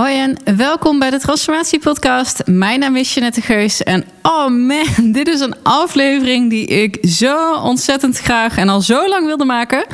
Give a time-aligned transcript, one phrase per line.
[0.00, 2.42] Hoi en welkom bij de Transformatie Podcast.
[2.46, 7.54] Mijn naam is Jeanette Geus en oh man, dit is een aflevering die ik zo
[7.54, 9.86] ontzettend graag en al zo lang wilde maken.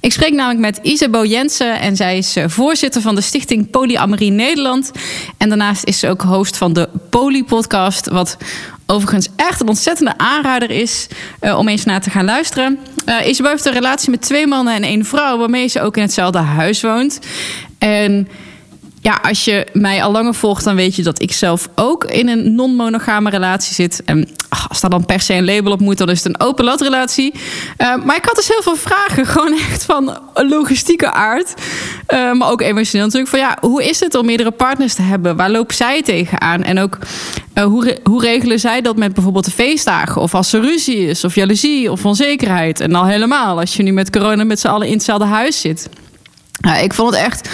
[0.00, 4.30] Ik spreek namelijk met Isabel Jensen en zij is eh, voorzitter van de stichting Polyamorie
[4.30, 4.90] Nederland.
[5.38, 8.36] En daarnaast is ze ook host van de Poly Podcast, wat
[8.86, 11.06] overigens echt een ontzettende aanrader is
[11.40, 12.78] uh, om eens naar te gaan luisteren.
[13.06, 16.38] Uh, heeft een relatie met twee mannen en één vrouw, waarmee ze ook in hetzelfde
[16.38, 17.18] huis woont.
[17.78, 18.28] En
[19.02, 22.28] ja, als je mij al langer volgt, dan weet je dat ik zelf ook in
[22.28, 24.02] een non-monogame relatie zit.
[24.04, 24.28] En
[24.68, 26.80] als daar dan per se een label op moet, dan is het een open lat
[26.80, 27.34] relatie.
[27.34, 31.54] Uh, maar ik had dus heel veel vragen, gewoon echt van logistieke aard.
[32.08, 33.30] Uh, maar ook emotioneel natuurlijk.
[33.30, 35.36] Van ja, hoe is het om meerdere partners te hebben?
[35.36, 36.62] Waar lopen zij tegenaan?
[36.62, 36.98] En ook
[37.54, 40.22] uh, hoe, hoe regelen zij dat met bijvoorbeeld de feestdagen?
[40.22, 42.80] Of als er ruzie is, of jaloezie, of onzekerheid.
[42.80, 45.88] En al helemaal als je nu met corona met z'n allen in hetzelfde huis zit.
[46.82, 47.48] ik vond het echt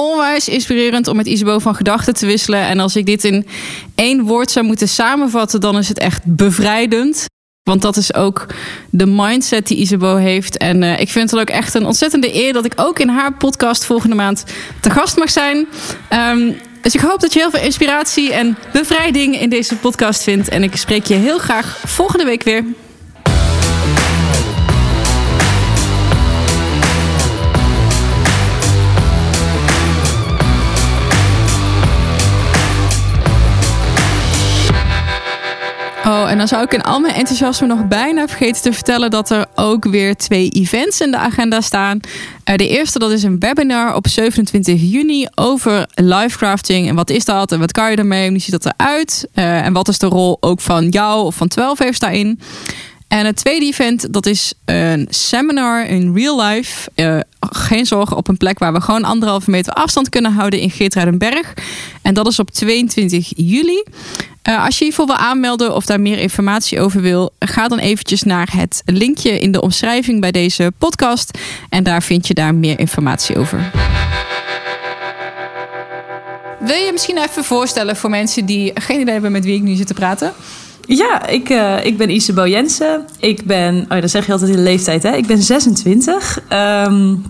[0.00, 2.60] onwijs inspirerend om met Isabo van gedachten te wisselen.
[2.60, 3.46] En als ik dit in
[3.94, 7.24] één woord zou moeten samenvatten, dan is het echt bevrijdend.
[7.62, 8.46] Want dat is ook
[8.90, 10.56] de mindset die Isabo heeft.
[10.56, 13.32] En uh, ik vind het ook echt een ontzettende eer dat ik ook in haar
[13.32, 14.44] podcast volgende maand
[14.80, 15.66] te gast mag zijn.
[16.12, 20.48] Um, dus ik hoop dat je heel veel inspiratie en bevrijding in deze podcast vindt.
[20.48, 22.64] En ik spreek je heel graag volgende week weer.
[36.04, 39.30] Oh, en dan zou ik in al mijn enthousiasme nog bijna vergeten te vertellen dat
[39.30, 42.00] er ook weer twee events in de agenda staan.
[42.44, 46.88] Uh, de eerste dat is een webinar op 27 juni over livecrafting.
[46.88, 48.30] En wat is dat en wat kan je ermee?
[48.30, 49.28] Hoe ziet dat eruit?
[49.34, 52.40] Uh, en wat is de rol ook van jou of van 12 heeft daarin?
[53.10, 56.90] En het tweede event, dat is een seminar in real life.
[56.96, 60.70] Uh, geen zorgen, op een plek waar we gewoon anderhalve meter afstand kunnen houden in
[60.70, 61.54] Geertruidenberg.
[62.02, 63.84] En dat is op 22 juli.
[64.48, 68.22] Uh, als je hiervoor wil aanmelden of daar meer informatie over wil, ga dan eventjes
[68.22, 71.38] naar het linkje in de omschrijving bij deze podcast.
[71.68, 73.70] En daar vind je daar meer informatie over.
[76.60, 79.74] Wil je misschien even voorstellen voor mensen die geen idee hebben met wie ik nu
[79.74, 80.34] zit te praten?
[80.96, 83.04] Ja, ik, uh, ik ben Isabel Jensen.
[83.18, 85.14] Ik ben, oh ja, dat zeg je altijd in de leeftijd, hè?
[85.14, 86.40] Ik ben 26.
[86.86, 87.22] Um,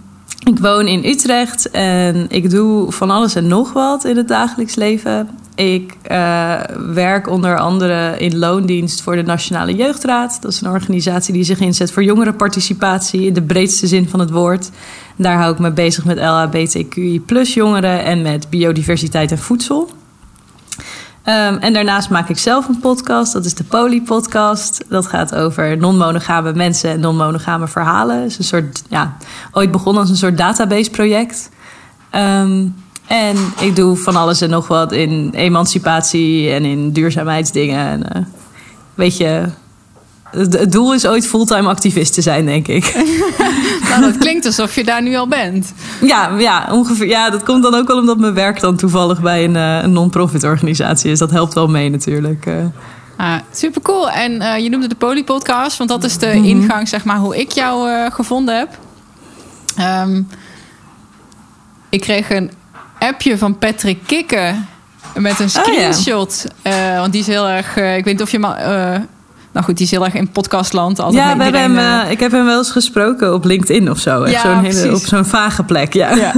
[0.44, 4.74] ik woon in Utrecht en ik doe van alles en nog wat in het dagelijks
[4.74, 5.28] leven.
[5.54, 6.54] Ik uh,
[6.94, 10.38] werk onder andere in loondienst voor de Nationale Jeugdraad.
[10.40, 14.30] Dat is een organisatie die zich inzet voor jongerenparticipatie in de breedste zin van het
[14.30, 14.70] woord.
[15.16, 19.90] Daar hou ik me bezig met LHBTQI jongeren en met biodiversiteit en voedsel.
[21.26, 23.32] Um, en daarnaast maak ik zelf een podcast.
[23.32, 24.84] Dat is de Poly Podcast.
[24.88, 28.20] Dat gaat over non-monogame mensen en non-monogame verhalen.
[28.20, 29.16] Het is een soort, ja,
[29.52, 31.50] ooit begonnen als een soort database project.
[32.14, 32.74] Um,
[33.06, 37.86] en ik doe van alles en nog wat in emancipatie en in duurzaamheidsdingen.
[37.86, 38.22] En, uh,
[38.94, 39.44] weet je,
[40.30, 42.84] het doel is ooit fulltime activist te zijn, denk ik.
[43.90, 45.72] nou, dat klinkt alsof je daar nu al bent.
[46.02, 49.44] Ja, ja, ongeveer, ja, dat komt dan ook wel omdat mijn werk dan toevallig bij
[49.44, 51.18] een, uh, een non-profit organisatie is.
[51.18, 52.46] Dat helpt wel mee natuurlijk.
[52.46, 52.54] Uh.
[53.16, 54.10] Ah, super cool.
[54.10, 56.44] En uh, je noemde de Polypodcast, want dat is de -hmm.
[56.44, 58.78] ingang, zeg maar, hoe ik jou gevonden heb.
[60.02, 60.28] Um,
[61.88, 62.50] ik kreeg een
[62.98, 64.68] appje van Patrick Kikken
[65.14, 66.46] met een screenshot.
[66.64, 67.00] Oh, ja.
[67.00, 67.76] want die is heel erg.
[67.76, 69.06] ik weet niet of je maar
[69.60, 70.98] nou goed, die is heel erg in podcastland.
[70.98, 73.98] Altijd ja, we hebben hem, uh, ik heb hem wel eens gesproken op LinkedIn of
[73.98, 74.26] zo.
[74.26, 76.14] Ja, zo'n hele, op zo'n vage plek, ja.
[76.14, 76.34] ja.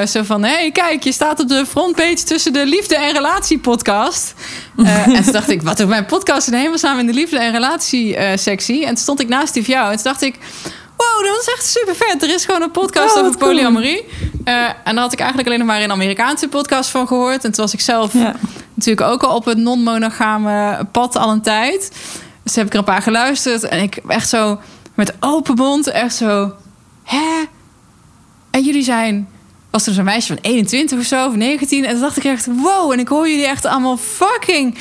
[0.00, 3.12] uh, zo van, hé, hey, kijk, je staat op de frontpage tussen de liefde- en
[3.12, 4.34] relatie-podcast.
[4.76, 7.52] Uh, en toen dacht ik, wat doet mijn podcast in hemelsnaam in de liefde- en
[7.52, 8.80] relatie-sectie?
[8.82, 10.34] en toen stond ik naast die van jou en toen dacht ik
[11.00, 12.22] wow, dat is echt super vet.
[12.22, 14.04] Er is gewoon een podcast oh, over polyamorie.
[14.44, 17.44] Uh, en daar had ik eigenlijk alleen nog maar een Amerikaanse podcast van gehoord.
[17.44, 18.34] En toen was ik zelf ja.
[18.74, 21.92] natuurlijk ook al op het non-monogame pad al een tijd.
[22.42, 23.62] Dus heb ik er een paar geluisterd.
[23.62, 24.60] En ik echt zo
[24.94, 26.52] met open mond, echt zo...
[27.04, 27.44] Hè?
[28.50, 29.28] En jullie zijn...
[29.70, 31.84] Was er zo'n meisje van 21 of zo, of 19?
[31.84, 32.92] En toen dacht ik echt, wow.
[32.92, 34.78] En ik hoor jullie echt allemaal fucking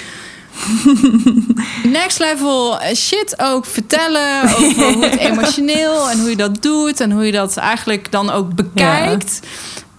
[1.84, 7.12] next level shit ook vertellen over hoe het emotioneel en hoe je dat doet en
[7.12, 9.40] hoe je dat eigenlijk dan ook bekijkt.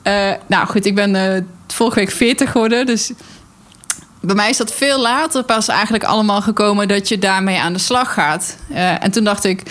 [0.04, 0.30] Ja.
[0.30, 3.12] Uh, nou goed, ik ben uh, vorige week 40 geworden, dus
[4.20, 7.78] bij mij is dat veel later pas eigenlijk allemaal gekomen dat je daarmee aan de
[7.78, 8.56] slag gaat.
[8.70, 9.62] Uh, en toen dacht ik,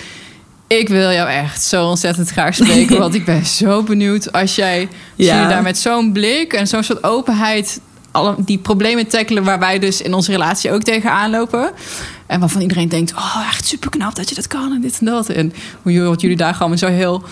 [0.66, 4.88] ik wil jou echt zo ontzettend graag spreken, want ik ben zo benieuwd als jij
[5.14, 5.42] ja.
[5.42, 7.80] je daar met zo'n blik en zo'n soort openheid
[8.10, 11.70] alle die problemen tackelen waar wij dus in onze relatie ook tegenaan lopen.
[12.26, 15.06] En waarvan iedereen denkt, oh echt super knap dat je dat kan en dit en
[15.06, 15.28] dat.
[15.28, 15.52] En
[15.82, 17.22] hoe wat jullie daar gewoon zo heel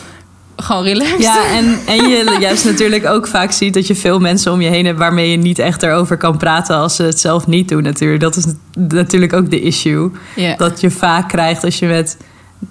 [0.56, 1.18] gewoon relaxed.
[1.18, 4.68] Ja, en, en je juist natuurlijk ook vaak ziet dat je veel mensen om je
[4.68, 7.82] heen hebt waarmee je niet echt erover kan praten als ze het zelf niet doen.
[7.82, 8.20] Natuurlijk.
[8.20, 10.10] Dat is natuurlijk ook de issue.
[10.56, 12.16] Dat je vaak krijgt als je met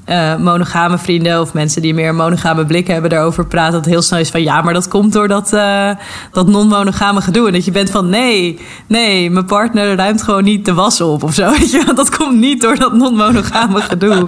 [0.06, 3.74] eh, monogame vrienden of mensen die meer een monogame blik hebben daarover praten.
[3.74, 5.90] Dat heel snel is van ja, maar dat komt door dat, eh,
[6.32, 7.48] dat non-monogame gedoe.
[7.48, 11.24] En dat je bent van nee, nee, mijn partner ruimt gewoon niet de was op
[11.24, 11.52] of zo.
[11.96, 14.28] Dat komt niet door dat non-monogame gedoe.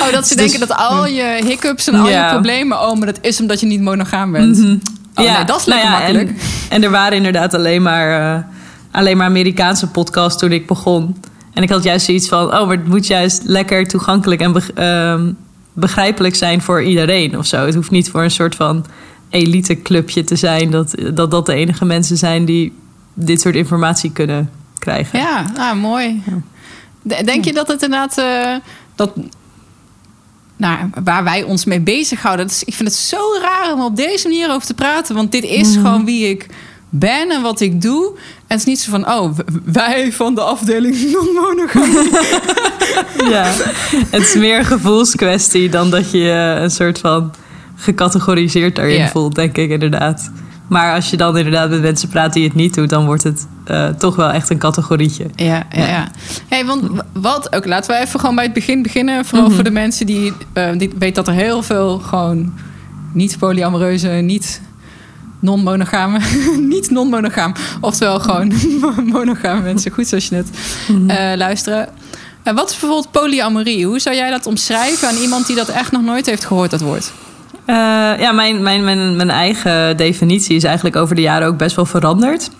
[0.00, 2.24] Oh, dat ze Dus- denken dat al je hiccups en al Ja.
[2.24, 2.80] je problemen...
[2.80, 4.58] oh, maar dat is omdat je niet monogaam bent.
[4.58, 4.64] Oh,
[5.14, 6.28] nee, dat is lekker nou ja, makkelijk.
[6.30, 6.36] En,
[6.68, 8.42] en er waren inderdaad alleen maar, eh,
[8.90, 11.16] alleen maar Amerikaanse podcasts toen ik begon.
[11.52, 15.32] En ik had juist zoiets van, oh, maar het moet juist lekker toegankelijk en ehm,
[15.72, 17.66] begrijpelijk zijn voor iedereen of zo.
[17.66, 18.86] Het hoeft niet voor een soort van
[19.28, 22.72] elite clubje te zijn dat, dat dat de enige mensen zijn die
[23.14, 25.18] dit soort informatie kunnen krijgen.
[25.18, 26.22] Ja, ah, mooi.
[27.02, 28.18] Denk je dat het inderdaad...
[28.18, 28.54] eh,
[28.94, 29.12] dat,
[30.56, 32.46] nou, waar wij ons mee bezighouden...
[32.46, 35.14] Dat is, ik vind het zo raar om op deze manier over te praten.
[35.14, 36.46] Want dit is gewoon wie ik
[36.90, 38.06] ben en wat ik doe.
[38.16, 39.08] En het is niet zo van...
[39.08, 42.10] Oh, wij van de afdeling non-monogamie.
[43.30, 43.44] Ja,
[44.10, 47.32] het is meer een gevoelskwestie dan dat je je een soort van
[47.76, 50.30] gecategoriseerd daarin voelt, denk ik inderdaad.
[50.68, 53.46] Maar als je dan inderdaad met mensen praat die het niet doen, dan wordt het
[53.64, 55.26] eh, toch wel echt een categorietje.
[55.36, 56.08] Ja, ja, ja.
[56.48, 56.82] Hey, want
[57.12, 59.24] wat ook, laten we even gewoon bij het begin beginnen.
[59.24, 59.54] Vooral Mhm.
[59.54, 62.52] voor de mensen die, eh die weet dat er heel veel gewoon
[63.12, 64.60] niet polyamoreuze, niet
[65.40, 66.18] non-monogame,
[66.74, 68.52] niet non-monogaam, oftewel gewoon
[69.12, 70.48] monogame mensen, goed zoals je net
[70.88, 71.10] Mhm.
[71.10, 71.88] eh, luisteren.
[72.42, 73.86] En wat is bijvoorbeeld polyamorie?
[73.86, 76.80] Hoe zou jij dat omschrijven aan iemand die dat echt nog nooit heeft gehoord, dat
[76.80, 77.12] woord?
[77.64, 77.74] Eh,
[78.18, 81.86] ja, mijn, mijn, mijn, mijn eigen definitie is eigenlijk over de jaren ook best wel
[81.86, 82.50] veranderd.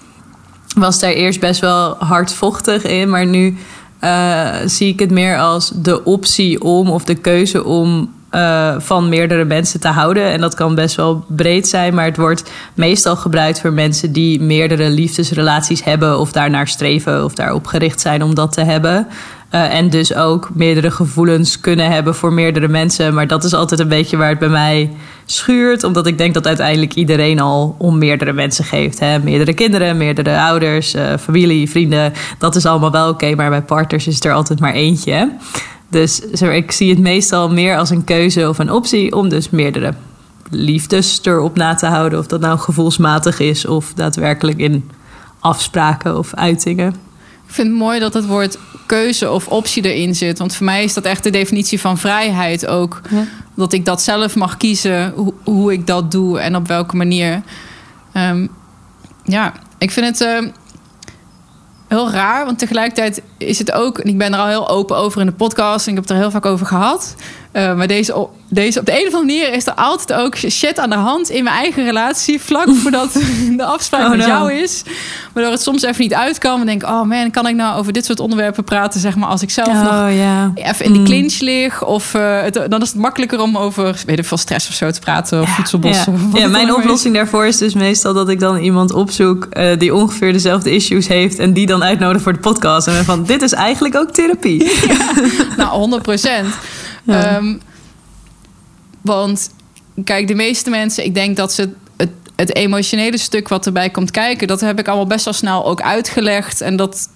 [0.76, 3.56] Was daar eerst best wel hardvochtig in, maar nu
[3.98, 9.08] eh, zie ik het meer als de optie om of de keuze om eh, van
[9.08, 10.24] meerdere mensen te houden.
[10.24, 14.40] En dat kan best wel breed zijn, maar het wordt meestal gebruikt voor mensen die
[14.40, 19.06] meerdere liefdesrelaties hebben of daarnaar streven of daarop gericht zijn om dat te hebben.
[19.50, 23.14] Eh, en dus ook meerdere gevoelens kunnen hebben voor meerdere mensen.
[23.14, 24.90] Maar dat is altijd een beetje waar het bij mij
[25.24, 25.84] schuurt.
[25.84, 29.00] Omdat ik denk dat uiteindelijk iedereen al om meerdere mensen geeft.
[29.00, 29.18] Hè?
[29.18, 32.12] Meerdere kinderen, meerdere ouders, eh, familie, vrienden.
[32.38, 33.34] Dat is allemaal wel oké.
[33.34, 35.30] maar bij partners is er altijd maar eentje.
[35.90, 39.94] Dus ik zie het meestal meer als een keuze of een optie om dus meerdere
[40.50, 42.18] liefdes erop na te houden.
[42.18, 44.90] Of dat nou gevoelsmatig is of daadwerkelijk in
[45.40, 46.88] afspraken of uitingen.
[47.46, 50.38] Ik vind het mooi dat het woord keuze of optie erin zit.
[50.38, 53.00] Want voor mij is dat echt de definitie van vrijheid ook.
[53.10, 53.24] Ja.
[53.54, 57.42] Dat ik dat zelf mag kiezen, hoe, hoe ik dat doe en op welke manier.
[58.12, 58.46] Ehm,
[59.24, 60.48] ja, ik vind het ehm,
[61.90, 63.98] heel raar, want tegelijkertijd is het ook...
[63.98, 65.86] en ik ben er al heel open over in de podcast...
[65.86, 67.14] en ik heb het er heel vaak over gehad...
[67.52, 70.36] Uh, maar deze, op- deze, op de een of andere manier is er altijd ook
[70.36, 72.40] shit aan de hand in mijn eigen relatie.
[72.40, 73.12] Vlak voordat
[73.56, 74.26] de afspraak Oh, met no.
[74.26, 74.82] jou is.
[75.32, 76.60] Waardoor het soms even niet uitkan.
[76.60, 79.00] En denk, oh man, kan ik nou over dit soort onderwerpen praten?
[79.00, 80.52] Zeg maar als ik zelf nog Oh ja.
[80.54, 81.04] even in de Mm.
[81.04, 81.84] clinch lig.
[81.84, 84.90] Of uh, het, dan is het makkelijker om over weet ik veel stress of zo
[84.90, 85.40] te praten.
[85.40, 86.30] Of voedselbossen.
[86.34, 90.32] Ja, mijn oplossing daarvoor is dus meestal dat ik dan iemand opzoek eh, die ongeveer
[90.32, 92.86] dezelfde issues heeft en die dan uitnodig voor de podcast.
[92.86, 94.70] En van, dit is eigenlijk ook therapie.
[95.56, 96.54] Nou, 100 procent.
[97.02, 97.36] Ja.
[97.36, 97.56] Ehm,
[99.00, 99.50] want
[100.04, 104.10] kijk, de meeste mensen, ik denk dat ze het, het emotionele stuk wat erbij komt
[104.10, 106.60] kijken, dat heb ik allemaal best wel snel ook uitgelegd.
[106.60, 107.08] En dat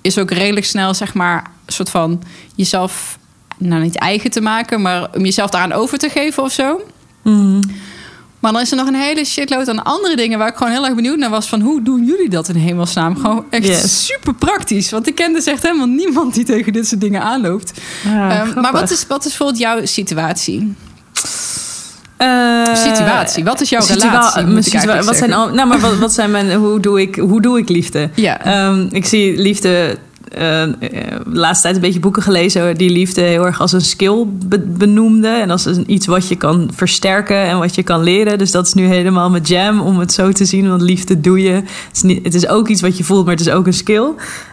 [0.00, 2.22] is ook redelijk snel, zeg maar, een soort van
[2.54, 3.18] jezelf,
[3.58, 6.80] nou niet eigen te maken, maar om jezelf daaraan over te geven of zo.
[7.22, 7.60] Mhm.
[8.42, 10.84] Maar dan is er nog een hele shitload aan andere dingen waar ik gewoon heel
[10.84, 13.16] erg benieuwd naar was van hoe doen jullie dat in hemelsnaam?
[13.16, 14.06] Gewoon echt Yes.
[14.06, 14.90] super praktisch.
[14.90, 17.72] Want ik ken dus echt helemaal niemand die tegen dit soort dingen aanloopt.
[18.04, 20.74] Ja, Ehm, maar wat is, wat is bijvoorbeeld jouw situatie?
[22.16, 23.44] Eh, Situatie.
[23.44, 26.30] Wat is jouw situa- relatie, moet situa- wat zijn al, nou, maar wat, wat zijn
[26.30, 28.10] mijn, hoe, doe ik, hoe doe ik liefde?
[28.14, 28.44] Ja.
[28.44, 29.98] Ehm, ik zie liefde.
[30.34, 33.80] Eh, eh, de laatste tijd een beetje boeken gelezen die liefde heel erg als een
[33.80, 35.28] skill be- benoemde.
[35.28, 38.38] En als een, iets wat je kan versterken en wat je kan leren.
[38.38, 40.68] Dus dat is nu helemaal mijn jam om het zo te zien.
[40.68, 41.52] Want liefde doe je.
[41.52, 43.72] Het is, niet, het is ook iets wat je voelt, maar het is ook een
[43.74, 44.06] skill.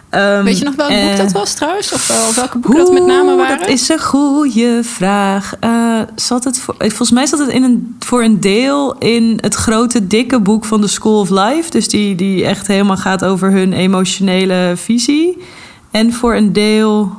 [0.10, 1.94] Ehm, Weet je nog welk boek eh, dat was trouwens?
[1.94, 3.60] Of, of welke boeken dat met name waren?
[3.60, 5.54] Dat is een goede vraag.
[5.60, 9.56] Eh, zat het voor, volgens mij zat het in een, voor een deel in het
[9.56, 11.70] grote, dikke boek van de School of Life.
[11.70, 15.38] Dus die, die echt helemaal gaat over hun emotionele visie.
[15.92, 17.12] En voor een deel.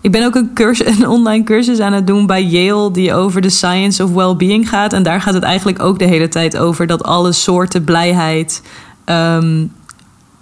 [0.00, 3.40] Ik ben ook een, cursus, een online cursus aan het doen bij Yale, die over
[3.40, 4.92] de science of well-being gaat.
[4.92, 8.62] En daar gaat het eigenlijk ook de hele tijd over dat alle soorten blijheid.
[9.04, 9.64] ehm,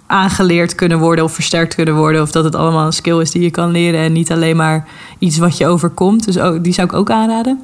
[0.09, 2.21] aangeleerd kunnen worden of versterkt kunnen worden.
[2.21, 4.87] Of dat het allemaal een skill is die je kan leren en niet alleen maar
[5.19, 6.25] iets wat je overkomt.
[6.25, 7.59] Dus ook, die zou ik ook aanraden.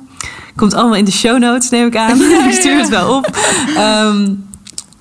[0.56, 2.22] Komt allemaal in de show notes, neem ik aan.
[2.50, 3.38] ik stuur het wel op.
[3.76, 4.34] Ehm,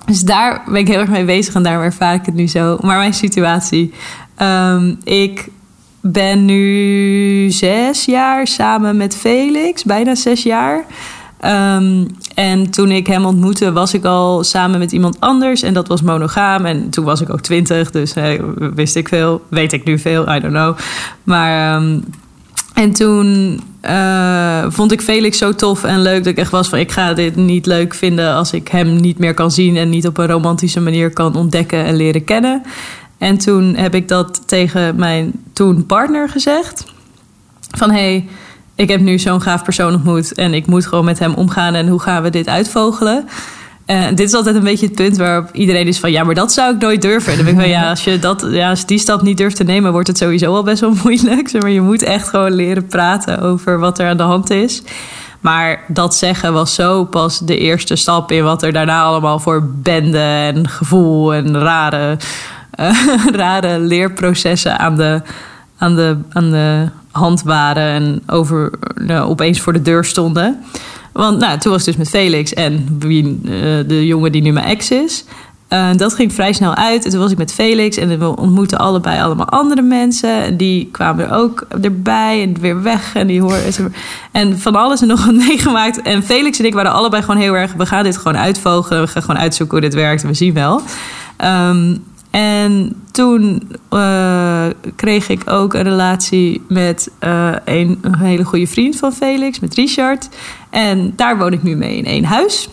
[0.05, 2.77] dus daar ben ik heel erg mee bezig en daarom ervaar ik het nu zo.
[2.81, 3.93] Maar mijn situatie.
[4.35, 5.49] Ehm, ik
[6.01, 10.85] ben nu zes jaar samen met Felix, bijna zes jaar.
[11.39, 15.61] Ehm, en toen ik hem ontmoette, was ik al samen met iemand anders.
[15.61, 16.65] En dat was monogaam.
[16.65, 18.13] En toen was ik ook twintig, dus
[18.75, 19.41] wist ik veel.
[19.49, 20.77] Weet ik nu veel, I don't know.
[21.23, 21.75] Maar.
[21.75, 22.03] Um,
[22.75, 26.79] en toen uh, vond ik Felix zo tof en leuk dat ik echt was van...
[26.79, 29.77] ik ga dit niet leuk vinden als ik hem niet meer kan zien...
[29.77, 32.61] en niet op een romantische manier kan ontdekken en leren kennen.
[33.25, 36.85] En toen heb ik dat tegen mijn toen partner gezegd.
[37.71, 38.27] Van hey,
[38.75, 41.87] ik heb nu zo'n gaaf persoon ontmoet en ik moet gewoon met hem omgaan en
[41.87, 43.27] hoe gaan we dit uitvogelen?
[43.87, 46.53] Uh, dit is altijd een beetje het punt waarop iedereen is van ja, maar dat
[46.53, 47.31] zou ik nooit durven.
[47.31, 49.55] En dan ben ik van ja, als je dat, ja, als die stap niet durft
[49.55, 51.61] te nemen, wordt het sowieso al best wel moeilijk.
[51.61, 54.83] Maar je moet echt gewoon leren praten over wat er aan de hand is.
[55.39, 59.69] Maar dat zeggen was zo pas de eerste stap in wat er daarna allemaal voor
[59.81, 62.17] bende en gevoel en rare,
[62.79, 65.21] uh, rare leerprocessen aan de,
[65.77, 70.63] aan de, aan de hand waren en over, nou, opeens voor de deur stonden.
[71.11, 73.51] Want nou, toen was het dus met Felix en uh,
[73.87, 75.25] de jongen die nu mijn ex is.
[75.69, 77.05] Uh, dat ging vrij snel uit.
[77.05, 80.43] En toen was ik met Felix en we ontmoetten allebei allemaal andere mensen.
[80.43, 83.15] En die kwamen er ook erbij en weer weg.
[83.15, 83.93] En die hoorden.
[84.31, 86.01] En van alles en nog wat meegemaakt.
[86.01, 87.73] En Felix en ik waren allebei gewoon heel erg.
[87.73, 89.01] We gaan dit gewoon uitvogelen.
[89.01, 90.23] We gaan gewoon uitzoeken hoe dit werkt.
[90.23, 90.81] We zien wel.
[91.43, 92.03] Um,
[92.35, 94.65] en toen uh,
[94.95, 100.29] kreeg ik ook een relatie met een, een, hele goede vriend van Felix, met Richard.
[100.69, 102.69] En daar woon ik nu mee in één huis.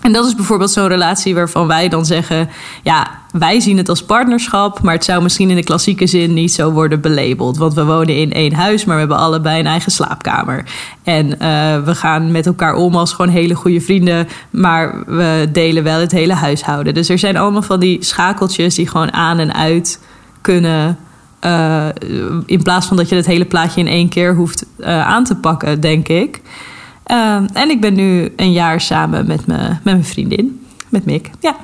[0.00, 2.48] En dat is bijvoorbeeld zo'n relatie waarvan wij dan zeggen:
[2.82, 6.52] ja, wij zien het als partnerschap, maar het zou misschien in de klassieke zin niet
[6.52, 7.56] zo worden belabeld.
[7.56, 10.64] Want we wonen in één huis, maar we hebben allebei een eigen slaapkamer.
[11.02, 11.36] En uh,
[11.84, 16.12] we gaan met elkaar om als gewoon hele goede vrienden, maar we delen wel het
[16.12, 16.94] hele huishouden.
[16.94, 20.00] Dus er zijn allemaal van die schakeltjes die gewoon aan en uit
[20.40, 20.98] kunnen.
[21.44, 21.86] Uh,
[22.46, 25.36] in plaats van dat je het hele plaatje in één keer hoeft uh, aan te
[25.36, 26.40] pakken, denk ik.
[27.10, 31.30] Uh, en ik ben nu een jaar samen met, me, met mijn vriendin, met Mick.
[31.40, 31.56] Ja.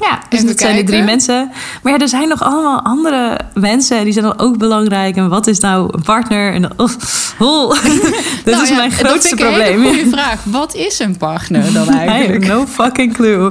[0.00, 1.50] Ja, dus dat zijn de drie mensen.
[1.82, 4.04] Maar ja, er zijn nog allemaal andere mensen.
[4.04, 5.16] Die zijn dan ook belangrijk.
[5.16, 6.52] En wat is nou een partner?
[6.52, 6.90] En, oh,
[7.38, 7.68] oh.
[8.44, 9.84] dat nou is ja, mijn grootste dat probleem.
[9.84, 10.44] Een goede vraag.
[10.44, 12.46] Wat is een partner dan eigenlijk?
[12.46, 13.50] no fucking clue.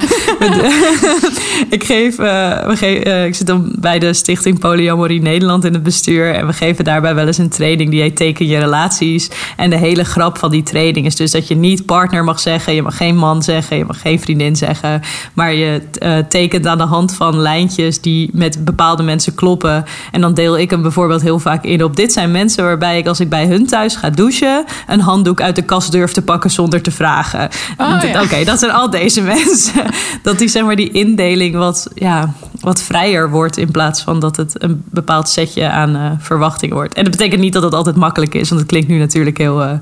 [1.76, 5.72] ik, geef, uh, we geef, uh, ik zit dan bij de Stichting Polyamorie Nederland in
[5.72, 6.34] het bestuur.
[6.34, 9.30] En we geven daarbij wel eens een training die heet Teken je relaties.
[9.56, 12.74] En de hele grap van die training is dus dat je niet partner mag zeggen.
[12.74, 13.76] Je mag geen man zeggen.
[13.76, 15.02] Je mag geen vriendin zeggen.
[15.34, 19.84] Maar je uh, tekent aan de hand van lijntjes die met bepaalde mensen kloppen.
[20.10, 23.06] En dan deel ik hem bijvoorbeeld heel vaak in op dit zijn mensen waarbij ik
[23.06, 26.50] als ik bij hun thuis ga douchen, een handdoek uit de kast durf te pakken
[26.50, 27.48] zonder te vragen.
[27.76, 28.22] Oh, ja.
[28.22, 29.84] Oké, dat zijn al deze mensen.
[30.22, 34.36] Dat die zeg maar die indeling wat, ja, wat vrijer wordt in plaats van dat
[34.36, 36.94] het een bepaald setje aan uh, verwachting wordt.
[36.94, 39.62] En dat betekent niet dat het altijd makkelijk is, want het klinkt nu natuurlijk heel.
[39.62, 39.72] Uh,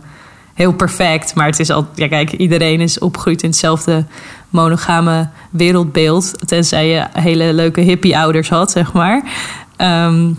[0.59, 1.35] heel perfect.
[1.35, 4.05] Maar het is al, ja, kijk, iedereen is opgegroeid in hetzelfde
[4.50, 6.49] monogame wereldbeeld.
[6.49, 9.23] Tenzij je hele leuke hippie-ouders had, zeg maar.
[9.76, 10.38] Um,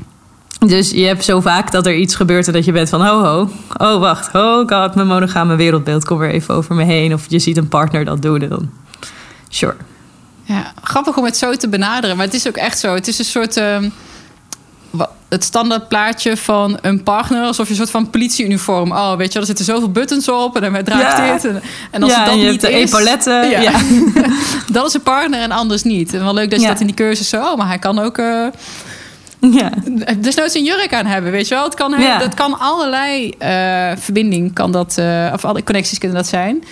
[0.66, 3.06] dus je hebt zo vaak dat er iets gebeurt en dat je bent van...
[3.06, 7.14] ho, ho, oh, wacht, oh god, mijn monogame wereldbeeld komt weer even over me heen.
[7.14, 8.70] Of je ziet een partner dat doen en dan...
[9.48, 9.76] Sure.
[10.44, 12.16] Ja, grappig om het zo te benaderen.
[12.16, 12.94] Maar het is ook echt zo.
[12.94, 13.58] Het is een soort...
[13.58, 13.78] Uh,
[15.30, 18.92] het standaard plaatje van een partner, alsof je een soort van politieuniform.
[18.92, 21.34] Oh, weet je, er zitten zoveel buttons op en dan draagt ja.
[21.34, 21.46] dit.
[21.46, 23.50] En, en als ja, het dat niet is, epauletten.
[23.50, 23.62] Ja.
[23.62, 23.72] ja.
[24.72, 26.14] dat is een partner en anders niet.
[26.14, 27.42] En wel leuk dat je dat in die cursus zo.
[27.42, 28.18] Oh, maar hij kan ook.
[28.18, 28.46] eh
[29.40, 29.72] ja.
[30.20, 31.64] desnoods een jurk aan hebben, weet je wel?
[31.64, 32.18] Het kan, Ja.
[32.18, 36.64] dat kan allerlei eh, verbinding, kan dat, eh, of alle connecties kunnen dat zijn.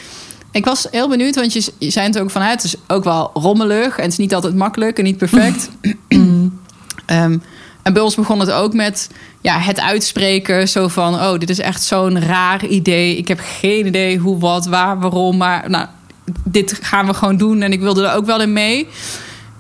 [0.52, 3.04] Ik was heel benieuwd, want je, je zei het ook van, hè, het is ook
[3.04, 5.70] wel rommelig en het is niet altijd makkelijk en niet perfect.
[7.06, 7.38] Ehm,
[7.88, 9.10] en bij ons begon het ook met
[9.42, 13.18] ja, het uitspreken, zo van, oh, dit is echt zo'n raar idee.
[13.18, 15.88] Ik heb geen idee hoe, wat, waar, waarom, maar nou,
[16.44, 18.88] dit gaan we gewoon doen en ik wilde er ook wel in mee.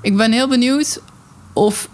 [0.01, 1.01] Ik ben heel benieuwd
[1.53, 1.89] of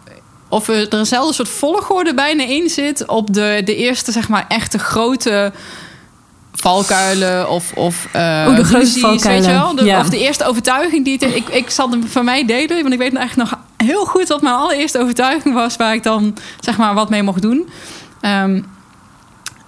[0.50, 4.80] of er eenzelfde soort volgorde bijna in zit op de, de eerste, zeg maar, echte
[4.80, 5.52] grote
[6.52, 9.46] valkuilen of, of uh, Oeh, de grootste valkuilen.
[9.46, 9.76] Weet je wel?
[9.76, 10.00] De, Ja.
[10.00, 13.00] Of de eerste overtuiging die het, ik, ik zal hem van mij delen, want ik
[13.00, 16.94] weet eigenlijk nog heel goed wat mijn allereerste overtuiging was waar ik dan zeg maar
[16.94, 17.70] wat mee mocht doen.
[18.22, 18.62] Ehm,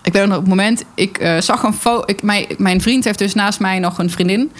[0.03, 2.13] ik weet nog op het moment, ik eh, zag een foto.
[2.21, 4.51] Mijn, mijn vriend heeft dus naast mij nog een vriendin.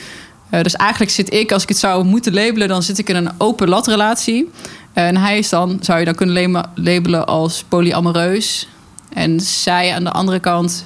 [0.51, 3.15] Uh, dus eigenlijk zit ik, als ik het zou moeten labelen, dan zit ik in
[3.15, 4.51] een open lat relatie.
[4.93, 8.67] En hij is dan, zou je dan kunnen labelen als polyamoreus.
[9.13, 10.85] En zij aan de andere kant.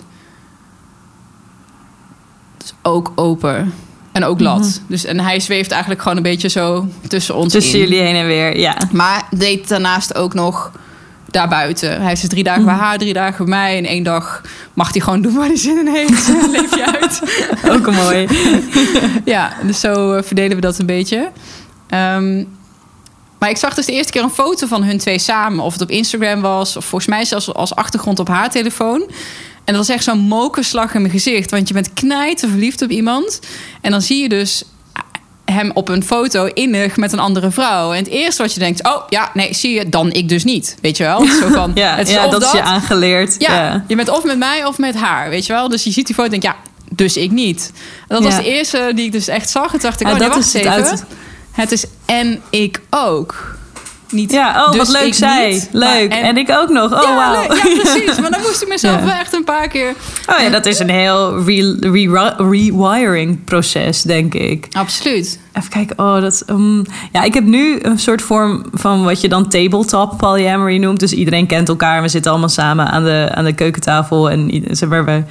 [2.58, 3.74] Dus ook open.
[4.12, 4.82] En ook lat.
[4.88, 7.80] Dus, en hij zweeft eigenlijk gewoon een beetje zo tussen ons Tussen in.
[7.80, 8.78] jullie heen en weer, ja.
[8.92, 10.72] Maar deed daarnaast ook nog
[11.32, 12.02] daarbuiten.
[12.02, 13.78] Hij is dus drie dagen bij haar, drie dagen bij mij.
[13.78, 14.42] En één dag
[14.74, 16.28] mag hij gewoon doen waar hij zin in heeft.
[16.52, 17.22] Leef je uit.
[17.74, 18.28] Ook mooi.
[19.26, 21.32] ja, dus zo eh, verdelen we dat een beetje.
[21.88, 22.44] Ehm,
[23.40, 25.64] maar ik zag dus de eerste keer een foto van hun twee samen.
[25.64, 29.10] Of het op Instagram was, of volgens mij zelfs als achtergrond op haar telefoon.
[29.70, 31.52] En dat was echt zo'n mokerslag in mijn gezicht.
[31.52, 33.40] Want je bent knijten verliefd op iemand.
[33.82, 34.64] En dan zie je dus
[35.46, 37.92] hem op een foto innig met een andere vrouw.
[37.92, 40.76] En het eerste wat je denkt, oh ja, nee, zie je, dan ik dus niet.
[40.82, 41.26] Weet je wel?
[41.26, 43.36] Zo van, Ja, het ja of dat, is je aangeleerd.
[43.40, 43.84] ja, Ja.
[43.88, 45.70] je bent of met mij of met haar, weet je wel?
[45.70, 46.60] Dus je ziet die foto en denk ja,
[46.96, 47.72] dus ik niet.
[48.08, 49.74] En dat was de eerste die ik dus echt zag.
[49.74, 50.90] En dacht ik, Ja, oh, nee, dat wacht is het even.
[50.90, 51.04] uit-
[51.52, 53.58] Het is en ik ook.
[54.12, 55.50] Niet Ja, oh, dus wat leuk ik zij.
[55.50, 56.12] niet, leuk.
[56.12, 56.94] En, ik ook nog.
[56.94, 57.54] Oh, ja, leuk.
[57.54, 58.20] ja, precies.
[58.20, 59.06] Maar dan moest ik mezelf Ja.
[59.06, 59.94] wel echt een paar keer...
[60.28, 64.68] Oh ja, dat is een heel re- re- rewiring proces, denk ik.
[64.72, 65.40] Absoluut.
[65.54, 66.44] Even kijken, oh, dat...
[66.50, 71.00] um, ja, ik heb nu een soort vorm van wat je dan tabletop polyamory noemt.
[71.00, 72.02] Dus iedereen kent elkaar.
[72.02, 74.30] We zitten allemaal samen aan de, aan de keukentafel.
[74.30, 75.24] En zeg maar, we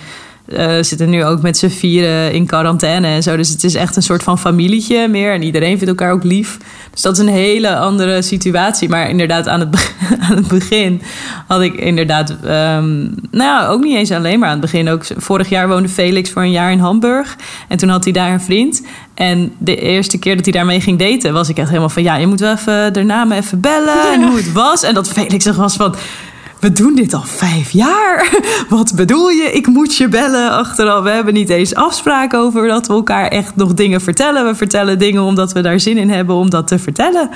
[0.49, 3.37] eh, zitten nu ook met z'n vieren in quarantaine en zo.
[3.37, 5.33] Dus het is echt een soort van familietje meer.
[5.33, 6.59] En iedereen vindt elkaar ook lief.
[6.91, 8.89] Dus dat is een hele andere situatie.
[8.89, 9.95] Maar inderdaad, aan het,
[10.29, 11.03] aan het begin
[11.47, 12.31] had ik inderdaad...
[12.31, 12.99] ehm,
[13.31, 14.89] nou ja, ook niet eens alleen maar aan het begin.
[14.89, 17.37] Ook vorig jaar woonde Felix voor een jaar in Hamburg.
[17.69, 18.83] En toen had hij daar een vriend.
[19.15, 21.33] En de eerste keer dat hij daarmee ging daten...
[21.33, 22.03] was ik echt helemaal van...
[22.03, 24.83] ja, je moet wel even daarna me even bellen en hoe het was.
[24.83, 25.95] En dat Felix echt was van...
[26.61, 28.39] We doen dit al vijf jaar.
[28.69, 29.53] Wat bedoel je?
[29.53, 31.03] Ik moet je bellen achteraf.
[31.03, 34.45] We hebben niet eens afspraken over dat we elkaar echt nog dingen vertellen.
[34.45, 37.31] We vertellen dingen omdat we daar zin in hebben om dat te vertellen.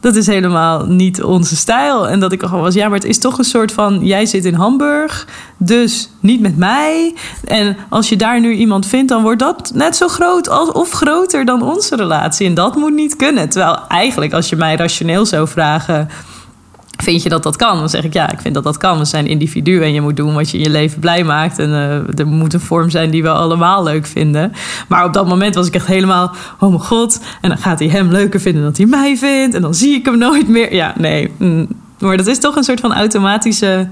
[0.00, 2.08] Dat is helemaal niet onze stijl.
[2.08, 4.04] En dat ik al gewoon was, ja, maar het is toch een soort van...
[4.06, 7.14] jij zit in Hamburg, dus niet met mij.
[7.44, 10.90] En als je daar nu iemand vindt, dan wordt dat net zo groot als, of
[10.90, 12.46] groter dan onze relatie.
[12.46, 13.48] En dat moet niet kunnen.
[13.48, 16.08] Terwijl eigenlijk, als je mij rationeel zou vragen...
[16.96, 17.78] Vind je dat dat kan?
[17.78, 18.98] Dan zeg ik ja, ik vind dat dat kan.
[18.98, 21.58] We zijn individuen en je moet doen wat je in je leven blij maakt.
[21.58, 24.52] En eh, er moet een vorm zijn die we allemaal leuk vinden.
[24.88, 27.20] Maar op dat moment was ik echt helemaal, oh mijn god.
[27.40, 29.54] En dan gaat hij hem leuker vinden dan hij mij vindt.
[29.54, 30.74] En dan zie ik hem nooit meer.
[30.74, 31.32] Ja, nee.
[31.38, 31.68] mm.
[31.98, 33.88] Maar dat is toch een soort van automatische...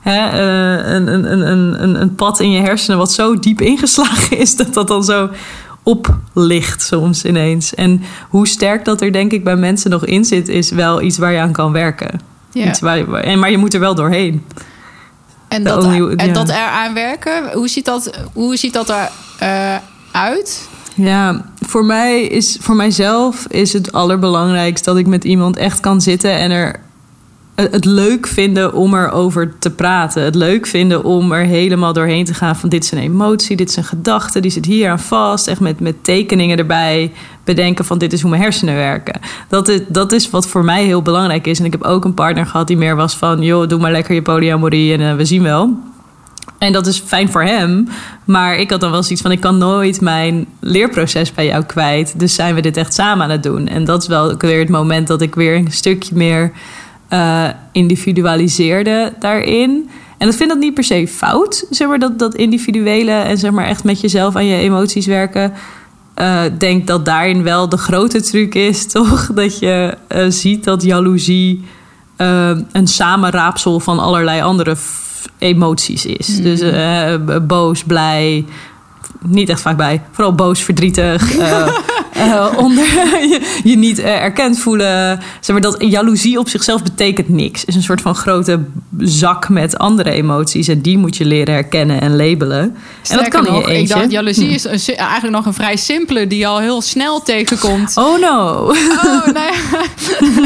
[0.00, 0.40] Hè,
[0.94, 4.56] een, een, een, een- een pad in je hersenen wat zo diep ingeslagen is...
[4.56, 5.30] dat dat dan zo
[5.82, 7.74] oplicht soms ineens.
[7.74, 10.48] En hoe sterk dat er denk ik bij mensen nog in zit...
[10.48, 12.20] is wel iets waar je aan kan werken.
[12.54, 12.66] Ja.
[12.68, 14.44] Iets waar je- en, maar je moet er wel doorheen.
[15.48, 16.32] En dat, only- en ja.
[16.32, 19.76] dat eraan werken, hoe ziet dat, hoe ziet dat er eh,
[20.12, 20.68] uit?
[20.94, 26.00] Ja, voor mij is voor mijzelf is het allerbelangrijkst dat ik met iemand echt kan
[26.00, 26.80] zitten en er
[27.54, 30.22] het leuk vinden om erover te praten.
[30.22, 33.68] Het leuk vinden om er helemaal doorheen te gaan van dit is een emotie, dit
[33.68, 35.48] is een gedachte, die zit hier aan vast.
[35.48, 37.12] Echt met, met tekeningen erbij
[37.44, 39.20] bedenken van dit is hoe mijn hersenen werken.
[39.48, 41.58] Dat is, dat is wat voor mij heel belangrijk is.
[41.58, 44.14] En ik heb ook een partner gehad die meer was van joh, doe maar lekker
[44.14, 45.78] je polyamorie en eh, we zien wel.
[46.58, 47.88] En dat is fijn voor hem.
[48.24, 52.18] Maar ik had dan wel zoiets van: ik kan nooit mijn leerproces bij jou kwijt.
[52.18, 53.68] Dus zijn we dit echt samen aan het doen?
[53.68, 56.52] En dat is wel weer het moment dat ik weer een stukje meer
[57.08, 59.90] eh, individualiseerde daarin.
[60.18, 63.50] En ik vind dat niet per se fout, zeg maar, dat, dat individuele en zeg
[63.50, 65.52] maar echt met jezelf aan je emoties werken.
[66.14, 69.30] Eh, denk dat daarin wel de grote truc is, toch?
[69.34, 71.64] Dat je eh, ziet dat jaloezie
[72.72, 74.76] een samenraapsel van allerlei andere
[75.38, 76.26] emoties is.
[76.42, 78.44] Dus eh, b- boos, blij,
[79.26, 80.02] niet echt vaak bij.
[80.10, 81.66] Vooral boos, verdrietig, eh,
[82.12, 85.20] eh, onder je, je niet eh, erkend voelen.
[85.40, 87.60] Zeg maar dat jaloezie op zichzelf betekent niks.
[87.60, 88.60] Het is een soort van grote
[88.98, 92.76] zak met andere emoties en die moet je leren herkennen en labelen.
[93.08, 93.94] en dat kan nog, je eentje.
[93.94, 94.52] ik dacht, jaloezie Hm.
[94.52, 97.96] is een, eigenlijk nog een vrij simpele die je al heel snel tegenkomt.
[97.96, 98.68] Oh no.
[98.68, 99.50] Oh, ja.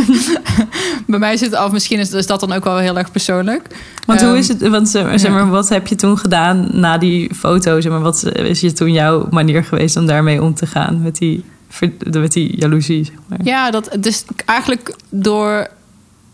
[1.06, 3.62] Bij mij zit het af, misschien is, is dat dan ook wel heel erg persoonlijk.
[4.06, 4.68] Want Ehm, hoe is het?
[4.68, 7.80] Want zeg maar, zeg maar, wat heb je toen gedaan na die foto?
[7.80, 11.16] Zeg maar, wat is je toen jouw manier geweest om daarmee om te gaan met
[11.16, 11.44] die,
[12.11, 13.04] met die jaloezie?
[13.04, 13.38] Zeg maar.
[13.42, 15.68] Ja, dat, dus eigenlijk door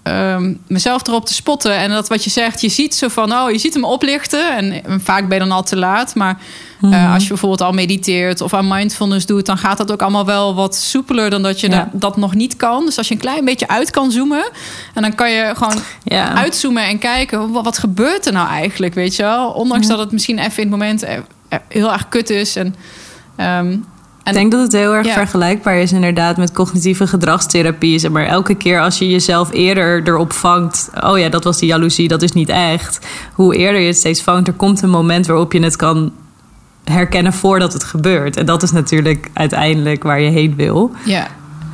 [0.03, 1.77] ehm, mezelf erop te spotten.
[1.77, 4.57] En dat wat je zegt, je ziet zo van, oh, je ziet hem oplichten.
[4.57, 6.15] En, en vaak ben je dan al te laat.
[6.15, 6.31] Maar
[6.81, 7.13] eh, Mhm.
[7.13, 10.55] als je bijvoorbeeld al mediteert of aan mindfulness doet, dan gaat dat ook allemaal wel
[10.55, 11.77] wat soepeler dan dat je Ja.
[11.93, 12.85] dat, dat nog niet kan.
[12.85, 14.51] Dus als je een klein beetje uit kan zoomen.
[14.95, 16.35] En dan kan je gewoon Ja.
[16.35, 19.51] uitzoomen en kijken, wat, wat gebeurt er nou eigenlijk, weet je wel?
[19.51, 21.19] Ondanks dat het misschien even in het moment eh,
[21.69, 22.57] heel erg kut is.
[22.57, 22.75] En,
[23.37, 23.83] ehm, en
[24.25, 25.13] Ik denk dat het heel erg Ja.
[25.15, 27.99] vergelijkbaar is inderdaad met cognitieve gedragstherapie.
[27.99, 30.91] Zeg maar elke keer als je jezelf eerder erop vangt...
[31.01, 33.07] oh ja, dat was die jaloezie, dat is niet echt.
[33.35, 36.13] Hoe eerder je het steeds vangt, er komt een moment waarop je het kan
[36.85, 38.37] herkennen voordat het gebeurt.
[38.37, 40.91] En dat is natuurlijk uiteindelijk waar je heen wil.
[41.05, 41.27] Ja.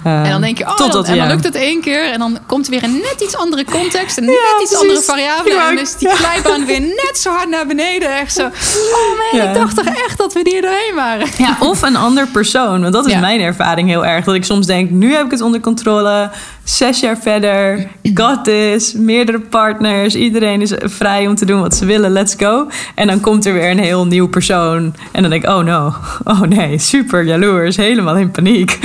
[0.06, 2.12] Uh, en dan denk je, oh, dan, en dan lukt het één keer.
[2.12, 4.18] En dan komt er weer een net iets andere context.
[4.18, 4.88] En net Ja, iets precies.
[4.88, 5.56] andere variabelen.
[5.56, 8.18] Ja, En dan is die glijbaan weer net zo hard naar beneden.
[8.18, 11.26] Echt zo, oh man, ik dacht toch echt dat we hier doorheen waren.
[11.38, 12.80] Ja, of een ander persoon.
[12.80, 14.24] Want dat is mijn ervaring heel erg.
[14.24, 16.30] Dat ik soms denk, nu heb ik het onder controle.
[16.70, 18.92] Zes jaar verder, got this.
[18.92, 20.14] Meerdere partners.
[20.14, 22.10] Iedereen is vrij om te doen wat ze willen.
[22.10, 22.66] Let's go.
[22.94, 24.94] En dan komt er weer een heel nieuw persoon.
[25.12, 25.94] En dan denk ik, oh no.
[26.24, 27.76] Oh nee, super jaloers.
[27.76, 28.78] Helemaal in paniek.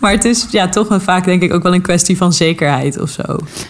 [0.00, 3.10] Maar het is ja, toch vaak denk ik ook wel een kwestie van zekerheid of
[3.10, 3.22] zo.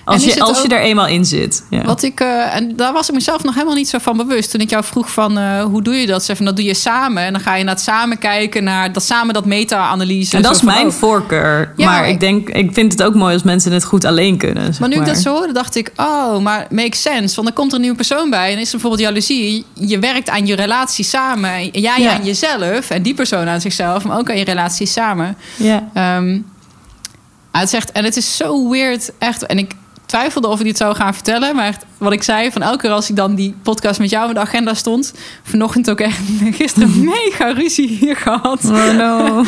[0.05, 1.65] Als, je, als je er eenmaal in zit.
[1.71, 1.83] Ja.
[1.85, 4.51] Wat ik, eh, en daar was ik mezelf nog helemaal niet zo van bewust.
[4.51, 6.25] Toen ik jou vroeg van, eh, hoe doe je dat?
[6.25, 7.23] Zeg van, dat doe je samen.
[7.23, 10.37] En dan ga je naar het samen kijken, naar dat samen dat meta-analyse.
[10.37, 10.93] En dat is mijn oh.
[10.93, 11.73] voorkeur.
[11.77, 14.37] Ja, maar ik ik- denk, ik vind het ook mooi als mensen het goed alleen
[14.37, 14.65] kunnen.
[14.65, 17.35] zeg Maar nu ik dat zo hoorde, dacht ik, oh, maar makes sense.
[17.35, 18.53] Want dan komt er een nieuwe persoon bij.
[18.53, 19.65] En is er bijvoorbeeld jaloezie.
[19.73, 21.51] Je werkt aan je relatie samen.
[21.51, 22.13] En Jij Ja.
[22.13, 22.91] aan jezelf.
[22.91, 24.05] En die persoon aan zichzelf.
[24.05, 25.37] Maar ook aan je relatie samen.
[25.57, 25.89] Ja.
[27.53, 29.47] Het zegt, en het is zo weird, echt.
[29.47, 29.73] En ik
[30.07, 31.57] twijfelde of ik dit zou gaan vertellen.
[31.57, 34.35] Maar wat ik zei, van elke keer als ik dan die podcast met jou in
[34.35, 35.15] de agenda stond.
[35.43, 36.19] Vanochtend ook echt,
[36.61, 38.65] gisteren mega ruzie hier gehad.
[38.65, 39.45] Oh no.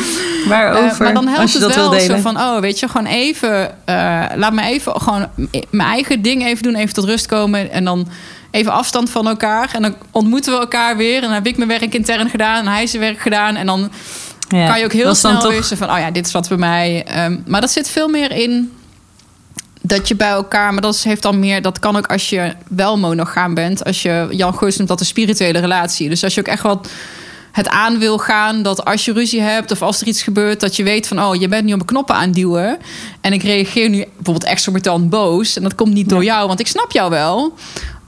[0.47, 0.87] Waarover?
[0.99, 4.53] Eh, maar dan helpt het wel zo van, oh, weet je, gewoon even, eh, laat
[4.53, 5.27] me even gewoon
[5.69, 8.07] mijn eigen ding even doen, even tot rust komen en dan
[8.51, 11.69] even afstand van elkaar en dan ontmoeten we elkaar weer en dan heb ik mijn
[11.69, 13.91] werk intern gedaan en hij zijn werk gedaan en dan
[14.49, 16.57] Ja, kan je ook heel snel toch- zo van, oh ja, dit is wat bij
[16.57, 17.03] mij.
[17.07, 18.71] Ehm, maar dat zit veel meer in
[19.81, 22.97] dat je bij elkaar, maar dat heeft dan meer, dat kan ook als je wel
[22.97, 26.09] monogaam bent, als je Jan Goos noemt dat een spirituele relatie.
[26.09, 26.89] Dus als je ook echt wat
[27.51, 30.75] het aan wil gaan dat als je ruzie hebt of als er iets gebeurt, dat
[30.75, 32.77] je weet van, oh, je bent nu op mijn knoppen aan duwen
[33.21, 36.67] en ik reageer nu bijvoorbeeld exorbitant boos en dat komt niet door jou, want ik
[36.67, 37.53] snap jou wel.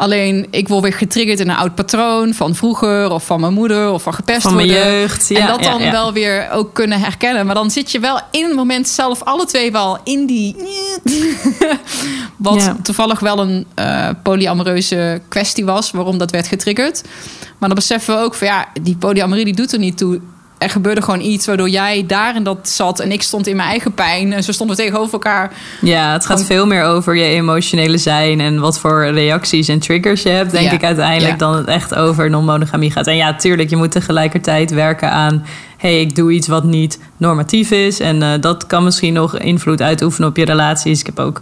[0.01, 3.91] Alleen ik word weer getriggerd in een oud patroon van vroeger of van mijn moeder
[3.91, 4.91] of van gepest Van mijn worden.
[4.91, 5.91] jeugd, ja, en dat dan ja.
[5.91, 7.45] wel weer ook kunnen herkennen.
[7.45, 10.55] Maar dan zit je wel in het moment zelf alle twee wel in die...
[12.37, 17.01] Wat toevallig wel een eh, polyamoreuze kwestie was, waarom dat werd getriggerd.
[17.57, 20.19] Maar dan beseffen we ook van ja, die polyamorie die doet er niet toe.
[20.61, 23.69] Er gebeurde gewoon iets waardoor jij daar en dat zat en ik stond in mijn
[23.69, 24.33] eigen pijn.
[24.33, 25.51] En zo stonden we tegenover elkaar.
[25.81, 29.79] Ja, het gaat Gewoon- veel meer over je emotionele zijn en wat voor reacties en
[29.79, 31.37] triggers je hebt, denk Ja, ik uiteindelijk, ja.
[31.37, 33.07] dan het echt over non-monogamie gaat.
[33.07, 35.45] En ja, tuurlijk, je moet tegelijkertijd werken aan,
[35.77, 37.99] hey, ik doe iets wat niet normatief is.
[37.99, 40.99] En eh, dat kan misschien nog invloed uitoefenen op je relaties.
[40.99, 41.41] Ik heb ook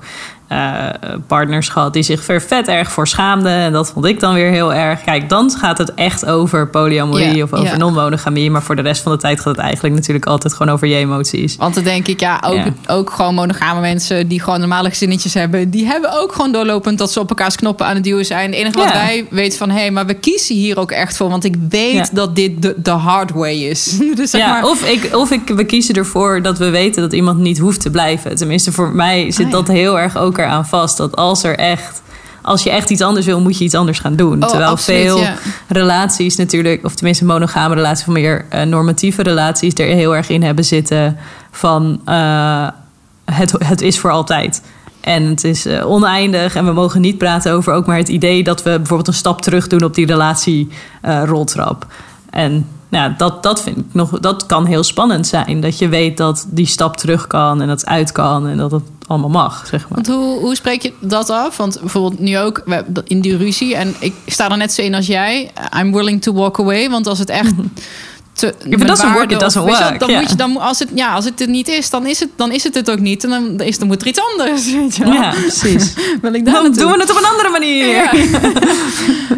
[0.50, 0.90] eh,
[1.28, 3.52] partners gehad die zich ver vet erg voor schaamden.
[3.52, 5.02] En dat vond ik dan weer heel erg.
[5.02, 8.52] Kijk, dan gaat het echt over polyamorie of over non-monogamie.
[8.52, 10.96] Maar voor de rest van de tijd gaat het eigenlijk natuurlijk altijd gewoon over je
[10.96, 11.56] emoties.
[11.56, 15.70] Want dan denk ik, ja, ook, ook gewoon monogame mensen die gewoon normale gezinnetjes hebben,
[15.70, 18.50] die hebben ook gewoon doorlopend dat ze op elkaars knoppen aan het duwen zijn.
[18.50, 21.44] Het enige wat wij weten van, hé, maar we kiezen hier ook echt voor, want
[21.44, 23.98] ik weet dat dit de, de hard way is.
[24.16, 27.14] dus zeg ja, maar, of, ik, of ik, we kiezen ervoor dat we weten dat
[27.14, 28.36] iemand niet hoeft te blijven.
[28.36, 29.58] Tenminste, voor mij zit Ah, ja.
[29.58, 30.98] dat heel erg ook eraan vast.
[30.98, 32.02] Dat als er echt.
[32.42, 34.44] Als je echt iets anders wil, moet je iets anders gaan doen.
[34.44, 35.36] Oh, Terwijl absoluut, veel ja.
[35.68, 40.44] relaties natuurlijk, of tenminste monogame relaties, of meer eh, normatieve relaties, er heel erg in
[40.44, 41.18] hebben zitten
[41.52, 42.68] van eh,
[43.26, 44.62] het, het is voor altijd.
[45.02, 48.44] En het is eh, oneindig en we mogen niet praten over ook maar het idee
[48.44, 50.70] dat we bijvoorbeeld een stap terug doen op die relatie
[51.26, 51.86] roltrap.
[52.30, 55.62] En ja, dat, dat vind ik nog, dat kan heel spannend zijn.
[55.62, 58.72] Dat je weet dat die stap terug kan en dat het uit kan en dat
[58.72, 60.02] het allemaal mag, zeg maar.
[60.04, 61.58] Want hoe, hoe spreek je dat af?
[61.58, 63.76] Want bijvoorbeeld nu ook dat in die ruzie.
[63.76, 65.52] En ik sta er net zo in als jij.
[65.80, 66.90] I'm willing to walk away.
[66.90, 67.52] Want als het echt...
[68.34, 71.14] Te, it of- doesn't weet je wel, work, Dan moet je, dan, als, het, ja,
[71.14, 73.24] als het het niet is, dan is het, dan is het het ook niet.
[73.24, 74.72] En dan, is, dan moet er iets anders.
[74.74, 75.14] Weet je wel?
[75.14, 75.94] Ja, precies.
[76.22, 77.88] Wil ik Dan doen we het op een andere manier.
[77.88, 78.12] Ja.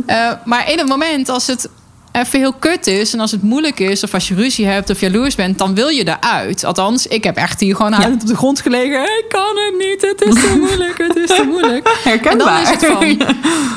[0.06, 1.70] Eh, maar in het moment als het
[2.12, 5.00] even heel kut is en als het moeilijk is of als je ruzie hebt of
[5.00, 6.63] jaloers bent, dan wil je eruit.
[6.63, 9.02] Althans, ik heb echt hier gewoon huilend op de grond gelegen.
[9.02, 11.88] Ik kan het niet, het is te moeilijk, het is te moeilijk.
[11.88, 11.91] En
[12.38, 12.62] dan Herkenbaar.
[12.62, 13.17] is het van,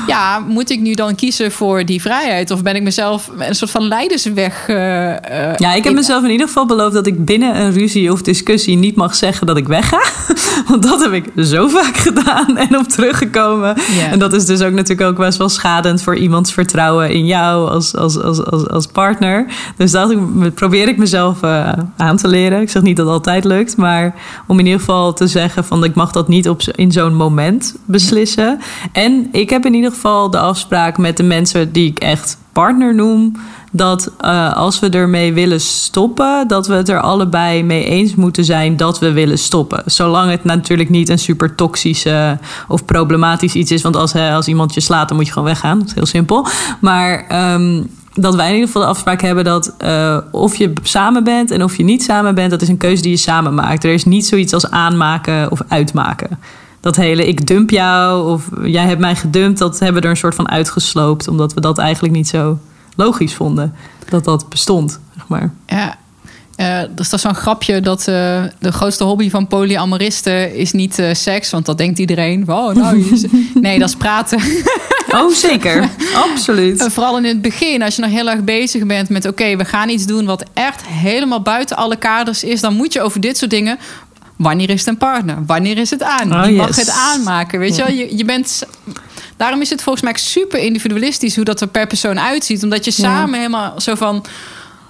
[0.07, 3.71] ja, moet ik nu dan kiezen voor die vrijheid of ben ik mezelf een soort
[3.71, 4.67] van leidersweg?
[4.67, 7.71] eh, eh, Ja, ik heb in- mezelf in ieder geval beloofd dat ik binnen een
[7.73, 10.01] ruzie of discussie niet mag zeggen dat ik wegga.
[10.67, 13.75] Want dat heb ik zo vaak gedaan en op teruggekomen.
[14.11, 17.69] En dat is dus ook natuurlijk ook best wel schadend voor iemands vertrouwen in jou
[17.69, 19.45] als, als, als, als, als partner.
[19.77, 20.15] Dus dat
[20.53, 22.61] probeer ik mezelf eh, aan te leren.
[22.61, 24.15] Ik zeg niet dat altijd lukt, maar
[24.47, 27.75] om in ieder geval te zeggen van ik mag dat niet op, in zo'n moment
[27.85, 28.59] beslissen.
[28.91, 32.95] En ik heb in ieder geval de afspraak met de mensen die ik echt partner
[32.95, 33.35] noem.
[33.71, 38.45] Dat eh, als we ermee willen stoppen, dat we het er allebei mee eens moeten
[38.45, 39.83] zijn dat we willen stoppen.
[39.85, 43.81] Zolang het natuurlijk niet een super toxische of problematisch iets is.
[43.81, 45.79] Want als, als iemand je slaat, dan moet je gewoon weggaan.
[45.79, 46.47] Dat is heel simpel.
[46.79, 47.83] Maar ehm,
[48.15, 51.63] dat wij in ieder geval de afspraak hebben dat uh, of je samen bent en
[51.63, 53.83] of je niet samen bent, dat is een keuze die je samen maakt.
[53.83, 56.39] Er is niet zoiets als aanmaken of uitmaken.
[56.79, 60.19] Dat hele ik dump jou of jij hebt mij gedumpt, dat hebben we er een
[60.19, 62.59] soort van uitgesloopt, omdat we dat eigenlijk niet zo
[62.95, 63.73] logisch vonden
[64.09, 65.53] dat dat bestond, zeg maar.
[65.65, 65.97] Ja,
[66.57, 71.13] uh, er staat zo'n grapje dat uh, de grootste hobby van polyamoristen is niet uh,
[71.13, 72.45] seks, want dat denkt iedereen.
[72.45, 73.19] Wow, nou,
[73.53, 74.39] nee, dat is praten.
[75.09, 75.89] Oh, zeker.
[76.31, 76.79] Absoluut.
[76.81, 79.65] En vooral in het begin, als je nog heel erg bezig bent met: oké, we
[79.65, 83.37] gaan iets doen wat echt helemaal buiten alle kaders is, dan moet je over dit
[83.37, 83.79] soort dingen.
[84.35, 85.37] Wanneer is het een partner?
[85.45, 86.33] Wanneer is het aan?
[86.33, 87.59] Oh, Wie mag het aanmaken?
[87.59, 88.63] Weet je wel, je, je bent.
[89.37, 92.63] Daarom is het volgens mij super individualistisch hoe dat er per persoon uitziet.
[92.63, 94.25] Omdat je samen helemaal zo van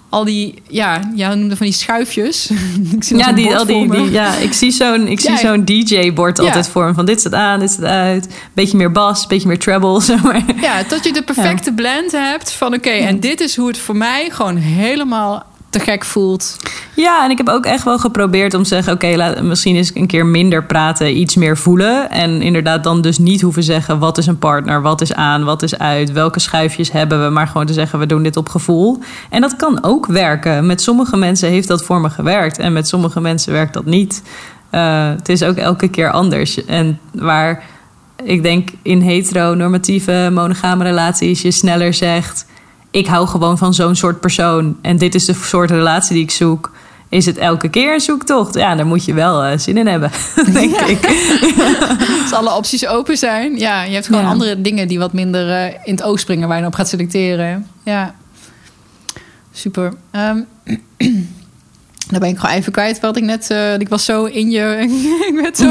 [0.09, 2.49] al die, ja, jij noemde van die schuifjes.
[2.95, 6.39] ik zie ja, die, al die, die, ja, ik zie zo'n, ik zie zo'n DJ-bord
[6.39, 6.93] altijd voor me.
[6.93, 8.27] Van dit staat aan, dit staat uit.
[8.53, 10.43] Beetje meer bas, beetje meer treble, zeg maar.
[10.61, 13.95] Ja, tot je de perfecte blend hebt van oké, en dit is hoe het voor
[13.95, 15.45] mij gewoon helemaal
[15.77, 16.57] te gek voelt.
[16.93, 19.95] Ja, en ik heb ook echt wel geprobeerd om te zeggen: oké, okay, misschien eens
[19.95, 22.09] een keer minder praten, iets meer voelen.
[22.09, 25.63] En inderdaad, dan dus niet hoeven zeggen: wat is een partner, wat is aan, wat
[25.63, 27.29] is uit, welke schuifjes hebben we.
[27.29, 28.99] Maar gewoon te zeggen: we doen dit op gevoel.
[29.29, 30.65] En dat kan ook werken.
[30.65, 34.23] Met sommige mensen heeft dat voor me gewerkt, en met sommige mensen werkt dat niet.
[34.71, 36.65] Uh, het is ook elke keer anders.
[36.65, 37.63] En waar
[38.23, 42.45] ik denk in heteronormatieve monogame relaties je sneller zegt
[42.95, 44.77] ik hou gewoon van zo'n soort persoon.
[44.81, 46.71] En dit is de soort relatie die ik zoek.
[47.09, 48.53] Is het elke keer een zoektocht?
[48.53, 50.11] Ja, daar moet je wel uh, zin in hebben,
[50.53, 51.05] denk ik.
[52.21, 53.57] Als alle opties open zijn.
[53.57, 56.59] Ja, je hebt gewoon andere dingen die wat minder uh, in het oog springen waar
[56.59, 57.67] je op gaat selecteren.
[57.83, 58.15] Ja,
[59.51, 59.93] super.
[60.11, 60.45] Um,
[62.11, 63.49] dan ben ik gewoon even kwijt wat ik net.
[63.51, 64.77] Uh, ik was zo in je.
[65.29, 65.65] ik werd zo.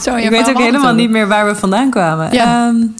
[0.00, 2.32] zo in je ik weet ook helemaal niet meer waar we vandaan kwamen.
[2.32, 2.68] Ja.
[2.68, 2.94] Um,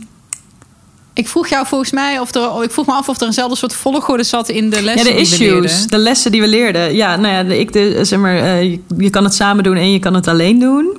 [1.18, 3.74] ik vroeg jou volgens mij of er, ik vroeg me af of er eenzelfde soort
[3.74, 5.10] volgorde zat in de lessen.
[5.10, 6.94] Ja, de issues, de lessen die we leerden.
[6.94, 9.98] Ja, nou ja, ik de, zeg maar, uh, je, kan het samen doen en je
[9.98, 10.96] kan het alleen doen.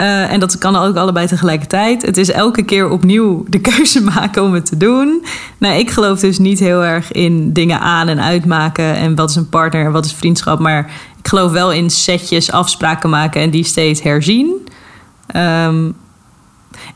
[0.00, 2.02] Uh, en dat kan ook allebei tegelijkertijd.
[2.02, 5.24] Het is elke keer opnieuw de keuze maken om het te doen.
[5.58, 8.94] Nou, ik geloof dus niet heel erg in dingen aan en uitmaken.
[8.94, 10.58] En wat is een partner en wat is vriendschap.
[10.58, 14.68] Maar ik geloof wel in setjes, afspraken maken en die steeds herzien.
[15.36, 15.94] Um,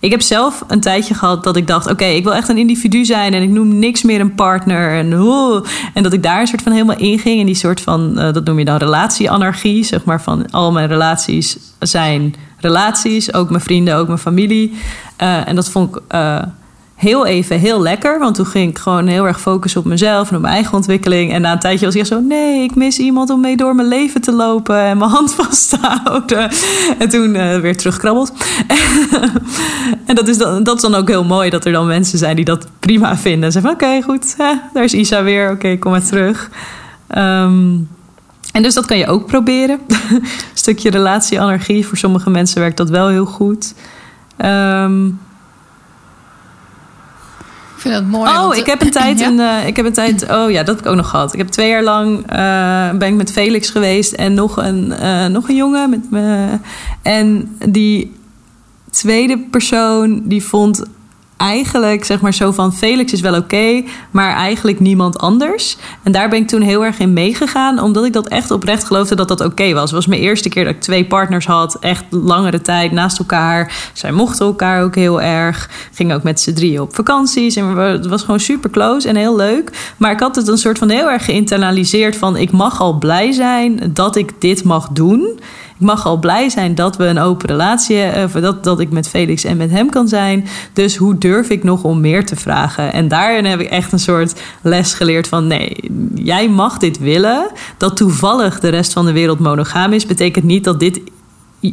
[0.01, 3.05] ik heb zelf een tijdje gehad dat ik dacht: oké, ik wil echt een individu
[3.05, 4.91] zijn en ik noem niks meer een partner.
[4.99, 7.41] En, oh, en dat ik daar een soort van helemaal in ging.
[7.41, 10.89] En die soort van, uh, dat noem je dan relatieanarchie, zeg maar, van al mijn
[10.89, 14.73] relaties zijn relaties, ook mijn vrienden, ook mijn familie.
[15.23, 16.03] Uh, en dat vond ik.
[16.15, 16.43] Uh,
[16.99, 18.19] heel even heel lekker.
[18.19, 21.33] Want toen ging ik gewoon heel erg focussen op mezelf en op mijn eigen ontwikkeling.
[21.33, 23.89] En na een tijdje was ik zo: nee, ik mis iemand om mee door mijn
[23.89, 26.51] leven te lopen en mijn hand vast te houden.
[26.99, 28.33] En toen uh, weer terugkrabbeld.
[30.07, 32.37] en dat is, dan, dat is dan ook heel mooi dat er dan mensen zijn
[32.37, 33.53] die dat prima vinden.
[33.53, 34.37] Ze van: oké, goed,
[34.73, 35.51] daar is Isa weer.
[35.51, 36.51] Oké, kom maar terug.
[37.17, 37.89] Um,
[38.53, 39.81] en dus dat kan je ook proberen.
[39.89, 41.87] een stukje relatieanarchie.
[41.87, 43.75] Voor sommige mensen werkt dat wel heel goed.
[44.45, 45.19] Um,
[47.79, 48.31] ik vind dat mooi.
[48.31, 49.21] Oh, ik heb een tijd.
[49.21, 50.31] Een, uh, ik heb een tijd.
[50.31, 51.33] Oh ja, dat heb ik ook nog gehad.
[51.33, 55.27] Ik heb twee jaar lang uh, ben ik met Felix geweest en nog een, uh,
[55.27, 56.59] nog een jongen met me.
[57.03, 58.15] En die
[58.91, 60.85] tweede persoon die vond
[61.39, 65.77] eigenlijk zeg maar zo van Felix is wel oké, maar eigenlijk niemand anders.
[66.03, 69.15] En daar ben ik toen heel erg in meegegaan, omdat ik dat echt oprecht geloofde
[69.15, 69.83] dat dat oké was.
[69.83, 73.91] Het was mijn eerste keer dat ik twee partners had, echt langere tijd naast elkaar.
[73.93, 75.71] Zij mochten elkaar ook heel erg.
[75.93, 79.37] Gingen ook met z'n drieën op vakanties en het was gewoon super close en heel
[79.37, 79.93] leuk.
[79.97, 83.33] Maar ik had het een soort van heel erg geïnternaliseerd van ik mag al blij
[83.33, 85.39] zijn dat ik dit mag doen
[85.79, 89.09] ik mag al blij zijn dat we een open relatie hebben, dat, dat ik met
[89.09, 90.47] Felix en met hem kan zijn.
[90.73, 92.93] Dus hoe durf ik nog om meer te vragen?
[92.93, 95.77] En daarin heb ik echt een soort les geleerd van nee,
[96.15, 97.51] jij mag dit willen.
[97.77, 101.01] Dat toevallig de rest van de wereld monogaam is, betekent niet dat dit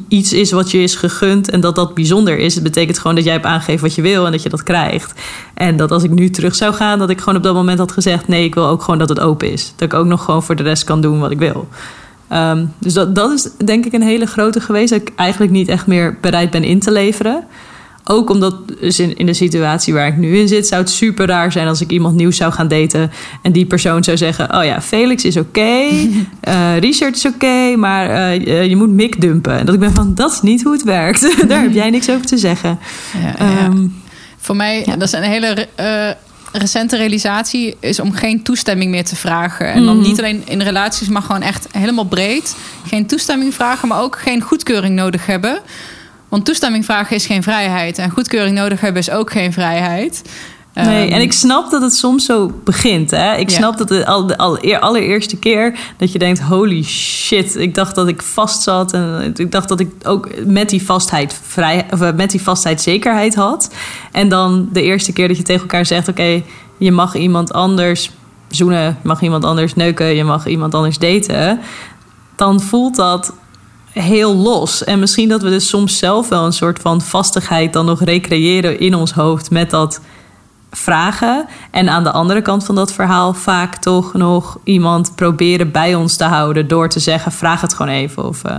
[0.07, 2.53] iets is wat je is gegund en dat dat bijzonder is.
[2.55, 5.21] Het betekent gewoon dat jij hebt aangegeven wat je wil en dat je dat krijgt.
[5.53, 7.91] En dat als ik nu terug zou gaan, dat ik gewoon op dat moment had
[7.91, 9.73] gezegd: nee, ik wil ook gewoon dat het open is.
[9.75, 11.67] Dat ik ook nog gewoon voor de rest kan doen wat ik wil.
[12.35, 14.89] Um, dus dat, dat is denk ik een hele grote geweest.
[14.89, 17.43] Dat ik eigenlijk niet echt meer bereid ben in te leveren.
[18.07, 21.27] Ook omdat dus in, in de situatie waar ik nu in zit, zou het super
[21.27, 23.11] raar zijn als ik iemand nieuw zou gaan daten.
[23.41, 25.89] En die persoon zou zeggen: Oh ja, Felix is oké, okay,
[26.47, 29.57] uh, Richard is oké, maar uh, je moet Mick dumpen.
[29.57, 31.35] En dat ik ben van: Dat is niet hoe het werkt.
[31.49, 32.79] Daar heb jij niks over te zeggen.
[33.21, 33.65] Ja, ja.
[33.65, 33.95] Um,
[34.37, 34.95] Voor mij, ja.
[34.95, 36.09] dat is een hele uh,
[36.57, 39.71] recente realisatie is om geen toestemming meer te vragen.
[39.71, 40.07] En dan mhm.
[40.07, 42.55] niet alleen in relaties, maar gewoon echt helemaal breed.
[42.87, 45.59] Geen toestemming vragen, maar ook geen goedkeuring nodig hebben.
[46.29, 47.97] Want toestemming vragen is geen vrijheid.
[47.97, 50.21] En goedkeuring nodig hebben is ook geen vrijheid.
[50.75, 53.11] Nee, Ehm, en ik snap dat het soms zo begint.
[53.11, 53.35] Hè?
[53.35, 53.55] Ik Ja.
[53.55, 57.75] snap dat het al de al, eer- allereerste keer dat je denkt: holy shit, ik
[57.75, 58.93] dacht dat ik vast zat.
[58.93, 62.81] En ik dacht dat ik ook met die vastheid, vrij, of, eh, met die vastheid
[62.81, 63.69] zekerheid had.
[64.11, 66.41] En dan de eerste keer dat je tegen elkaar zegt: oké,
[66.77, 68.11] je mag iemand anders
[68.49, 71.59] zoenen, je mag iemand anders neuken, je mag iemand anders daten.
[72.35, 73.33] Dan voelt dat
[73.91, 74.83] heel los.
[74.83, 78.79] En misschien dat we dus soms zelf wel een soort van vastigheid dan nog recreëren
[78.79, 79.99] in ons hoofd met dat
[80.77, 81.45] vragen.
[81.71, 86.15] En aan de andere kant van dat verhaal vaak toch nog iemand proberen bij ons
[86.15, 88.27] te houden door te zeggen: vraag het gewoon even.
[88.27, 88.57] Of, eh,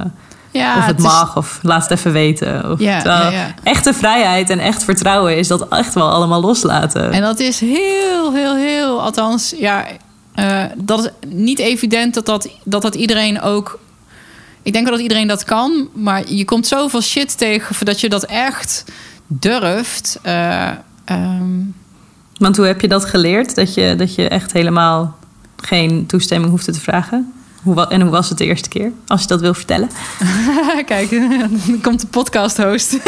[0.50, 2.70] ja, of het, mag, of laat het even weten.
[2.70, 3.55] Of, Ja, terwijl ja, ja.
[3.62, 7.12] Echte vrijheid en echt vertrouwen is dat echt wel allemaal loslaten.
[7.12, 9.85] En dat is heel, heel, heel, althans, ja,
[10.35, 13.79] eh, dat is niet evident dat dat, dat dat iedereen ook.
[14.62, 18.09] Ik denk wel dat iedereen dat kan, maar je komt zoveel shit tegen voordat je
[18.09, 18.85] dat echt
[19.26, 20.18] durft.
[20.22, 20.68] Eh,
[21.05, 21.61] ehm,
[22.38, 23.55] Want hoe heb je dat geleerd?
[23.55, 25.16] Dat je, dat je echt helemaal
[25.57, 27.33] geen toestemming hoefde te vragen?
[27.62, 28.92] Hoe, en hoe was het de eerste keer?
[29.07, 29.90] Als je dat wil vertellen.
[30.87, 32.99] kijk, dan komt de podcast host.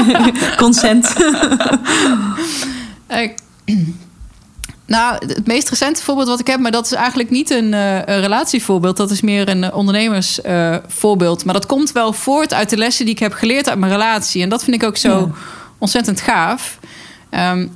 [0.56, 1.14] Consent.
[3.06, 3.30] Eh,
[4.86, 7.94] nou, het meest recente voorbeeld wat ik heb, maar dat is eigenlijk niet een, eh,
[7.96, 8.96] een relatievoorbeeld.
[8.96, 11.44] Dat is meer een eh, ondernemersvoorbeeld.
[11.44, 14.42] maar dat komt wel voort uit de lessen die ik heb geleerd uit mijn relatie.
[14.42, 15.28] En dat vind ik ook zo Ja.
[15.78, 16.78] ontzettend gaaf.
[17.30, 17.66] Ehm,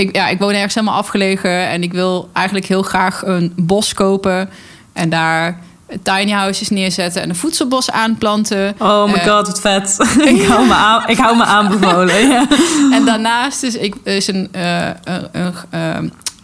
[0.00, 3.94] ik, ja, ik woon ergens helemaal afgelegen en ik wil eigenlijk heel graag een bos
[3.94, 4.48] kopen
[4.92, 5.58] en daar
[6.02, 8.74] tiny houses neerzetten en een voedselbos aanplanten.
[8.78, 9.96] Oh my Eh, god, wat vet.
[10.34, 12.28] ik, hou me aan, ik hou me aanbevolen.
[12.28, 12.46] Ja.
[12.96, 15.96] En daarnaast is, ik, is een, eh, een, een, eh,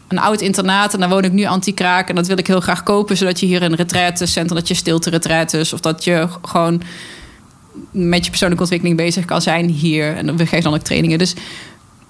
[0.08, 0.94] een oud internaat.
[0.94, 2.08] En daar woon ik nu anti-kraak.
[2.08, 3.16] En dat wil ik heel graag kopen.
[3.16, 5.72] Zodat je hier een retraitecentrum, dat je stilte retraites.
[5.72, 6.82] Of dat je gewoon
[7.90, 10.16] met je persoonlijke ontwikkeling bezig kan zijn hier.
[10.16, 11.18] En we geven dan ook trainingen.
[11.18, 11.34] Dus,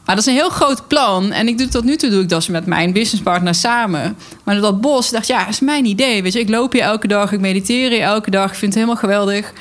[0.06, 1.32] maar dat is een heel groot plan.
[1.32, 4.16] En ik doe tot nu toe doe ik dat met mijn businesspartner samen.
[4.44, 6.22] Maar dat bos, dacht ja, is mijn idee.
[6.22, 8.50] Weet je, ik loop hier elke dag, ik mediteer hier elke dag.
[8.50, 9.52] Ik vind het helemaal geweldig.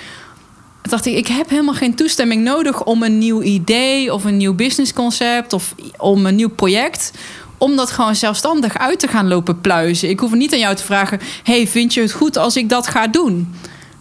[0.81, 4.37] Toen dacht ik, ik heb helemaal geen toestemming nodig om een nieuw idee of een
[4.37, 7.11] nieuw businessconcept of om een nieuw project.
[7.57, 10.09] Om dat gewoon zelfstandig uit te gaan lopen pluizen.
[10.09, 12.87] Ik hoef niet aan jou te vragen: hey, vind je het goed als ik dat
[12.87, 13.55] ga doen?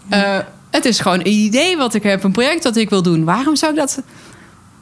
[0.09, 0.39] Eh,
[0.71, 3.25] het is gewoon een idee wat ik heb, een project dat ik wil doen.
[3.25, 4.03] Waarom zou ik dat.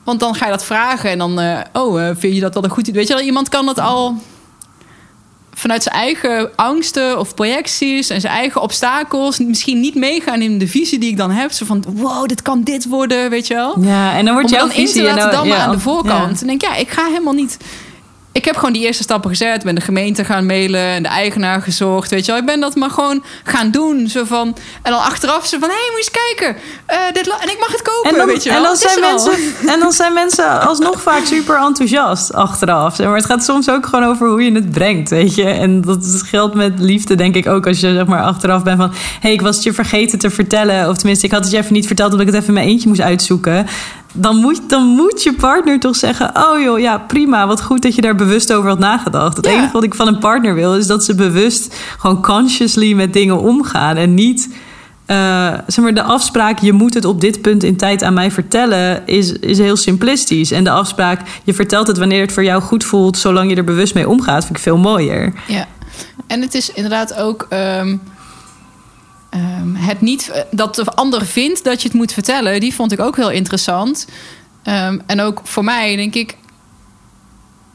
[0.05, 2.65] Want dan ga je dat vragen en dan, eh, oh, eh, vind je dat wel
[2.65, 3.01] een goed idee?
[3.01, 4.17] Weet je wel, iemand kan dat al
[5.55, 10.69] vanuit zijn eigen angsten of projecties en zijn eigen obstakels misschien niet meegaan in de
[10.69, 11.53] visie die ik dan heb.
[11.53, 13.83] Zo van, wow, dit kan dit worden, weet je wel.
[13.83, 16.35] ja, en dan wordt Om jouw dan in te laten dan- ja, aan de voorkant.
[16.35, 16.41] ja.
[16.41, 17.57] En denk ja, ik ga helemaal niet...
[18.33, 19.65] Ik heb gewoon die eerste stappen gezet.
[19.65, 22.11] Ben de gemeente gaan mailen en de eigenaar gezocht.
[22.11, 24.09] Weet je wel, ik ben dat maar gewoon gaan doen.
[24.09, 26.63] Zo van, en dan achteraf zo van, hé, hey, moet je eens kijken.
[26.87, 28.59] Eh, dit en ik mag het kopen, En dan, weet je wel.
[28.59, 29.33] en, dan zijn mensen,
[29.73, 32.99] en dan zijn mensen alsnog vaak super enthousiast achteraf.
[32.99, 35.45] Maar het gaat soms ook gewoon over hoe je het brengt, weet je.
[35.45, 37.67] En dat geldt met liefde, denk ik ook.
[37.67, 38.91] Als je zeg maar achteraf bent van...
[38.91, 40.89] hé, hey, ik was het je vergeten te vertellen.
[40.89, 42.13] Of tenminste, ik had het je even niet verteld...
[42.13, 43.67] omdat ik het even in mijn eentje moest uitzoeken.
[44.13, 46.31] Dan moet, dan moet je partner toch zeggen...
[46.37, 49.37] oh joh, ja, prima, wat goed dat je daar bewust over had nagedacht.
[49.37, 49.53] Het Ja.
[49.53, 50.75] enige wat ik van een partner wil...
[50.77, 53.97] is dat ze bewust gewoon consciously met dingen omgaan.
[53.97, 54.49] En niet...
[55.07, 58.31] eh, zeg maar, de afspraak, je moet het op dit punt in tijd aan mij
[58.31, 60.51] vertellen, is, is heel simplistisch.
[60.51, 63.65] En de afspraak, je vertelt het wanneer het voor jou goed voelt, zolang je er
[63.65, 65.33] bewust mee omgaat, vind ik veel mooier.
[65.47, 65.67] Ja,
[66.27, 67.97] en het is inderdaad ook ehm,
[69.33, 72.61] ehm, het niet eh, dat de ander vindt dat je het moet vertellen.
[72.61, 74.07] Die vond ik ook heel interessant.
[74.63, 76.37] Ehm, en ook voor mij denk ik.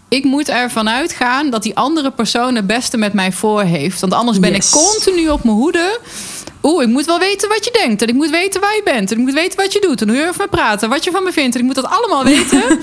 [0.09, 3.99] Ik moet ervan uitgaan dat die andere persoon het beste met mij voor heeft.
[4.01, 4.65] Want anders ben Yes.
[4.67, 5.99] ik continu op mijn hoede.
[6.63, 8.01] Oeh, ik moet wel weten wat je denkt.
[8.01, 9.11] En ik moet weten waar je bent.
[9.11, 10.01] En ik moet weten wat je doet.
[10.01, 10.83] En hoe je over me praat.
[10.83, 11.55] En wat je van me vindt.
[11.55, 12.79] En ik moet dat allemaal weten.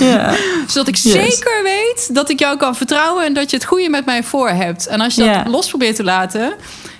[0.00, 0.34] Ja,
[0.66, 1.12] Zodat ik Yes.
[1.12, 4.48] zeker weet dat ik jou kan vertrouwen en dat je het goede met mij voor
[4.48, 4.86] hebt.
[4.86, 5.44] En als je dat Ja.
[5.50, 6.52] los probeert te laten,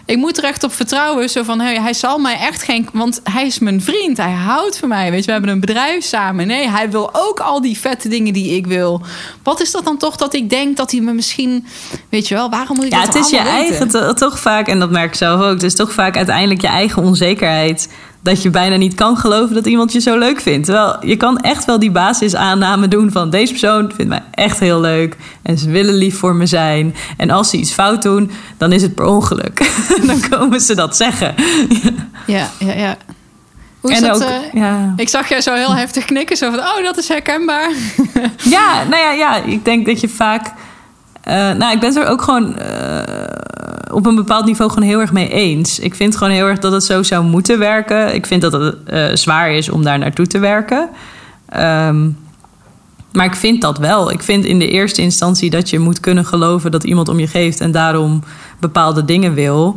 [0.08, 1.28] ik moet er echt op vertrouwen.
[1.30, 2.88] Zo van, hey, hij zal mij echt geen...
[2.92, 5.10] Want hij is mijn vriend, hij houdt van mij.
[5.10, 6.46] Weet je, we hebben een bedrijf samen.
[6.46, 9.02] Nee, hij wil ook al die vette dingen die ik wil.
[9.42, 11.66] Wat is dat dan toch dat ik denk dat hij me misschien...
[12.08, 13.50] Weet je wel, waarom moet ik ja dat het is je weten?
[13.52, 16.60] eigen to- toch vaak, en dat merk ik zelf ook, het is toch vaak uiteindelijk
[16.60, 17.88] je eigen onzekerheid.
[18.20, 20.66] Dat je bijna niet kan geloven dat iemand je zo leuk vindt.
[20.66, 24.80] Terwijl je kan echt wel die basisaanname doen van deze persoon vindt mij echt heel
[24.80, 25.16] leuk.
[25.42, 26.94] En ze willen lief voor me zijn.
[27.16, 29.70] En als ze iets fout doen, dan is het per ongeluk.
[30.06, 31.34] dan komen ze dat zeggen.
[32.26, 32.96] Ja, ja, ja.
[33.80, 34.22] Hoe is en dat?
[34.22, 34.92] ook, eh, ja.
[34.96, 36.36] Ik zag jij zo heel heftig knikken.
[36.36, 37.70] Zo van, oh, dat is herkenbaar.
[38.42, 40.52] Ja, nou ja, ja, ik denk dat je vaak.
[41.28, 45.00] Eh, nou, ik ben het er ook gewoon eh, op een bepaald niveau gewoon heel
[45.00, 45.78] erg mee eens.
[45.78, 48.14] Ik vind gewoon heel erg dat het zo zou moeten werken.
[48.14, 50.88] Ik vind dat het eh, zwaar is om daar naartoe te werken.
[51.48, 52.08] Ehm,
[53.12, 54.10] Maar ik vind dat wel.
[54.10, 57.26] Ik vind in de eerste instantie dat je moet kunnen geloven dat iemand om je
[57.26, 58.22] geeft en daarom
[58.60, 59.76] bepaalde dingen wil.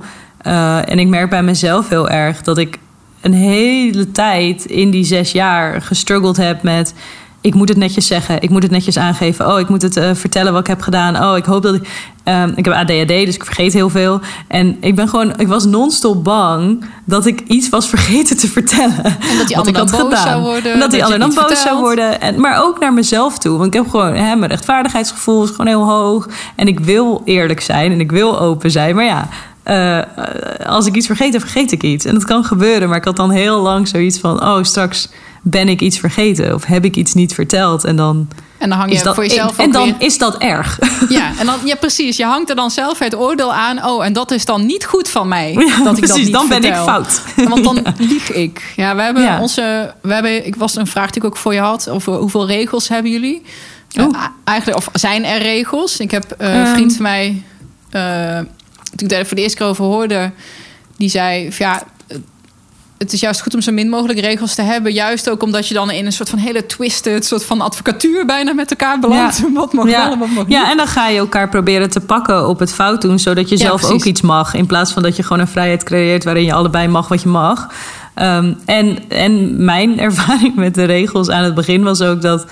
[0.86, 2.80] En ik merk bij mezelf heel erg dat ik
[3.22, 6.94] een hele tijd in die zes jaar gestruggeld heb met
[7.42, 8.42] ik moet het netjes zeggen.
[8.42, 9.54] Ik moet het netjes aangeven.
[9.54, 11.24] Oh, ik moet het uh, vertellen wat ik heb gedaan.
[11.24, 11.88] Oh, ik hoop dat ik.
[12.26, 14.20] Um, ik heb ADHD, dus ik vergeet heel veel.
[14.48, 15.40] En ik ben gewoon.
[15.40, 19.06] Ik was non-stop bang dat ik iets was vergeten te vertellen.
[19.06, 20.28] En dat die ander dan boos gedaan.
[20.28, 20.74] zou worden.
[20.74, 22.22] En dat die ander dan boos zou worden.
[22.22, 23.58] En, maar ook naar mezelf toe.
[23.58, 24.14] Want ik heb gewoon.
[24.14, 26.28] Hè, mijn rechtvaardigheidsgevoel is gewoon heel hoog.
[26.56, 28.96] En ik wil eerlijk zijn en ik wil open zijn.
[28.96, 29.28] Maar ja.
[29.66, 30.00] Uh,
[30.66, 32.06] als ik iets vergeet, dan vergeet ik iets.
[32.06, 32.90] En dat kan gebeuren.
[32.90, 35.10] Maar ik had dan heel lang zoiets van: oh, straks
[35.42, 37.84] ben ik iets vergeten of heb ik iets niet verteld?
[37.84, 38.28] En dan,
[38.58, 39.58] en dan hang je dat, voor jezelf.
[39.58, 40.80] En, en dan is dat erg.
[41.10, 42.18] Ja, en dan, ja, precies.
[42.18, 43.86] Je hangt er dan zelf het oordeel aan.
[43.86, 45.54] Oh, en dat is dan niet goed van mij.
[45.72, 47.22] Ja, dat ik precies, dat dan ben ik fout.
[47.36, 47.94] Want dan ja.
[47.98, 48.74] lieg ik.
[48.76, 49.94] Ja, we hebben onze.
[50.02, 51.90] We hebben, ik was een vraag die ik ook voor je had.
[51.90, 53.42] Over hoeveel regels hebben jullie?
[53.94, 54.08] Uh,
[54.44, 56.00] eigenlijk, of zijn er regels?
[56.00, 57.44] Ik heb uh, een vriend van mij.
[57.92, 58.38] Uh,
[58.96, 60.32] toen ik daar voor de eerste keer over hoorde.
[60.98, 61.84] Die zei: ja,
[63.02, 64.94] het is juist goed om zo min mogelijk regels te hebben.
[64.94, 68.54] Juist ook omdat je dan in een soort van hele twisted, soort van advocatuur bijna
[68.54, 69.38] met elkaar belandt.
[69.38, 69.52] Ja.
[69.62, 70.08] Wat mag ja.
[70.08, 73.02] wel wat mag Ja, en dan ga je elkaar proberen te pakken op het fout
[73.02, 74.54] doen, zodat je zelf ook iets mag.
[74.54, 77.30] In plaats van dat je gewoon een vrijheid creëert waarin je allebei mag wat je
[77.30, 77.68] mag.
[78.16, 82.46] Um, en, en mijn ervaring met de regels aan het begin was ook dat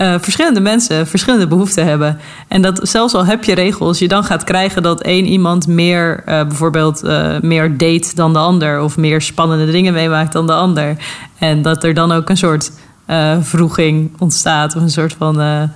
[0.00, 2.18] uh, verschillende mensen verschillende behoeften hebben.
[2.48, 6.18] En dat zelfs al heb je regels, je dan gaat krijgen dat één iemand meer
[6.18, 8.82] uh, bijvoorbeeld uh, meer date dan de ander.
[8.82, 10.96] Of meer spannende dingen meemaakt dan de ander.
[11.38, 12.72] En dat er dan ook een soort
[13.40, 14.76] vroeging ontstaat.
[14.76, 15.70] Of een soort van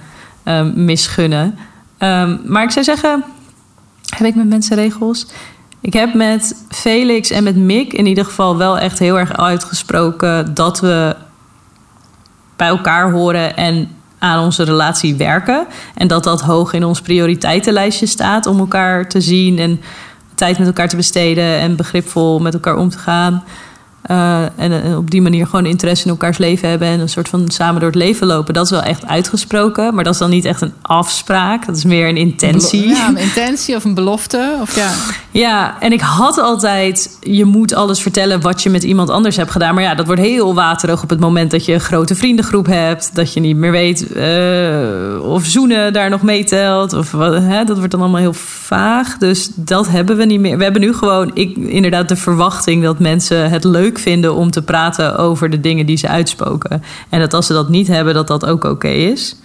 [0.74, 1.58] misgunnen.
[1.98, 3.24] Um, maar ik zou zeggen,
[4.16, 5.26] heb ik met mensen regels?
[5.80, 10.54] Ik heb met Felix en met Mick in ieder geval wel echt heel erg uitgesproken
[10.54, 11.16] dat we
[12.56, 13.88] bij elkaar horen en
[14.24, 15.66] aan onze relatie werken.
[15.94, 19.80] En dat dat hoog in ons prioriteitenlijstje staat om elkaar te zien en
[20.34, 23.44] tijd met elkaar te besteden en begripvol met elkaar om te gaan.
[24.10, 27.50] Uh, en, op die manier gewoon interesse in elkaars leven hebben en een soort van
[27.50, 28.54] samen door het leven lopen.
[28.54, 31.66] Dat is wel echt uitgesproken, maar dat is dan niet echt een afspraak.
[31.66, 32.88] Dat is meer een intentie.
[32.88, 34.56] Ja, een intentie of een belofte.
[34.60, 34.90] Of ja.
[35.46, 39.50] ja, en ik had altijd, je moet alles vertellen wat je met iemand anders hebt
[39.50, 39.74] gedaan.
[39.74, 43.14] Maar ja, dat wordt heel waterig op het moment dat je een grote vriendengroep hebt.
[43.14, 46.92] Dat je niet meer weet uh, of zoenen daar nog meetelt.
[46.92, 49.18] Of wat, hè, dat wordt dan allemaal heel vaag.
[49.18, 50.56] Dus dat hebben we niet meer.
[50.56, 54.62] We hebben nu gewoon ik, inderdaad de verwachting dat mensen het leuk vinden om te
[54.62, 56.82] praten over de dingen die ze uitspoken.
[57.08, 59.36] En dat als ze dat niet hebben, dat dat ook oké is.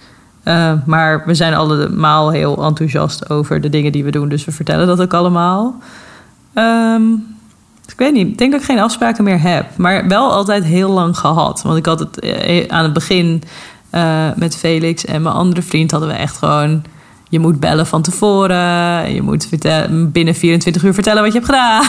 [0.44, 4.28] Uh, maar we zijn allemaal heel enthousiast over de dingen die we doen.
[4.28, 5.74] Dus we vertellen dat ook allemaal.
[6.54, 7.38] Um,
[7.86, 8.26] ik weet niet.
[8.26, 9.76] Ik denk dat ik geen afspraken meer heb.
[9.76, 11.62] Maar wel altijd heel lang gehad.
[11.62, 13.42] Want ik had het eh, aan het begin
[13.94, 16.82] uh, met Felix en mijn andere vriend hadden we echt gewoon.
[17.30, 19.14] Je moet bellen van tevoren.
[19.14, 19.48] Je moet
[20.12, 21.84] binnen 24 uur vertellen wat je hebt gedaan.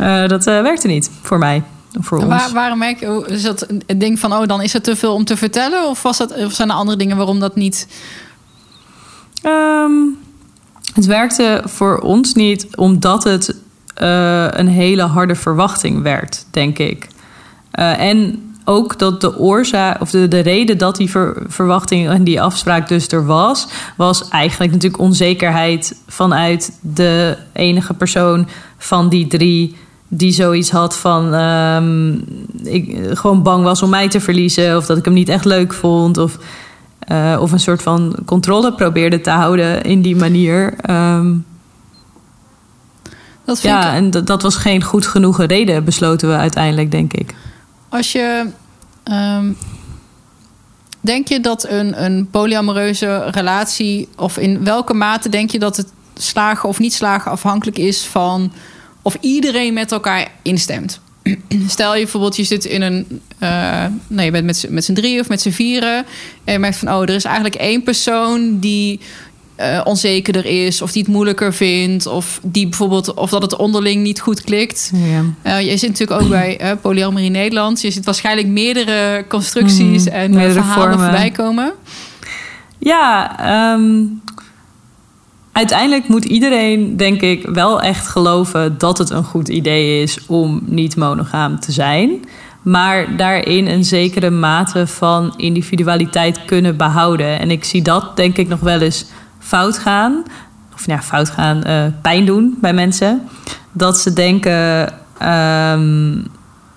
[0.00, 1.62] Uh, dat uh, werkte niet voor mij.
[2.00, 2.26] Voor ons.
[2.26, 5.14] Waar, waarom merk je, is dat een ding van, oh, dan is het te veel
[5.14, 5.88] om te vertellen?
[5.88, 7.88] Of, was dat, of zijn er andere dingen waarom dat niet?
[9.42, 10.18] Um,
[10.94, 13.56] het werkte voor ons niet omdat het
[14.02, 17.08] uh, een hele harde verwachting werd, denk ik.
[17.70, 22.42] en ook dat de oorzaak, of de, de reden dat die ver, verwachting en die
[22.42, 28.48] afspraak dus er was, was eigenlijk natuurlijk onzekerheid vanuit de enige persoon
[28.78, 29.76] van die drie
[30.08, 32.24] die zoiets had van um,
[32.62, 35.72] ik gewoon bang was om mij te verliezen of dat ik hem niet echt leuk
[35.74, 36.38] vond of,
[37.12, 40.74] uh, of een soort van controle probeerde te houden in die manier.
[40.90, 41.44] Um,
[43.44, 43.94] dat ja, ik...
[43.94, 47.34] en dat, dat was geen goed genoeg reden, besloten we uiteindelijk, denk ik.
[47.88, 48.46] Als je.
[49.10, 49.56] Um,
[51.00, 55.92] denk je dat een, een polyamoreuze relatie, of in welke mate denk je dat het
[56.14, 58.52] slagen of niet slagen afhankelijk is van
[59.02, 61.00] of iedereen met elkaar instemt?
[61.68, 63.20] Stel je bijvoorbeeld, je zit in een.
[63.42, 66.06] Uh, je bent met, z'n drie of met z'n vieren.
[66.44, 69.00] En je merkt van, oh, er is eigenlijk één persoon die
[69.60, 74.02] uh, onzekerder is, of die het moeilijker vindt, of die bijvoorbeeld, of dat het onderling
[74.02, 74.92] niet goed klikt.
[74.94, 75.24] Ja.
[75.60, 77.80] Uh, je zit natuurlijk ook bij uh, Polyamorie Nederland.
[77.80, 81.08] Je ziet waarschijnlijk meerdere constructies mm, en meerdere verhalen vormen.
[81.08, 81.72] voorbij komen.
[82.78, 84.20] Ja, um,
[85.52, 90.62] uiteindelijk moet iedereen, denk ik, wel echt geloven dat het een goed idee is om
[90.66, 92.24] niet monogaam te zijn.
[92.62, 97.38] Maar daarin een zekere mate van individualiteit kunnen behouden.
[97.38, 99.06] En ik zie dat, denk ik, nog wel eens
[99.48, 100.22] fout gaan.
[100.74, 103.28] Of ja, fout gaan, uh, pijn doen bij mensen.
[103.72, 104.92] Dat ze denken.
[105.22, 106.26] Um,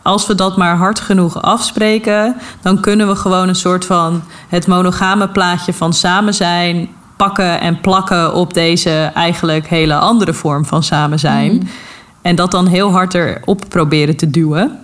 [0.02, 4.68] als we dat maar hard genoeg afspreken, dan kunnen we gewoon een soort van het
[4.68, 10.84] monogame plaatje van samen zijn pakken en plakken op deze eigenlijk hele andere vorm van
[10.84, 11.56] samen zijn.
[11.56, 11.66] Mhm.
[12.22, 14.80] En dat dan heel hard erop proberen te duwen.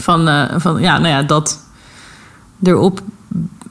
[0.00, 1.60] Van, eh, van ja, nou ja, dat
[2.62, 3.00] erop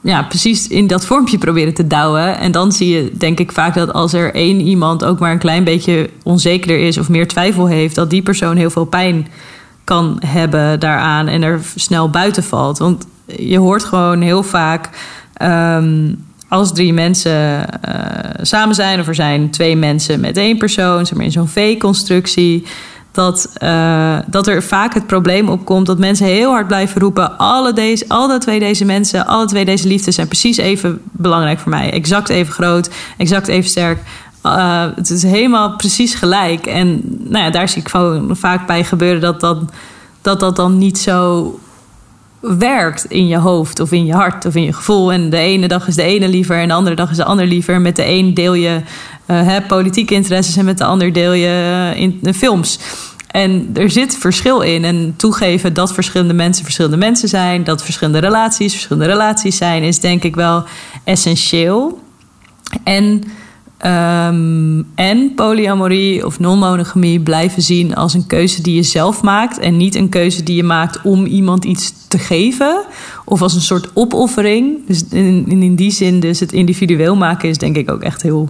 [0.06, 2.38] ja, precies in dat vormpje proberen te douwen.
[2.38, 5.38] En dan zie je, denk ik, vaak dat als er één iemand ook maar een
[5.38, 9.26] klein beetje onzekerder is of meer twijfel heeft, dat die persoon heel veel pijn
[9.84, 12.78] kan hebben daaraan en er snel buiten valt.
[12.78, 14.88] Want je hoort gewoon heel vaak.
[15.32, 16.12] ehm,
[16.48, 21.16] als drie mensen eh, samen zijn, of er zijn twee mensen met één persoon, zeg
[21.16, 22.64] maar in zo'n V-constructie,
[23.16, 27.72] dat, eh, dat er vaak het probleem opkomt dat mensen heel hard blijven roepen: alle,
[27.72, 31.92] deze, alle twee deze mensen, alle twee deze liefdes zijn precies even belangrijk voor mij.
[31.92, 33.98] Exact even groot, exact even sterk.
[34.42, 36.66] Uh, het is helemaal precies gelijk.
[36.66, 39.58] En nou ja, daar zie ik gewoon vaak bij gebeuren dat dat,
[40.22, 41.58] dat, dat dan niet zo
[42.40, 45.12] werkt in je hoofd of in je hart of in je gevoel.
[45.12, 47.46] En de ene dag is de ene liever en de andere dag is de ander
[47.46, 47.80] liever.
[47.80, 48.80] Met de een deel je
[49.30, 52.78] uh, politieke interesses en met de ander deel je uh, in de films.
[53.30, 54.84] En er zit verschil in.
[54.84, 60.00] En toegeven dat verschillende mensen verschillende mensen zijn, dat verschillende relaties verschillende relaties zijn, is
[60.00, 60.64] denk ik wel
[61.04, 62.00] essentieel.
[62.84, 63.22] En,
[63.84, 69.58] um, en polyamorie of non-monogamie blijven zien als een keuze die je zelf maakt.
[69.58, 72.84] En niet een keuze die je maakt om iemand iets te geven.
[73.24, 74.86] Of als een soort opoffering.
[74.86, 78.48] Dus in, in die zin, dus het individueel maken is denk ik ook echt heel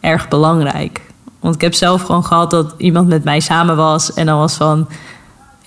[0.00, 1.00] erg belangrijk.
[1.40, 4.12] Want ik heb zelf gewoon gehad dat iemand met mij samen was.
[4.14, 4.88] En dan was van.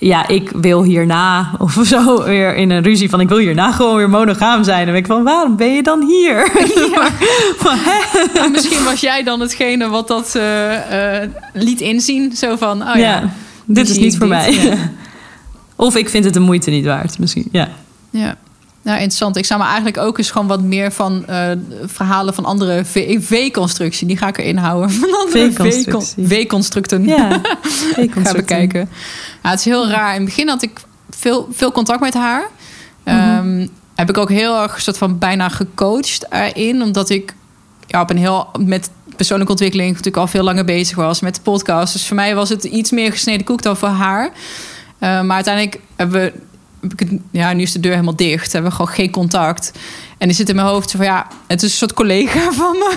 [0.04, 1.50] Ja, ik wil hierna.
[1.58, 3.20] Of zo weer in een ruzie van.
[3.20, 4.80] Ik wil hierna gewoon weer monogaam zijn.
[4.80, 5.22] En ben ik van.
[5.22, 6.50] Waarom ben je dan hier?
[6.94, 7.08] Ja.
[7.62, 12.36] maar, misschien was jij dan hetgene wat dat uh, uh, liet inzien.
[12.36, 12.82] Zo van.
[12.82, 13.30] Oh ja, ja
[13.64, 14.52] dit is niet voor dit, mij.
[14.52, 14.76] Ja.
[15.86, 17.18] Of ik vind het de moeite niet waard.
[17.18, 17.48] Misschien.
[17.52, 17.68] Ja.
[18.10, 18.36] Ja.
[18.84, 19.36] Nou, interessant.
[19.36, 21.50] Ik zou me eigenlijk ook eens gewoon wat meer van uh,
[21.84, 22.84] verhalen van andere
[23.20, 24.06] V-constructie.
[24.06, 24.90] Die ga ik erin houden.
[24.90, 25.52] Van andere
[26.16, 27.04] V-constructen.
[27.04, 27.40] Ja,
[28.24, 28.88] ga bekijken.
[29.42, 30.10] Ja, het is heel raar.
[30.10, 30.80] In het begin had ik
[31.10, 32.50] veel, veel contact met haar.
[33.04, 33.60] Mm -hmm.
[33.60, 36.82] um, heb ik ook heel erg soort van bijna gecoacht erin.
[36.82, 37.34] Omdat ik
[37.86, 41.40] ja, op een heel met persoonlijke ontwikkeling natuurlijk al veel langer bezig was met de
[41.40, 41.92] podcast.
[41.92, 44.24] Dus voor mij was het iets meer gesneden koek dan voor haar.
[44.24, 44.30] Uh,
[45.22, 46.32] maar uiteindelijk hebben we
[47.30, 48.52] ja, nu is de deur helemaal dicht.
[48.52, 49.72] Hebben we gewoon geen contact.
[50.18, 52.94] En die zit in mijn hoofd van ja, het is een soort collega van me.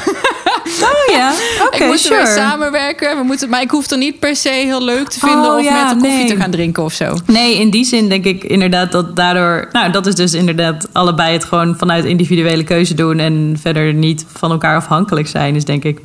[0.81, 1.31] Oh ja,
[1.65, 2.25] oké, okay, Ik moet sure.
[2.25, 3.17] samenwerken.
[3.17, 5.63] We moeten, maar ik hoef er niet per se heel leuk te vinden oh, of
[5.63, 6.27] ja, met een koffie nee.
[6.27, 7.17] te gaan drinken of zo.
[7.25, 9.69] Nee, in die zin denk ik inderdaad dat daardoor...
[9.71, 13.19] Nou, dat is dus inderdaad allebei het gewoon vanuit individuele keuze doen...
[13.19, 15.99] en verder niet van elkaar afhankelijk zijn, is denk ik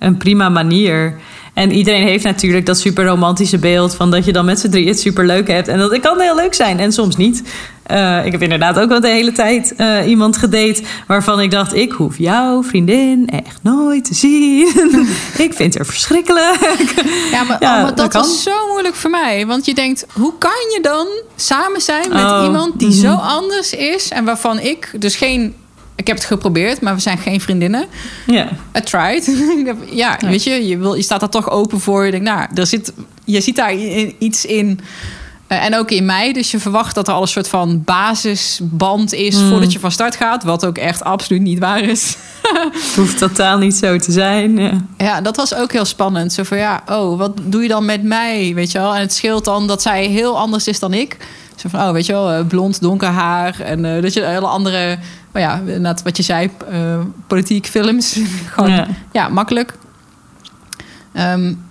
[0.00, 1.14] een prima manier...
[1.54, 4.88] En iedereen heeft natuurlijk dat super romantische beeld van dat je dan met z'n drie
[4.88, 5.68] het super leuk hebt.
[5.68, 7.42] En dat kan heel leuk zijn en soms niet.
[7.90, 11.74] Uh, ik heb inderdaad ook wel de hele tijd uh, iemand gedate waarvan ik dacht:
[11.74, 14.68] ik hoef jouw vriendin echt nooit te zien.
[15.46, 16.92] ik vind haar verschrikkelijk.
[17.32, 19.46] Ja, maar, ja, oh, maar dat, dat was zo moeilijk voor mij.
[19.46, 22.98] Want je denkt: hoe kan je dan samen zijn met Oh, iemand die mhm.
[22.98, 25.54] zo anders is en waarvan ik dus geen.
[26.00, 27.86] Ik heb het geprobeerd, maar we zijn geen vriendinnen.
[28.26, 28.48] Ja.
[28.78, 29.26] I tried.
[29.66, 32.04] ja, ja, weet je, je, wil, je staat daar toch open voor.
[32.04, 32.92] Je denkt, nou, er zit,
[33.24, 33.74] je ziet daar
[34.18, 34.80] iets in.
[35.48, 36.32] Uh, en ook in mij.
[36.32, 39.48] Dus je verwacht dat er al een soort van basisband is Mm.
[39.48, 40.44] voordat je van start gaat.
[40.44, 42.16] Wat ook echt absoluut niet waar is.
[42.72, 44.58] Het hoeft totaal niet zo te zijn.
[44.58, 44.72] Ja.
[44.98, 46.32] Ja, dat was ook heel spannend.
[46.32, 48.52] Zo van ja, oh, wat doe je dan met mij?
[48.54, 48.94] Weet je wel?
[48.94, 51.16] En het scheelt dan dat zij heel anders is dan ik.
[51.56, 53.60] Zo van, oh, weet je wel, blond, donker haar.
[53.60, 54.98] En uh, dat je een hele andere,
[55.32, 58.18] maar ja, net wat je zei, uh, politiek, films.
[58.52, 58.86] Gewoon, ja.
[59.12, 59.74] ja, makkelijk.
[61.14, 61.68] Um,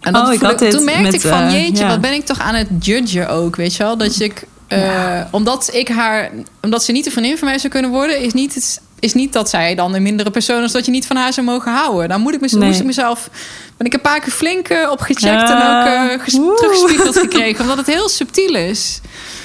[0.00, 0.40] en dat oh, ik
[0.70, 1.88] toen merkte met, ik van, uh, jeetje, ja.
[1.88, 3.96] wat ben ik toch aan het judgen ook, weet je wel?
[3.96, 5.28] Dat ik, uh, ja.
[5.30, 6.30] omdat ik haar,
[6.62, 9.32] omdat ze niet een vriendin van mij zou kunnen worden, is niet, het, is niet
[9.32, 12.08] dat zij dan een mindere persoon is, dat je niet van haar zou mogen houden.
[12.08, 12.68] Dan moet ik, mezelf, nee.
[12.68, 13.30] moest ik mezelf,
[13.76, 17.60] ben ik een paar keer flink uh, op gecheckt en ook uh, ges, teruggespiegeld gekregen,
[17.60, 19.00] omdat het heel subtiel is.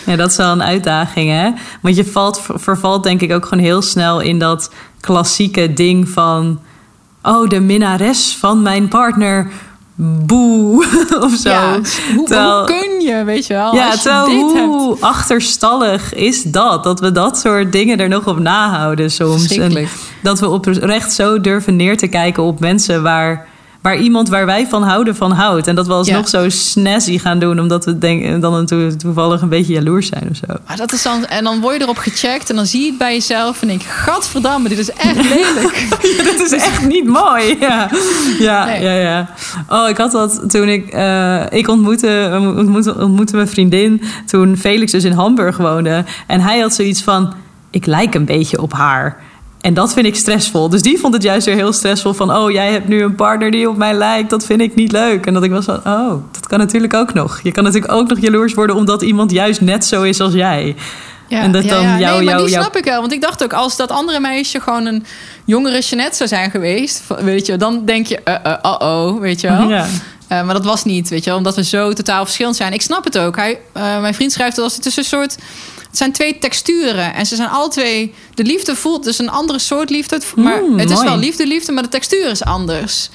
[0.06, 1.52] Ja, dat is wel een uitdaging, hè?
[1.82, 6.62] Want je valt, vervalt denk ik ook gewoon heel snel in dat klassieke ding van...
[7.24, 9.52] oh, de minnares van mijn partner
[9.96, 10.86] boe
[11.26, 11.50] of zo.
[11.50, 11.80] Ja,
[12.16, 13.76] hoe, terwijl, hoe, kun je, weet je wel?
[13.76, 15.02] Ja, als je terwijl dit hoe hebt.
[15.02, 16.84] achterstallig is dat?
[16.84, 19.58] Dat we dat soort dingen er nog op nahouden soms.
[19.58, 19.88] En
[20.22, 23.48] dat we oprecht zo durven neer te kijken op mensen waar,
[23.82, 25.68] waar iemand waar wij van houden van houdt.
[25.68, 26.40] En dat we alsnog Ja.
[26.42, 30.28] zo snazzy gaan doen, omdat we denken, dan een to- toevallig een beetje jaloers zijn
[30.32, 30.54] of zo.
[30.68, 32.98] Maar dat is dan, en dan word je erop gecheckt en dan zie je het
[32.98, 35.86] bij jezelf en denk gadverdamme, dit is echt lelijk.
[36.26, 37.58] dat is echt niet mooi.
[37.60, 37.90] Ja,
[38.40, 38.82] ja, Nee.
[38.84, 39.30] ja, ja.
[39.70, 40.88] Oh, ik had dat toen ik...
[40.90, 46.06] eh, ik ontmoette, ontmoette, ontmoette mijn vriendin toen Felix dus in Hamburg woonde.
[46.28, 47.34] En hij had zoiets van,
[47.70, 49.18] ik lijk een beetje op haar.
[49.62, 50.70] En dat vind ik stressvol.
[50.70, 52.36] Dus die vond het juist weer heel stressvol van...
[52.36, 54.30] oh, jij hebt nu een partner die op mij lijkt.
[54.30, 55.26] Dat vind ik niet leuk.
[55.26, 57.40] En dat ik was van, oh, dat kan natuurlijk ook nog.
[57.44, 58.76] Je kan natuurlijk ook nog jaloers worden...
[58.76, 60.76] omdat iemand juist net zo is als jij.
[61.28, 63.00] Ja, En dat dan jou- nee, maar jou- die jou- snap ik wel.
[63.00, 65.06] Want ik dacht ook, als dat andere meisje gewoon een
[65.46, 67.04] jongere Jeanette zou zijn geweest...
[67.20, 69.70] weet je, dan denk je, uh, uh, uh-oh, weet je wel.
[69.78, 69.86] Ja.
[70.28, 72.74] Eh, maar dat was niet, weet je wel, omdat we zo totaal verschillend zijn.
[72.74, 73.36] Ik snap het ook.
[73.36, 75.38] Hij, mijn vriend schrijft het als het is een soort...
[75.92, 78.14] Het zijn twee texturen en ze zijn alle twee...
[78.34, 80.16] De liefde voelt dus een andere soort liefde.
[80.16, 81.08] Het- Maar Mm, het is mooi.
[81.08, 83.10] wel liefde, liefde, maar de textuur is anders.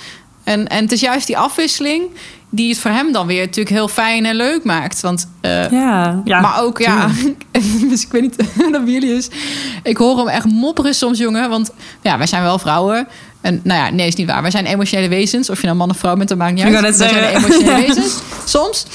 [0.44, 2.02] En, en het is juist die afwisseling
[2.50, 5.00] die het voor hem dan weer natuurlijk heel fijn en leuk maakt.
[5.00, 6.40] Want eh, Ja, ja.
[6.40, 7.10] maar ook, ja,
[7.88, 8.36] dus ik weet niet
[8.72, 9.28] dat bij jullie is.
[9.82, 11.48] Ik hoor hem echt mopperen soms, jongen.
[11.50, 11.70] Want
[12.02, 13.08] ja, wij zijn wel vrouwen.
[13.46, 14.42] En nou ja, nee, is niet waar.
[14.42, 15.50] Wij zijn emotionele wezens.
[15.50, 16.82] Of je nou man of vrouw bent, dat maakt niet Ik uit.
[16.82, 17.38] net wij zijn zeggen.
[17.44, 18.14] emotionele wezens.
[18.44, 18.86] Soms.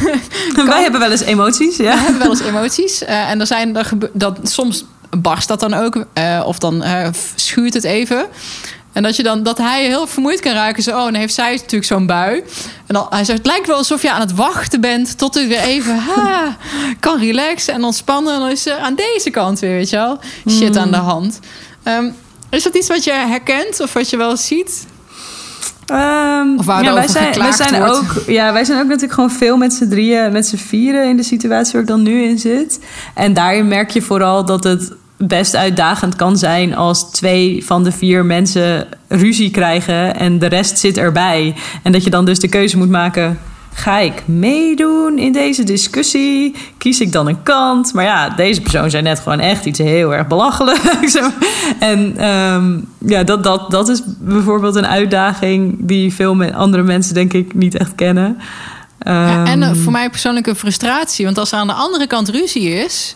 [0.66, 1.94] Wij hebben wel eens emoties, ja.
[1.94, 3.04] We hebben wel eens emoties.
[3.04, 4.84] Eh, en er zijn er dat soms
[5.18, 6.04] barst dat dan ook.
[6.12, 8.26] eh, of dan eh, schuurt het even.
[8.92, 10.82] En dat, je dan, dat hij heel vermoeid kan raken.
[10.82, 12.34] Zo, oh, dan heeft zij natuurlijk zo'n bui.
[12.86, 15.18] En dan, hij zegt, het lijkt wel alsof je aan het wachten bent...
[15.18, 16.56] tot u weer even ha,
[17.00, 18.34] kan relaxen en ontspannen.
[18.34, 21.38] En dan is er aan deze kant weer, weet je wel, shit aan de hand.
[21.82, 22.10] Ehm,
[22.56, 24.86] is dat iets wat je herkent of wat je wel ziet?
[25.86, 27.96] Ehm, Of waar ja, wij zijn, wij zijn wordt.
[27.96, 31.16] ook, ja, wij zijn ook natuurlijk gewoon veel met z'n drieën, met z'n vieren in
[31.16, 32.80] de situatie waar ik dan nu in zit.
[33.14, 37.92] En daarin merk je vooral dat het best uitdagend kan zijn als twee van de
[37.92, 41.54] vier mensen ruzie krijgen en de rest zit erbij.
[41.82, 43.38] En dat je dan dus de keuze moet maken.
[43.74, 46.54] Ga ik meedoen in deze discussie?
[46.78, 47.92] Kies ik dan een kant?
[47.92, 50.80] Maar ja, deze persoon zei net gewoon echt iets heel erg belachelijk.
[51.78, 57.32] en ehm, ja, dat, dat, dat is bijvoorbeeld een uitdaging die veel andere mensen denk
[57.32, 58.36] ik niet echt kennen.
[58.98, 61.24] Ja, en Ehm, eh, voor mij persoonlijk een frustratie.
[61.24, 63.14] Want als er aan de andere kant ruzie is...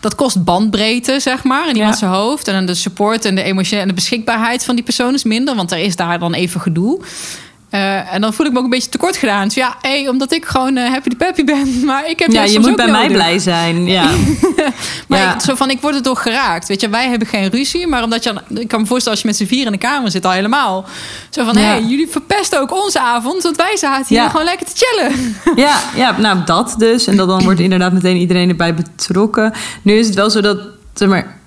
[0.00, 2.08] dat kost bandbreedte, zeg maar, in iemand Ja.
[2.08, 2.48] hoofd.
[2.48, 5.54] En de support en de emotionele en de beschikbaarheid van die persoon is minder.
[5.54, 7.00] Want er is daar dan even gedoe.
[7.70, 9.44] Eh, en dan voel ik me ook een beetje tekort gedaan.
[9.44, 11.80] Dus ja, hey, omdat ik gewoon eh, happy de peppy ben.
[11.84, 13.86] Maar ik heb ja, je moet bij mij blij zijn.
[13.96, 14.10] Ja.
[15.08, 15.34] Maar Ja.
[15.34, 16.68] ik- zo van, ik word er door geraakt.
[16.68, 17.86] Weet je, wij hebben geen ruzie.
[17.86, 18.34] Maar omdat je...
[18.48, 20.84] Ik kan me voorstellen als je met z'n vier in de kamer zit al helemaal.
[21.30, 21.60] Zo van, Ja.
[21.60, 23.42] hé, hey, jullie verpesten ook onze avond.
[23.42, 24.28] Want wij zaten hier Ja.
[24.28, 25.36] gewoon lekker te chillen.
[25.66, 27.06] Ja, ja, nou dat dus.
[27.06, 29.52] En dat dan wordt inderdaad meteen iedereen erbij betrokken.
[29.82, 30.58] Nu is het wel zo dat,
[30.94, 31.38] zeg maar,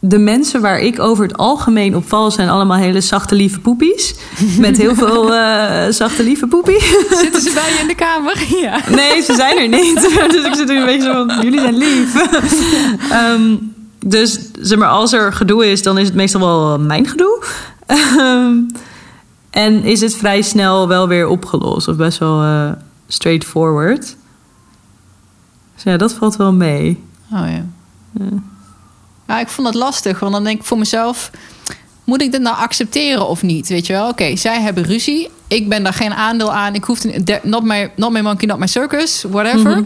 [0.00, 4.14] de mensen waar ik over het algemeen op val zijn allemaal hele zachte lieve poepies.
[4.58, 6.80] Met heel veel eh, zachte lieve poepie.
[7.10, 8.36] Zitten ze bij je in de kamer?
[8.62, 8.80] Ja.
[8.90, 9.94] Nee, ze zijn er niet.
[10.32, 12.14] Dus ik zit nu een beetje zo van, jullie zijn lief.
[13.10, 13.56] Ehm,
[14.06, 17.44] dus zeg maar, als er gedoe is, dan is het meestal wel mijn gedoe.
[17.86, 18.56] Ehm,
[19.50, 21.88] en is het vrij snel wel weer opgelost.
[21.88, 22.70] Of best wel eh,
[23.08, 24.16] straightforward.
[25.74, 27.04] Dus ja, dat valt wel mee.
[27.32, 27.64] Oh ja.
[28.12, 28.24] Ja,
[29.36, 31.30] ik vond het lastig, want dan denk ik voor mezelf:
[32.04, 33.68] moet ik dit nou accepteren of niet?
[33.68, 34.08] Weet je wel?
[34.08, 35.28] Oké, zij hebben ruzie.
[35.48, 36.74] Ik ben daar geen aandeel aan.
[36.74, 39.82] Ik hoef te, not my, not my monkey, not my circus, whatever.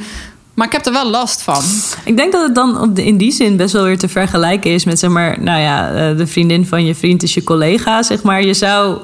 [0.54, 1.62] Maar ik heb er wel last van.
[2.04, 4.70] Ik denk dat het dan op de- in die zin best wel weer te vergelijken
[4.70, 8.02] is met, zeg maar, nou ja, eh, de vriendin van je vriend is je collega,
[8.02, 8.42] zeg maar.
[8.44, 8.98] Je zou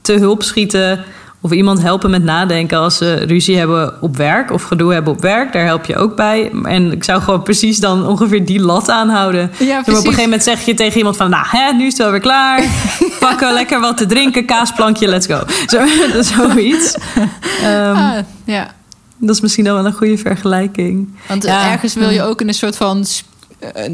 [0.00, 1.04] te hulp schieten
[1.44, 5.20] of iemand helpen met nadenken als ze ruzie hebben op werk of gedoe hebben op
[5.22, 5.52] werk.
[5.52, 6.50] Daar help je ook bij.
[6.62, 9.50] En ik zou gewoon precies dan ongeveer die lat aanhouden.
[9.58, 11.92] Ja, Dus op een gegeven moment zeg je tegen iemand van, nou, hè, nu is
[11.92, 12.62] het wel weer klaar.
[13.20, 15.40] Pakken lekker wat te drinken, kaasplankje, let's go.
[15.66, 15.78] Zo,
[16.34, 16.94] zoiets.
[17.62, 18.12] Ehm, Ah,
[18.44, 18.74] ja.
[19.18, 21.08] Dat is misschien dan wel een goede vergelijking.
[21.28, 21.70] Want Ja.
[21.70, 23.04] ergens wil je ook in een soort van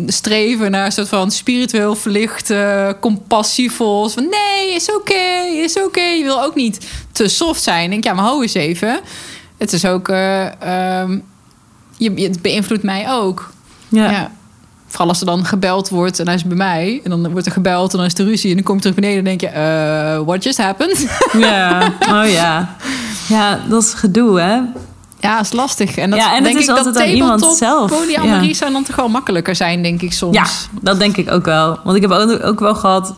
[0.07, 4.09] streven naar een soort van spiritueel verlicht, eh, compassievol.
[4.09, 6.01] Van nee, is oké, is oké.
[6.01, 7.85] Je wil ook niet te soft zijn.
[7.85, 9.01] Ik denk, ja, maar hou eens even.
[9.57, 10.47] Het is ook, eh,
[11.01, 11.19] ehm,
[11.97, 13.51] je, het beïnvloedt mij ook.
[13.89, 14.11] Ja.
[14.11, 14.31] Ja.
[14.87, 17.01] Vooral als er dan gebeld wordt en hij is bij mij.
[17.05, 18.51] En dan wordt er gebeld en dan is er ruzie.
[18.51, 21.07] En dan kom je terug beneden en denk je, eh, what just happened?
[21.39, 22.77] Ja, oh ja.
[23.29, 24.61] Ja, dat is gedoe, hè?
[25.21, 25.97] Ja, is lastig.
[25.97, 27.91] En dat Ja, en denk is ik dat altijd aan iemand tabletop zelf.
[27.91, 28.55] polyamorie Ja.
[28.55, 30.35] zou dan toch wel makkelijker zijn, denk ik soms.
[30.37, 30.45] Ja,
[30.83, 31.79] dat denk ik ook wel.
[31.85, 33.15] Want ik heb ook, ook wel gehad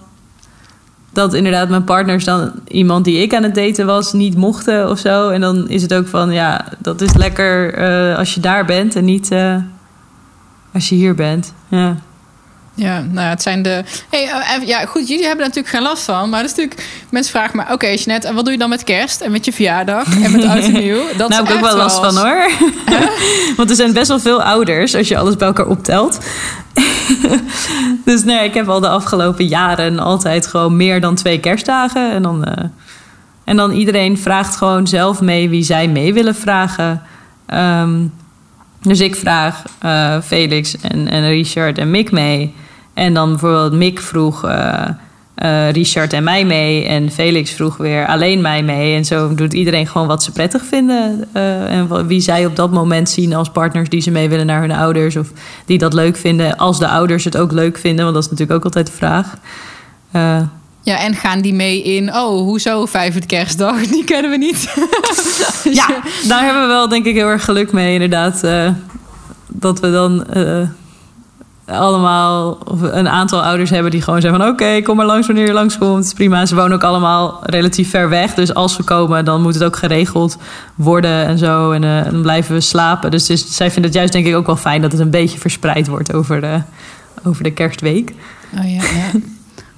[1.13, 4.99] dat inderdaad mijn partners dan iemand die ik aan het daten was niet mochten of
[4.99, 5.29] zo.
[5.29, 8.97] En dan is het ook van, ja, dat is lekker eh, als je daar bent
[8.97, 9.55] en niet eh,
[10.75, 11.53] als je hier bent.
[11.69, 11.97] Ja.
[12.75, 13.85] Ja, nou ja, het zijn de.
[14.11, 14.25] Hey,
[14.61, 16.31] uh, ja, goed, jullie hebben er natuurlijk geen last van.
[16.31, 16.89] Maar dat is natuurlijk.
[17.11, 19.45] Mensen vragen me: oké, okay, Jeanette, en wat doe je dan met kerst en met
[19.45, 21.03] je verjaardag en met oud en nieuw?
[21.17, 22.51] Dat nou, heb ik ook wel last van hoor.
[23.57, 26.19] Want er zijn best wel veel ouders als je alles bij elkaar optelt.
[28.05, 32.13] dus nee, ik heb al de afgelopen jaren altijd gewoon meer dan twee kerstdagen.
[32.13, 32.65] En dan, uh,
[33.45, 37.03] en dan iedereen vraagt gewoon zelf mee wie zij mee willen vragen.
[37.55, 38.13] Um,
[38.83, 42.55] dus ik vraag uh, Felix en, en Richard en Mick mee.
[42.95, 44.85] En dan bijvoorbeeld Mick vroeg uh,
[45.43, 46.85] uh, Richard en mij mee.
[46.85, 48.97] En Felix vroeg weer alleen mij mee.
[48.97, 51.29] En zo doet iedereen gewoon wat ze prettig vinden.
[51.69, 54.73] en wie zij op dat moment zien als partners die ze mee willen naar hun
[54.73, 55.17] ouders.
[55.17, 55.33] Of
[55.65, 56.57] die dat leuk vinden.
[56.57, 58.03] Als de ouders het ook leuk vinden.
[58.05, 59.37] Want dat is natuurlijk ook altijd de vraag.
[60.83, 63.87] Ja, en gaan die mee in, oh, hoezo vijfde kerstdag?
[63.87, 64.75] Die kennen we niet.
[65.81, 65.87] ja,
[66.29, 68.45] daar hebben we wel denk ik heel erg geluk mee inderdaad.
[68.45, 68.71] Uh,
[69.49, 70.69] dat we dan uh,
[71.67, 74.49] allemaal, of een aantal ouders hebben die gewoon zeggen van...
[74.49, 76.47] oké, kom maar langs wanneer je langskomt, prima.
[76.47, 78.35] Ze wonen ook allemaal relatief ver weg.
[78.35, 80.37] Dus als we komen, dan moet het ook geregeld
[80.75, 81.73] worden en zo.
[81.73, 83.11] En uh, dan blijven we slapen.
[83.11, 85.39] Dus, dus zij vinden het juist denk ik ook wel fijn dat het een beetje
[85.39, 86.63] verspreid wordt over de,
[87.25, 88.15] over de kerstweek.
[88.59, 89.21] Oh ja, ja.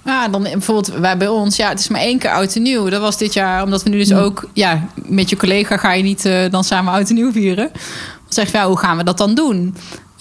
[0.04, 2.88] Ja, dan bijvoorbeeld wij bij ons, ja, het is maar één keer oud en nieuw.
[2.88, 6.02] Dat was dit jaar, omdat we nu dus ook, ja, met je collega ga je
[6.02, 7.68] niet uh, dan samen oud en nieuw vieren.
[7.72, 7.82] Dan
[8.28, 9.74] zeg je, ja, hoe gaan we dat dan doen?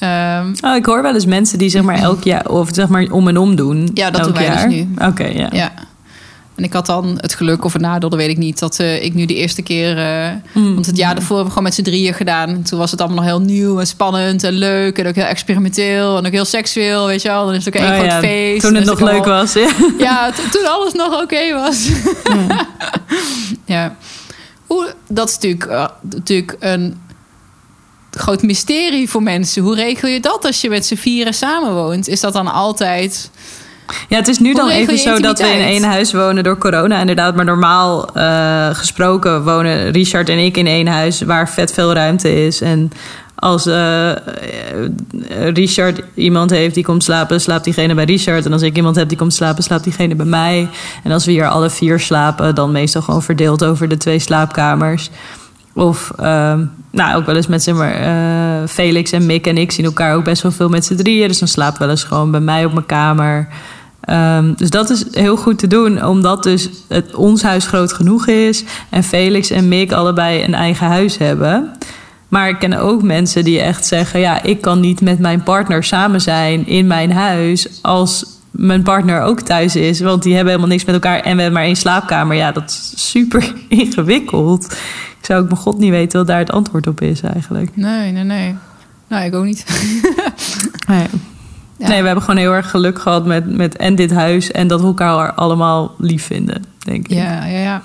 [0.04, 3.08] Um, oh, ik hoor wel eens mensen die zeg maar elk jaar, of zeg maar
[3.12, 3.92] om en om doen.
[3.94, 4.70] Ja, dat doen wij jaar.
[4.70, 4.88] dus nu.
[5.08, 5.50] Oké, ja.
[5.52, 5.72] ja.
[6.62, 8.60] En ik had dan het geluk of het nadeel, dat weet ik niet.
[8.60, 9.98] Dat uh, ik nu de eerste keer...
[9.98, 10.74] Uh, mm.
[10.74, 12.50] Want het jaar daarvoor hebben we gewoon met z'n drieën gedaan.
[12.50, 14.98] En toen was het allemaal nog heel nieuw en spannend en leuk.
[14.98, 17.46] En ook heel experimenteel en ook heel seksueel, weet je wel.
[17.46, 18.20] Dan is het ook één oh, groot ja.
[18.20, 18.62] feest.
[18.62, 19.70] Toen het nog leuk was, ja.
[19.98, 21.88] Ja, toen alles nog oké okay was.
[23.66, 23.96] Ja.
[24.68, 27.02] Hoe, dat is natuurlijk, uh, natuurlijk een
[28.12, 29.64] groot mysterie voor mensen.
[29.64, 32.08] Hoe regel je dat als je met z'n vieren samenwoont?
[32.08, 33.30] Is dat dan altijd
[34.08, 37.00] ja, het is nu dan even zo dat we in één huis wonen door corona,
[37.00, 37.36] inderdaad.
[37.36, 42.46] Maar normaal uh, gesproken wonen Richard en ik in één huis waar vet veel ruimte
[42.46, 42.62] is.
[42.62, 42.92] En
[43.36, 44.12] als uh,
[45.54, 48.46] Richard iemand heeft die komt slapen, slaapt diegene bij Richard.
[48.46, 50.70] En als ik iemand heb die komt slapen, slaapt diegene bij mij.
[51.04, 55.10] En als we hier alle vier slapen, dan meestal gewoon verdeeld over de twee slaapkamers.
[55.74, 56.54] Of uh,
[56.92, 60.16] nou, ook wel eens met zeg maar, uh, Felix en Mick en ik zien elkaar
[60.16, 61.28] ook best wel veel met z'n drieën.
[61.28, 63.48] Dus dan we wel eens gewoon bij mij op mijn kamer.
[64.10, 68.28] Um, dus dat is heel goed te doen, omdat dus het, ons huis groot genoeg
[68.28, 71.72] is en Felix en Mick allebei een eigen huis hebben.
[72.28, 75.84] Maar ik ken ook mensen die echt zeggen: ja, ik kan niet met mijn partner
[75.84, 80.72] samen zijn in mijn huis als mijn partner ook thuis is, want die hebben helemaal
[80.72, 82.36] niks met elkaar en we hebben maar één slaapkamer.
[82.36, 84.66] Ja, dat is super ingewikkeld.
[85.20, 87.76] Ik zou ook mijn god niet weten wat daar het antwoord op is eigenlijk.
[87.76, 88.56] Nee, nee, nee.
[89.08, 89.66] Nou, ik ook niet.
[90.88, 91.08] nee.
[91.88, 94.82] Nee, we hebben gewoon heel erg geluk gehad met, met en dit huis en dat
[94.82, 97.14] we elkaar allemaal lief vinden, denk ik.
[97.18, 97.82] Ja, ja, ja.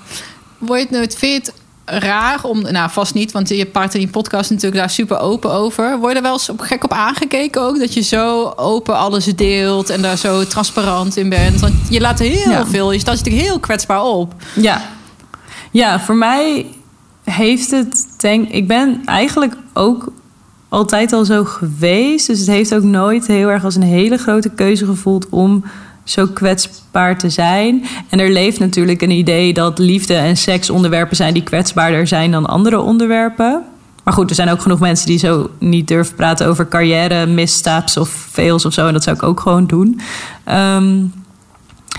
[0.57, 1.53] Word je het nooit fit
[1.85, 5.51] raar om, nou vast niet, want je part in die podcast natuurlijk daar super open
[5.51, 5.97] over.
[5.97, 7.79] Word je er wel eens gek op aangekeken ook?
[7.79, 11.59] Dat je zo open alles deelt en daar zo transparant in bent.
[11.59, 14.33] Want je laat heel veel, je staat natuurlijk heel kwetsbaar op.
[14.53, 14.81] Ja,
[15.71, 16.65] ja voor mij
[17.23, 20.11] heeft het, denk ik, ben eigenlijk ook
[20.69, 22.27] altijd al zo geweest.
[22.27, 25.63] Dus het heeft ook nooit heel erg als een hele grote keuze gevoeld om
[26.03, 27.85] zo kwetsbaar te zijn.
[28.09, 32.31] En er leeft natuurlijk een idee dat liefde en seks onderwerpen zijn die kwetsbaarder zijn
[32.31, 33.63] dan andere onderwerpen.
[34.03, 37.97] Maar goed, er zijn ook genoeg mensen die zo niet durven praten over carrière, misstaps
[37.97, 38.87] of fails of zo.
[38.87, 40.01] En dat zou ik ook gewoon doen.
[40.51, 41.13] Um,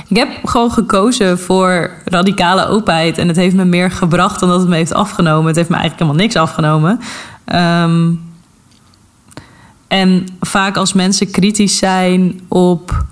[0.09, 3.19] ik heb gewoon gekozen voor radicale openheid.
[3.19, 5.47] En het heeft me meer gebracht dan dat het me heeft afgenomen.
[5.47, 7.01] Het heeft me eigenlijk helemaal niks afgenomen.
[7.83, 8.28] Um,
[9.89, 13.07] en vaak als mensen kritisch zijn op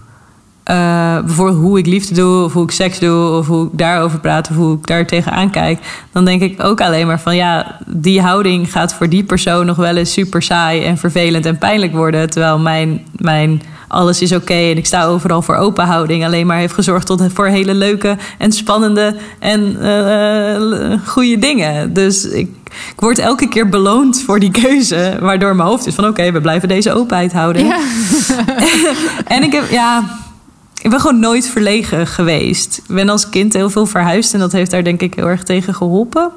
[0.71, 4.21] uh, bijvoorbeeld hoe ik liefde doe, of hoe ik seks doe, of hoe ik daarover
[4.21, 5.79] praat, of hoe ik daar tegenaan kijk,
[6.13, 9.77] dan denk ik ook alleen maar van ja, die houding gaat voor die persoon nog
[9.77, 12.31] wel eens super saai en vervelend en pijnlijk worden.
[12.31, 16.59] Terwijl mijn, mijn alles is oké en ik sta overal voor open houding alleen maar
[16.59, 21.93] heeft gezorgd tot voor hele leuke en spannende en uh, goede dingen.
[21.93, 22.51] Dus ik,
[22.93, 26.41] ik word elke keer beloond voor die keuze, waardoor mijn hoofd is van oké, we
[26.41, 27.67] blijven deze openheid houden.
[27.67, 27.79] Ja.
[29.37, 30.05] en ik heb ja
[30.87, 32.79] ik ben gewoon nooit verlegen geweest.
[32.79, 35.43] Ik ben als kind heel veel verhuisd en dat heeft daar denk ik heel erg
[35.43, 36.31] tegen geholpen.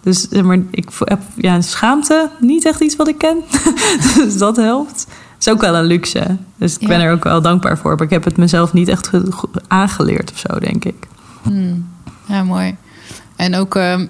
[0.00, 3.42] Dus zeg maar, ik heb ja, schaamte niet echt iets wat ik ken.
[4.16, 5.00] dus dat helpt.
[5.00, 6.36] Het is ook wel een luxe.
[6.56, 7.94] Dus ik ben er ook wel dankbaar voor.
[7.94, 9.10] Maar ik heb het mezelf niet echt
[9.68, 11.08] aangeleerd of zo, denk ik.
[11.42, 11.88] Hmm.
[12.26, 12.76] Ja, mooi.
[13.36, 14.00] En ook, uh,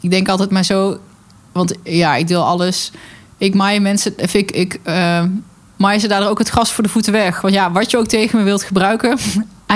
[0.00, 0.98] ik denk altijd maar zo...
[1.52, 2.90] Want ja, ik deel alles.
[3.38, 4.12] Ik maai mensen...
[4.16, 5.22] Vind ik, ik uh,
[5.76, 7.40] Maar ze daar ook het gas voor de voeten weg.
[7.40, 9.18] Want ja, wat je ook tegen me wilt gebruiken.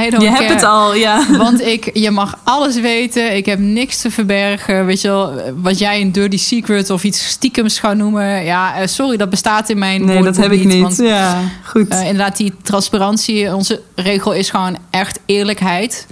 [0.07, 0.43] I don't Je care.
[0.43, 1.27] hebt het al, ja.
[1.37, 3.37] Want ik, je mag alles weten.
[3.37, 4.87] Ik heb niks te verbergen.
[4.87, 8.45] Weet je wel, wat jij een dirty secret of iets stiekems gaat noemen.
[8.45, 10.83] Ja, eh, sorry, dat bestaat in mijn Nee, dat heb ik niet.
[10.83, 11.89] Want ja, goed.
[11.89, 13.55] eh, inderdaad, die transparantie.
[13.55, 16.07] Onze regel is gewoon echt eerlijkheid.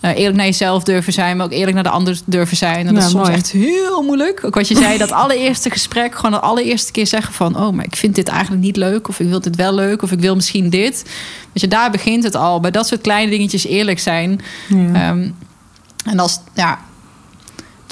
[0.00, 2.86] Eh, eerlijk naar jezelf durven zijn, maar ook eerlijk naar de ander durven zijn.
[2.86, 3.36] En dat Ja, is soms mooi.
[3.38, 4.40] echt heel moeilijk.
[4.44, 7.56] Ook wat je zei, dat allereerste gesprek, gewoon de allereerste keer zeggen van...
[7.60, 10.12] oh, maar ik vind dit eigenlijk niet leuk, of ik wil dit wel leuk, of
[10.12, 11.02] ik wil misschien dit.
[11.52, 12.60] Weet je, daar begint het al.
[12.60, 14.40] Bij dat soort kleine dingetjes eerlijk zijn.
[14.68, 14.76] ja.
[14.94, 15.28] Ehm,
[16.04, 16.78] en als, ja,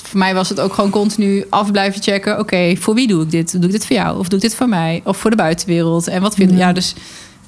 [0.04, 2.38] voor mij was het ook gewoon continu af blijven checken.
[2.38, 3.52] Oké, voor wie doe ik dit?
[3.52, 4.18] Doe ik dit voor jou?
[4.18, 5.00] Of doe ik dit voor mij?
[5.04, 6.09] Of voor de buitenwereld?
[6.09, 6.56] En wat vind Ja.
[6.56, 6.94] Ja, dus...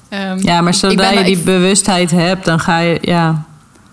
[0.09, 3.45] ehm, ja, maar zodra je die ik- bewustheid hebt, dan ga je, ja.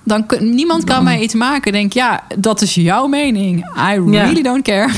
[0.09, 1.73] Dan kun, niemand kan mij iets maken.
[1.73, 3.59] Denk, ja, dat is jouw mening.
[3.59, 4.23] I Ja.
[4.25, 4.89] really don't care.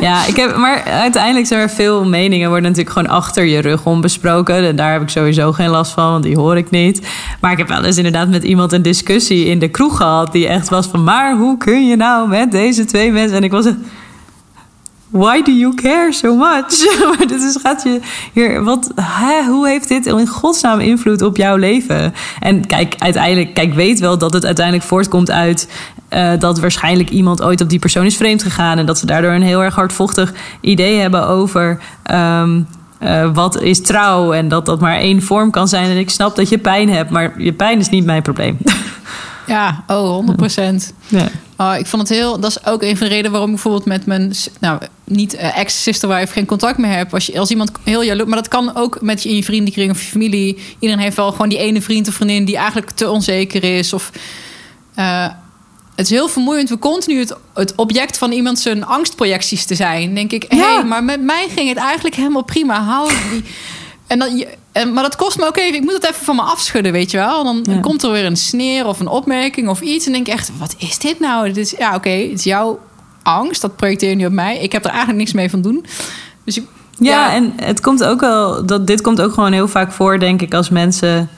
[0.00, 3.86] Ja, ik heb, maar uiteindelijk zijn er veel meningen worden natuurlijk gewoon achter je rug
[3.86, 4.54] om besproken.
[4.66, 7.06] En daar heb ik sowieso geen last van, want die hoor ik niet.
[7.40, 10.48] Maar ik heb wel eens inderdaad met iemand een discussie in de kroeg gehad die
[10.48, 13.36] echt was van, maar hoe kun je nou met deze twee mensen?
[13.36, 13.76] En ik was echt,
[15.14, 16.98] why do you care so much?
[17.16, 18.00] maar dit is, gaat je
[18.32, 22.14] hier, wat, hè, hoe heeft dit in godsnaam invloed op jouw leven?
[22.40, 25.68] En kijk, uiteindelijk, kijk, weet wel dat het uiteindelijk voortkomt uit
[26.08, 29.32] eh, dat waarschijnlijk iemand ooit op die persoon is vreemd gegaan en dat ze daardoor
[29.32, 31.78] een heel erg hardvochtig idee hebben over.
[32.02, 32.60] ehm,
[32.98, 35.90] eh, wat is trouw en dat dat maar één vorm kan zijn.
[35.90, 38.58] En ik snap dat je pijn hebt, maar je pijn is niet mijn probleem.
[39.46, 40.92] Ja, oh, 100 procent.
[41.06, 41.28] ja.
[41.58, 42.40] Oh, ik vond het heel.
[42.40, 44.32] Dat is ook een van de redenen waarom ik bijvoorbeeld met mijn.
[44.60, 47.14] Nou, niet eh, ex-sister geen contact meer heb.
[47.14, 48.28] Als, je, als iemand heel jaloers.
[48.28, 50.58] Maar dat kan ook met je in je vriendenkring of je familie.
[50.78, 53.92] Iedereen heeft wel gewoon die ene vriend of vriendin die eigenlijk te onzeker is.
[53.92, 54.10] Of.
[54.94, 55.26] eh,
[55.96, 56.68] het is heel vermoeiend.
[56.68, 60.14] We continu het, het object van iemand zijn angstprojecties te zijn.
[60.14, 60.74] Denk ik, hé, Ja.
[60.74, 62.82] hey, maar met mij ging het eigenlijk helemaal prima.
[62.82, 63.44] Hou die.
[64.06, 64.44] En dan,
[64.92, 65.74] maar dat kost me ook even.
[65.74, 67.44] Ik moet het even van me afschudden, weet je wel.
[67.44, 67.80] Dan Ja.
[67.80, 70.06] komt er weer een sneer of een opmerking of iets.
[70.06, 71.46] En denk ik echt, wat is dit nou?
[71.46, 72.80] Dit is, ja, oké, het is jouw
[73.22, 73.60] angst.
[73.60, 74.58] Dat projecteer je nu op mij.
[74.58, 75.86] Ik heb er eigenlijk niks mee van doen.
[76.44, 76.64] Dus ik,
[76.98, 80.42] Ja, en het komt ook wel, dat, dit komt ook gewoon heel vaak voor, denk
[80.42, 81.28] ik, als mensen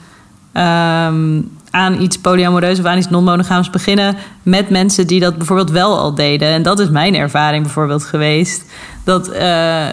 [0.53, 1.41] ehm,
[1.71, 6.15] aan iets polyamoreus of aan iets non-monogaams beginnen met mensen die dat bijvoorbeeld wel al
[6.15, 6.47] deden.
[6.47, 8.63] En dat is mijn ervaring bijvoorbeeld geweest.
[9.03, 9.85] Dat eh,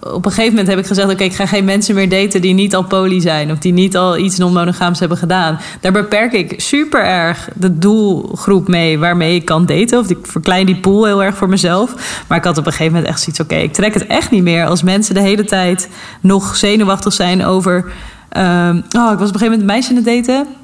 [0.00, 2.54] op een gegeven moment heb ik gezegd: Oké, ik ga geen mensen meer daten die
[2.54, 5.58] niet al poly zijn of die niet al iets non-monogaams hebben gedaan.
[5.80, 9.98] Daar beperk ik super erg de doelgroep mee waarmee ik kan daten.
[9.98, 11.94] Of ik verklein die pool heel erg voor mezelf.
[12.28, 14.42] Maar ik had op een gegeven moment echt zoiets: Oké, ik trek het echt niet
[14.42, 15.88] meer als mensen de hele tijd
[16.20, 17.92] nog zenuwachtig zijn over.
[18.28, 20.59] ehm, oh, ik was op een gegeven moment een meisje aan het daten.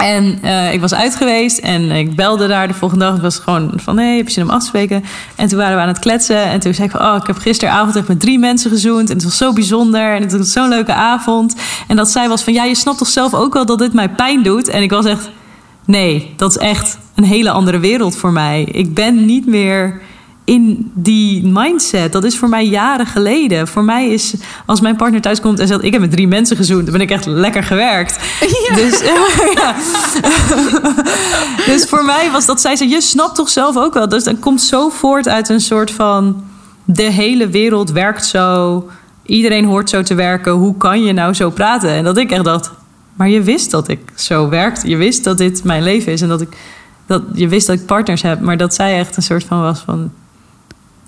[0.00, 3.12] En eh, ik was uit geweest en ik belde daar de volgende dag.
[3.12, 5.04] Het was gewoon van, nee, heb je zin om af te spreken?
[5.36, 6.44] En toen waren we aan het kletsen.
[6.44, 9.08] En toen zei ik van, oh, ik heb gisteravond echt met drie mensen gezoend.
[9.08, 10.14] En het was zo bijzonder.
[10.14, 11.54] En het was zo'n leuke avond.
[11.88, 14.08] En dat zij was van, ja, je snapt toch zelf ook wel dat dit mij
[14.08, 14.68] pijn doet?
[14.68, 15.30] En ik was echt,
[15.84, 18.68] nee, dat is echt een hele andere wereld voor mij.
[18.72, 20.00] Ik ben niet meer
[20.50, 22.12] in die mindset.
[22.12, 23.68] Dat is voor mij jaren geleden.
[23.68, 24.34] Voor mij is,
[24.66, 25.84] als mijn partner thuis komt en zegt...
[25.84, 28.18] ik heb met drie mensen gezoend, dan ben ik echt lekker gewerkt.
[28.74, 29.00] Dus,
[29.54, 29.74] ja.
[31.66, 34.08] dus voor mij was dat, zij zei, je snapt toch zelf ook wel.
[34.08, 36.44] Dus dat komt zo voort uit een soort van...
[36.84, 38.84] de hele wereld werkt zo,
[39.22, 40.52] iedereen hoort zo te werken.
[40.52, 41.90] Hoe kan je nou zo praten?
[41.90, 42.70] En dat ik echt dacht,
[43.14, 44.88] maar je wist dat ik zo werkte.
[44.88, 46.56] Je wist dat dit mijn leven is en dat ik...
[47.06, 49.80] Dat, je wist dat ik partners heb, maar dat zij echt een soort van was
[49.80, 50.10] van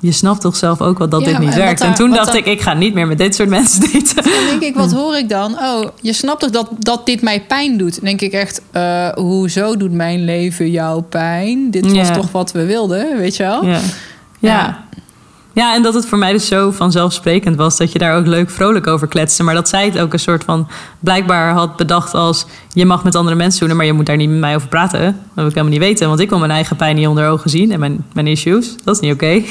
[0.03, 1.79] je snapt toch zelf ook wel dat Ja, dit niet en werkt.
[1.81, 4.15] daar- en toen dacht ik, ik ga niet meer met dit soort mensen daten.
[4.23, 5.53] dan denk ik, wat hoor ik dan?
[5.59, 7.95] Oh, je snapt toch dat, dat dit mij pijn doet?
[7.95, 11.71] Dan denk ik echt, eh, hoezo doet mijn leven jou pijn?
[11.71, 12.11] Dit was Ja.
[12.11, 13.65] toch wat we wilden, weet je wel?
[13.67, 13.81] Ja.
[14.39, 14.85] Ja.
[15.55, 18.51] Ja, en dat het voor mij dus zo vanzelfsprekend was dat je daar ook leuk
[18.51, 19.43] vrolijk over kletste.
[19.43, 20.69] Maar dat zij het ook een soort van
[21.01, 24.29] blijkbaar had bedacht als je mag met andere mensen doen, maar je moet daar niet
[24.31, 25.03] met mij over praten.
[25.03, 27.51] Dat wil ik helemaal niet weten, want ik wil mijn eigen pijn niet onder ogen
[27.51, 28.75] zien en mijn, mijn issues.
[28.85, 29.43] Dat is niet oké.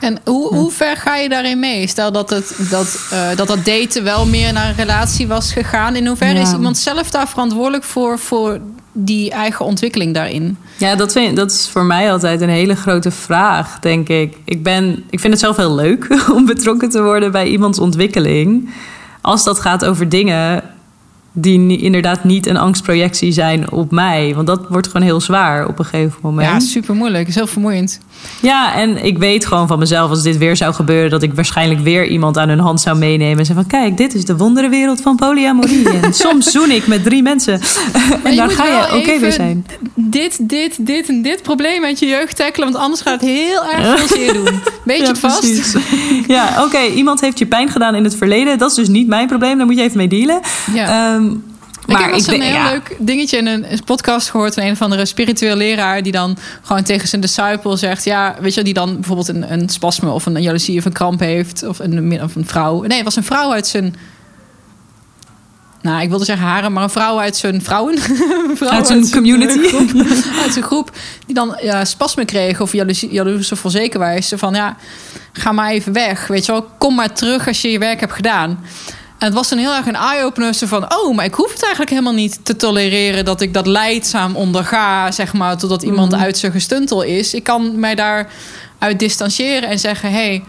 [0.00, 1.86] En hoe, hoe ver ga je daarin mee?
[1.86, 5.96] Stel dat, het, dat, eh, dat dat daten wel meer naar een relatie was gegaan.
[5.96, 6.40] In hoeverre Ja.
[6.40, 8.60] is iemand zelf daar verantwoordelijk voor, voor
[8.92, 10.56] die eigen ontwikkeling daarin?
[10.78, 14.36] Ja, dat, vind, dat is voor mij altijd een hele grote vraag, denk ik.
[14.44, 18.70] Ik, ben, ik vind het zelf heel leuk om betrokken te worden bij iemands ontwikkeling.
[19.20, 20.62] Als dat gaat over dingen
[21.32, 24.32] die inderdaad niet een angstprojectie zijn op mij.
[24.34, 26.48] Want dat wordt gewoon heel zwaar op een gegeven moment.
[26.48, 27.28] Ja, super moeilijk.
[27.28, 28.00] is heel vermoeiend.
[28.40, 31.80] Ja, en ik weet gewoon van mezelf, als dit weer zou gebeuren, dat ik waarschijnlijk
[31.80, 33.38] weer iemand aan hun hand zou meenemen.
[33.38, 35.90] En zeggen van, kijk, dit is de wonderenwereld van polyamorie.
[36.02, 37.52] En soms zoen ik met drie mensen.
[38.22, 39.66] en moet ga je oké even weer zijn.
[39.94, 42.72] Dit, dit, dit en dit probleem uit je jeugd tackelen.
[42.72, 44.60] Want anders gaat het heel erg veel zeer doen.
[44.84, 45.38] Beetje Ja, vast.
[45.40, 45.74] precies.
[46.26, 46.78] Ja, oké.
[46.80, 48.58] Iemand heeft je pijn gedaan in het verleden.
[48.58, 49.56] Dat is dus niet mijn probleem.
[49.58, 50.40] Daar moet je even mee dealen.
[50.74, 51.14] Ja.
[51.14, 51.24] Ehm,
[51.86, 52.70] ik heb ben- een heel ja.
[52.70, 56.36] leuk dingetje in een, een podcast gehoord van een of andere spiritueel leraar die dan
[56.62, 60.26] gewoon tegen zijn disciple zegt, ja, weet je, die dan bijvoorbeeld een, een spasme of
[60.26, 62.80] een jaloezie of een kramp heeft of een, of een vrouw.
[62.82, 63.94] Nee, het was een vrouw uit zijn.
[65.82, 67.98] Nou, ik wilde zeggen haren, maar een vrouw uit zijn vrouwen.
[68.54, 69.58] Vrouw Uit zijn community.
[69.68, 69.90] groep,
[70.42, 70.90] uit zijn groep.
[71.26, 74.32] Die dan ja, spasme kreeg of jaloezie, jaloers of onzekerwijs.
[74.36, 74.76] Van ja,
[75.32, 76.26] ga maar even weg.
[76.26, 78.64] Weet je wel, kom maar terug als je je werk hebt gedaan.
[79.18, 80.54] En het was een heel erg een eye-opener.
[80.54, 83.24] Van, oh, maar ik hoef het eigenlijk helemaal niet te tolereren...
[83.24, 85.58] dat ik dat leidzaam onderga, zeg maar...
[85.58, 87.34] totdat iemand uit zijn gestuntel is.
[87.34, 90.12] Ik kan mij daaruit distancieren en zeggen...
[90.12, 90.44] hey,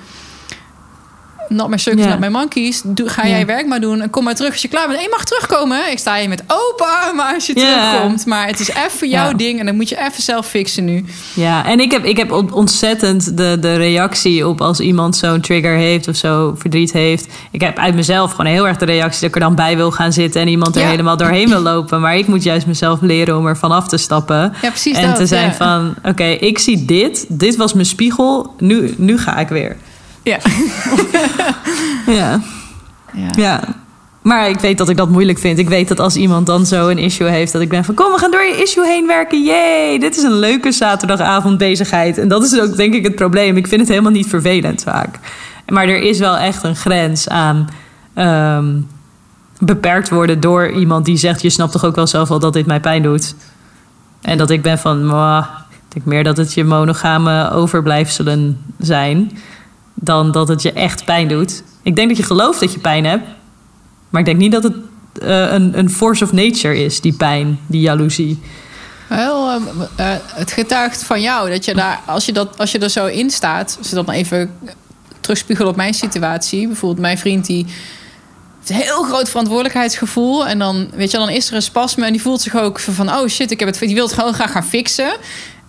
[1.50, 2.10] not my circus, Ja.
[2.10, 2.82] not my monkeys.
[2.86, 3.46] Doe, ga jij Ja.
[3.46, 4.98] werk maar doen en kom maar terug als je klaar bent.
[4.98, 5.92] En je mag terugkomen.
[5.92, 7.90] Ik sta hier met open armen als je Ja.
[7.92, 8.26] terugkomt.
[8.26, 11.06] Maar het is even jouw ding en dan moet je even zelf fixen nu.
[11.34, 15.42] Ja, en ik heb, ik heb on- ontzettend de, de reactie op als iemand zo'n
[15.42, 17.28] trigger heeft of zo verdriet heeft.
[17.52, 19.92] Ik heb uit mezelf gewoon heel erg de reactie dat ik er dan bij wil
[19.92, 22.02] gaan zitten en iemand er helemaal doorheen wil lopen.
[22.02, 24.54] Maar ik moet juist mezelf leren om er vanaf te stappen.
[24.62, 27.26] Ja, precies en dat, te zijn van, oké, ik zie dit.
[27.30, 28.54] Dit was mijn spiegel.
[28.60, 29.78] Nu, nu ga ik weer.
[30.24, 30.38] Ja.
[32.06, 32.42] Ja.
[33.14, 33.30] ja.
[33.36, 33.64] Ja.
[34.22, 35.60] Maar ik weet dat ik dat moeilijk vind.
[35.60, 38.12] Ik weet dat als iemand dan zo een issue heeft, dat ik ben van kom,
[38.12, 39.44] we gaan door je issue heen werken.
[39.44, 40.00] Yay!
[40.00, 42.18] Dit is een leuke zaterdagavond bezigheid.
[42.18, 43.58] En dat is ook denk ik het probleem.
[43.58, 45.20] Ik vind het helemaal niet vervelend vaak.
[45.68, 47.70] Maar er is wel echt een grens aan
[48.14, 48.80] ehm,
[49.60, 52.66] beperkt worden door iemand die zegt: Je snapt toch ook wel zelf wel dat dit
[52.66, 53.36] mij pijn doet.
[54.22, 59.32] En dat ik ben van, "Mwah, ik denk meer dat het je monogame overblijfselen zijn
[60.04, 61.64] dan dat het je echt pijn doet.
[61.82, 63.28] Ik denk dat je gelooft dat je pijn hebt,
[64.10, 64.76] maar ik denk niet dat het
[65.22, 68.40] eh, een, een force of nature is, die pijn, die jaloezie.
[69.08, 69.62] Wel, ehm,
[69.96, 73.06] eh, het getuigt van jou dat je daar, als je, dat, als je er zo
[73.06, 74.52] in staat, als je dat dan even
[75.20, 76.68] terugspiegelen op mijn situatie.
[76.68, 77.66] Bijvoorbeeld mijn vriend die
[78.68, 80.48] een heel groot verantwoordelijkheidsgevoel.
[80.48, 83.10] En dan, weet je, dan is er een spasme en die voelt zich ook van,
[83.10, 85.14] oh shit, ik heb het, die wil het gewoon graag gaan fixen.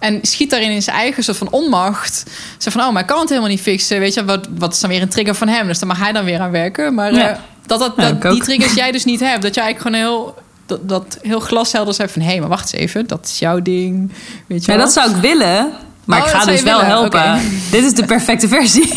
[0.05, 2.25] En schiet daarin in zijn eigen soort van onmacht.
[2.59, 3.99] Zo van, oh, maar ik kan het helemaal niet fixen.
[4.01, 5.67] Weet je, wat, wat is dan weer een trigger van hem?
[5.67, 6.95] Dus dan mag hij dan weer aan werken.
[6.95, 7.31] Maar Ja.
[7.31, 7.37] eh,
[7.67, 9.43] dat, dat, die triggers jij dus niet hebt.
[9.43, 10.35] Dat jij eigenlijk gewoon heel,
[10.67, 12.23] dat, dat heel glashelder zegt van...
[12.23, 14.13] hé, maar wacht eens even, dat is jouw ding.
[14.47, 15.73] Weet je Ja, dat zou ik willen.
[16.05, 17.41] Maar Oh, ik ga dus wel willen, helpen.
[17.71, 18.93] Dit is de perfecte versie.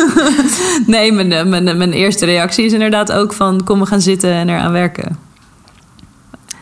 [0.86, 3.64] nee, mijn, eh, mijn, mijn eerste reactie is inderdaad ook van...
[3.64, 5.29] kom, we gaan zitten en eraan werken.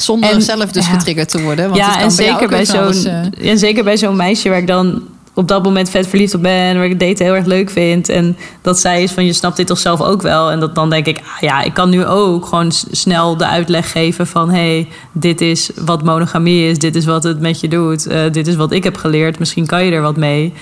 [0.02, 0.92] Zonder En- zelf dus ja.
[0.92, 1.64] getriggerd te worden.
[1.64, 4.58] Want ja, kan en bij zeker bij, zo'n, eh, ja, zeker bij zo'n meisje waar
[4.58, 5.02] ik dan
[5.38, 6.74] op dat moment vet verliefd op ben...
[6.74, 8.08] waar ik het daten heel erg leuk vind.
[8.08, 10.50] En dat zij is van, je snapt dit toch zelf ook wel?
[10.50, 13.90] En dat, dan denk ik, ah, ja, ik kan nu ook gewoon snel de uitleg
[13.90, 14.50] geven van...
[14.50, 18.06] hé, hey, dit is wat monogamie is, dit is wat het met je doet...
[18.06, 20.52] eh, dit is wat ik heb geleerd, misschien kan je er wat mee...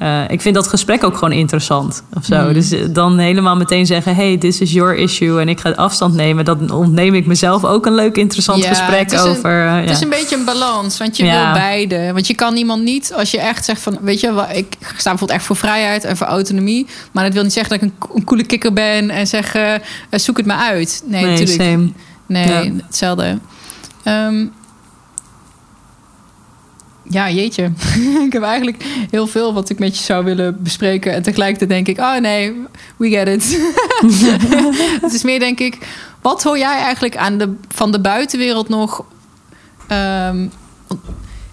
[0.00, 2.36] Eh, ik vind dat gesprek ook gewoon interessant of zo.
[2.36, 2.52] Hmm.
[2.52, 6.14] Dus eh, dan helemaal meteen zeggen: hey, this is your issue en ik ga afstand
[6.14, 6.44] nemen.
[6.44, 9.66] Dan ontneem ik mezelf ook een leuk, interessant Ja, gesprek het een- over.
[9.66, 9.90] eh, Het ja.
[9.90, 11.44] is een beetje een balans, want je Ja.
[11.44, 12.12] wil beide.
[12.12, 13.98] Want je kan iemand niet, als je echt zegt van...
[14.00, 16.86] weet je, ik sta bijvoorbeeld echt voor vrijheid en voor autonomie...
[17.12, 19.10] maar dat wil niet zeggen dat ik een, een coole kikker ben...
[19.10, 19.80] en zeg, eh, eh,
[20.10, 21.02] zoek het maar uit.
[21.06, 21.62] Nee, nee, natuurlijk.
[21.70, 21.90] same.
[22.26, 23.38] Nee, hetzelfde.
[24.02, 24.46] Ehm,
[27.10, 27.70] ja, jeetje.
[28.26, 31.12] ik heb eigenlijk heel veel wat ik met je zou willen bespreken.
[31.12, 32.54] En tegelijkertijd denk ik, oh nee,
[32.96, 33.60] we get it.
[35.04, 35.78] het is meer denk ik,
[36.22, 39.04] wat hoor jij eigenlijk aan de, van de buitenwereld nog?
[39.86, 40.46] Ehm,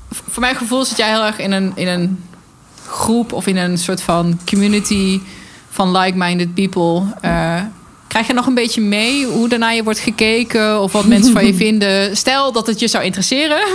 [0.10, 2.24] voor mijn gevoel zit jij heel erg in een, in een
[2.88, 5.20] groep of in een soort van community
[5.70, 7.04] van like-minded people.
[7.22, 7.62] Eh,
[8.18, 11.46] krijg je nog een beetje mee hoe daarna je wordt gekeken of wat mensen van
[11.46, 12.18] je vinden?
[12.18, 13.58] Stel dat het je zou interesseren.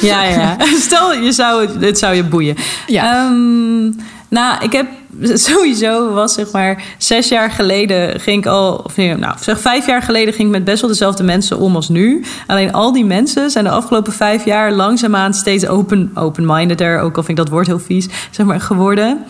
[0.00, 0.22] Ja.
[0.22, 0.56] ja, ja.
[0.80, 2.56] Stel, je zou, het- het zou je boeien.
[2.86, 3.12] Ja.
[3.26, 3.82] Ehm,
[4.28, 4.86] nou, ik heb
[5.34, 9.86] sowieso was zeg maar zes jaar geleden ging ik al, of nee, nou zeg vijf
[9.86, 12.24] jaar geleden ging ik met best wel dezelfde mensen om als nu.
[12.46, 17.22] Alleen al die mensen zijn de afgelopen vijf jaar langzaamaan steeds open, open-mindeder, ook al
[17.22, 19.24] vind ik dat woord heel vies, zeg maar geworden.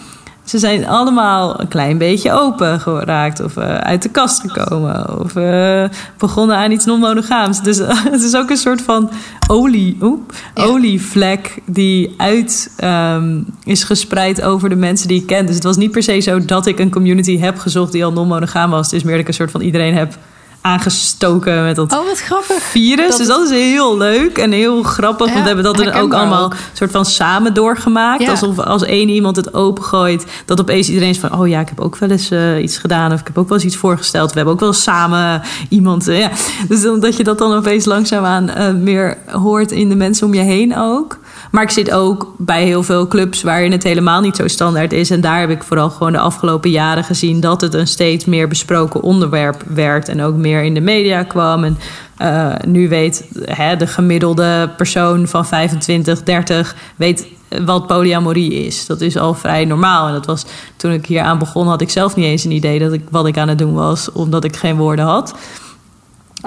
[0.44, 3.40] Ze zijn allemaal een klein beetje open geraakt.
[3.40, 5.20] Of eh, uit de kast gekomen.
[5.20, 5.84] Of eh,
[6.18, 7.62] begonnen aan iets non-monogaams.
[7.62, 9.10] Dus eh, het is ook een soort van
[9.48, 10.64] olie, oep, Ja.
[10.64, 15.46] olievlek die uit ehm, is gespreid over de mensen die ik ken.
[15.46, 18.12] Dus het was niet per se zo dat ik een community heb gezocht die al
[18.12, 18.86] non-monogaam was.
[18.86, 20.16] Het is meer dat ik een soort van iedereen heb
[20.64, 22.62] aangestoken met dat Oh, wat grappig.
[22.62, 23.08] virus.
[23.08, 25.26] Dat- Dus dat is heel leuk en heel grappig.
[25.26, 26.54] Ja, want we hebben dat er ook allemaal ook.
[26.72, 28.22] soort van samen doorgemaakt.
[28.22, 28.30] Ja.
[28.30, 31.38] Alsof als één iemand het opengooit, dat opeens iedereen is van...
[31.38, 33.56] oh ja, ik heb ook wel eens eh, iets gedaan of ik heb ook wel
[33.58, 34.28] eens iets voorgesteld.
[34.30, 36.08] We hebben ook wel eens samen iemand...
[36.08, 36.30] eh, ja.
[36.68, 40.34] Dus dan, dat je dat dan opeens langzaamaan eh meer hoort in de mensen om
[40.34, 41.18] je heen ook.
[41.54, 45.10] Maar ik zit ook bij heel veel clubs waarin het helemaal niet zo standaard is.
[45.10, 48.48] En daar heb ik vooral gewoon de afgelopen jaren gezien dat het een steeds meer
[48.48, 50.08] besproken onderwerp werd.
[50.08, 51.64] En ook meer in de media kwam.
[51.64, 51.78] En
[52.22, 57.26] uh, nu weet hè, de gemiddelde persoon van 25, 30 weet
[57.64, 58.86] wat polyamorie is.
[58.86, 60.06] Dat is al vrij normaal.
[60.06, 60.44] En dat was
[60.76, 63.26] toen ik hier aan begon, had ik zelf niet eens een idee dat ik wat
[63.26, 65.34] ik aan het doen was, omdat ik geen woorden had.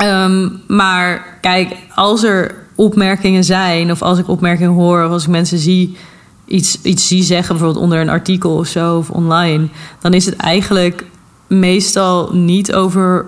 [0.04, 5.30] Um, maar kijk, als er opmerkingen zijn, of als ik opmerkingen hoor, of als ik
[5.30, 5.98] mensen zie
[6.46, 9.68] iets, iets zie zeggen, bijvoorbeeld onder een artikel of zo, of online,
[10.00, 11.06] dan is het eigenlijk
[11.48, 13.26] meestal niet over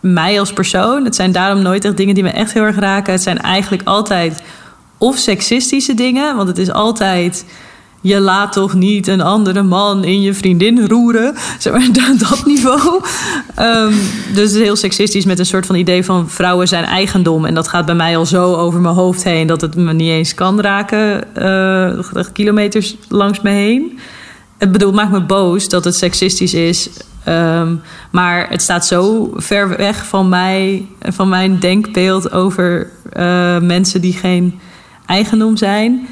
[0.00, 1.04] mij als persoon.
[1.04, 3.12] Het zijn daarom nooit echt dingen die me echt heel erg raken.
[3.12, 4.42] Het zijn eigenlijk altijd
[4.98, 7.44] of seksistische dingen, want het is altijd
[8.02, 11.34] je laat toch niet een andere man in je vriendin roeren.
[11.58, 11.88] Zeg maar,
[12.28, 13.02] dat niveau.
[13.58, 13.94] Um,
[14.34, 17.44] dus het is heel seksistisch met een soort van idee van vrouwen zijn eigendom.
[17.44, 20.10] En dat gaat bij mij al zo over mijn hoofd heen dat het me niet
[20.10, 21.24] eens kan raken.
[22.16, 23.98] Uh, kilometers langs me heen.
[24.58, 26.90] Het bedoel, maakt me boos dat het seksistisch is.
[27.28, 27.80] Um,
[28.10, 34.12] maar het staat zo ver weg van mij, van mijn denkbeeld over uh, mensen die
[34.12, 34.60] geen
[35.06, 36.08] eigendom zijn.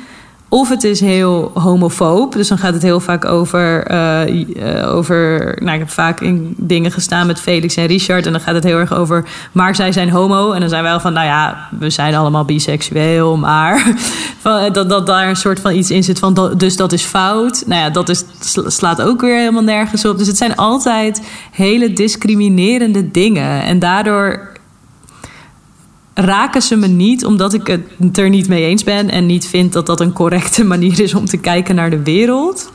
[0.52, 2.32] Of het is heel homofoob.
[2.32, 3.90] Dus dan gaat het heel vaak over.
[3.90, 8.26] Uh, over nou, ik heb vaak in dingen gestaan met Felix en Richard.
[8.26, 9.24] En dan gaat het heel erg over.
[9.52, 10.52] Maar zij zijn homo.
[10.52, 11.12] En dan zijn wij wel van.
[11.12, 13.36] Nou ja, we zijn allemaal biseksueel.
[13.36, 13.94] Maar
[14.42, 16.54] van, dat, dat daar een soort van iets in zit van.
[16.56, 17.62] Dus dat is fout.
[17.66, 18.24] Nou ja, dat is,
[18.66, 20.18] slaat ook weer helemaal nergens op.
[20.18, 23.62] Dus het zijn altijd hele discriminerende dingen.
[23.62, 24.49] En daardoor
[26.14, 27.66] raken ze me niet omdat ik
[27.98, 31.14] het er niet mee eens ben en niet vind dat dat een correcte manier is
[31.14, 32.72] om te kijken naar de wereld.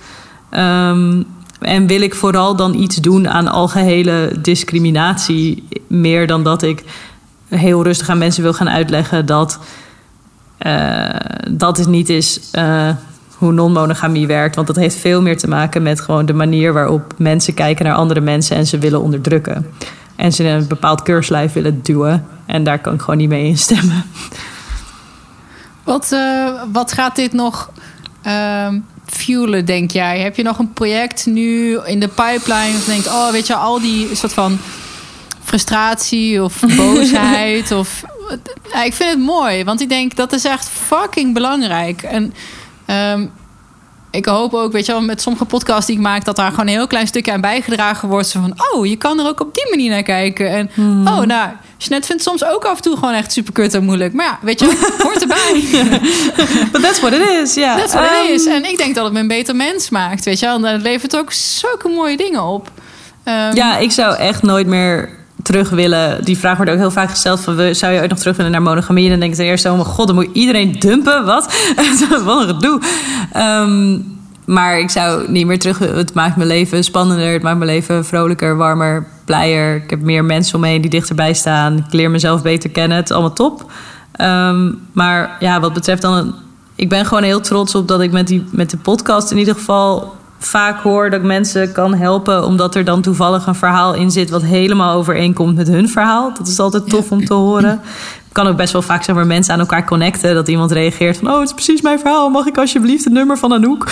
[0.51, 1.25] Um,
[1.59, 6.83] en wil ik vooral dan iets doen aan algehele discriminatie, meer dan dat ik
[7.47, 9.59] heel rustig aan mensen wil gaan uitleggen dat
[10.59, 11.09] uh,
[11.51, 12.89] dat het niet is uh,
[13.37, 14.55] hoe non-monogamie werkt.
[14.55, 17.95] Want dat heeft veel meer te maken met gewoon de manier waarop mensen kijken naar
[17.95, 19.65] andere mensen en ze willen onderdrukken.
[20.15, 22.25] En ze in een bepaald keurslijf willen duwen.
[22.55, 24.03] En daar kan ik gewoon niet mee instemmen.
[25.83, 27.71] Wat, uh, wat gaat dit nog
[28.27, 28.67] uh,
[29.05, 30.19] fuelen, denk jij?
[30.19, 32.77] Heb je nog een project nu in de pipeline?
[32.77, 34.57] Of denkt, oh, weet je, al die soort van
[35.43, 37.71] frustratie of boosheid?
[37.71, 38.03] of,
[38.71, 42.03] ja, ik vind het mooi, want ik denk dat is echt fucking belangrijk.
[42.03, 42.33] En
[42.87, 43.31] um,
[44.15, 46.67] ik hoop ook, weet je wel, met sommige podcasts die ik maak, dat daar gewoon
[46.67, 48.27] een heel klein stukje aan bijgedragen wordt.
[48.27, 50.49] Zo van, oh, je kan er ook op die manier naar kijken.
[50.49, 51.07] En hmm.
[51.07, 54.13] oh, nou, Jeanette vindt soms ook af en toe gewoon echt super kut en moeilijk.
[54.13, 55.63] Maar ja, weet je, hoort erbij.
[56.71, 57.61] But that's what it is, ja.
[57.61, 57.77] Yeah.
[57.77, 58.45] That's what um, it is.
[58.45, 60.55] En ik denk dat het me een beter mens maakt, weet je wel.
[60.55, 62.71] En dat levert ook zulke mooie dingen op.
[63.25, 65.09] Um, ja, ik zou echt nooit meer
[65.45, 66.23] terug willen.
[66.23, 68.61] Die vraag wordt ook heel vaak gesteld: van, zou je ooit nog terug willen naar
[68.61, 69.03] monogamie?
[69.03, 71.25] En dan denk ik ten eerste: oh mijn god, dan moet iedereen dumpen.
[71.25, 71.53] Wat?
[72.25, 72.81] Wat een gedoe.
[73.35, 74.13] Um,
[74.45, 75.79] maar ik zou niet meer terug.
[75.79, 77.33] Het maakt mijn leven spannender.
[77.33, 79.75] Het maakt mijn leven vrolijker, warmer, blijer.
[79.75, 81.77] Ik heb meer mensen om me heen die dichterbij staan.
[81.77, 82.97] Ik leer mezelf beter kennen.
[82.97, 83.71] Het is allemaal top.
[84.21, 86.35] Um, maar ja, wat betreft dan.
[86.75, 89.55] Ik ben gewoon heel trots op dat ik met, die, met de podcast in ieder
[89.55, 90.15] geval
[90.45, 94.29] vaak hoor dat ik mensen kan helpen, omdat er dan toevallig een verhaal in zit
[94.29, 96.33] wat helemaal overeenkomt met hun verhaal.
[96.33, 97.81] Dat is altijd tof om te horen.
[98.31, 100.33] kan ook best wel vaak zeg maar, mensen aan elkaar connecten.
[100.33, 101.27] Dat iemand reageert van...
[101.27, 102.29] oh, het is precies mijn verhaal.
[102.29, 103.91] Mag ik alsjeblieft het nummer van Anouk?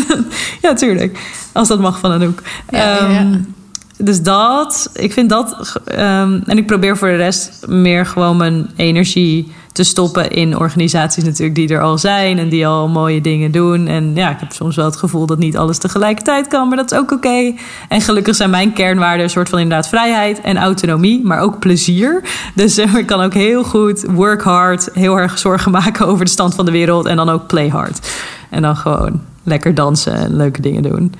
[0.62, 1.18] ja, tuurlijk.
[1.52, 2.42] Als dat mag van Anouk.
[2.70, 3.40] Ja, um, ja.
[3.96, 5.80] Dus dat, ik vind dat...
[5.92, 11.24] Um, en ik probeer voor de rest meer gewoon mijn energie te stoppen in organisaties
[11.24, 13.86] natuurlijk die er al zijn en die al mooie dingen doen.
[13.86, 16.92] En ja, ik heb soms wel het gevoel dat niet alles tegelijkertijd kan, maar dat
[16.92, 17.54] is ook oké.
[17.88, 22.22] En gelukkig zijn mijn kernwaarden een soort van inderdaad vrijheid en autonomie, maar ook plezier.
[22.54, 26.30] Dus uh, ik kan ook heel goed work hard, heel erg zorgen maken over de
[26.30, 28.10] stand van de wereld en dan ook play hard.
[28.50, 31.14] En dan gewoon lekker dansen en leuke dingen doen.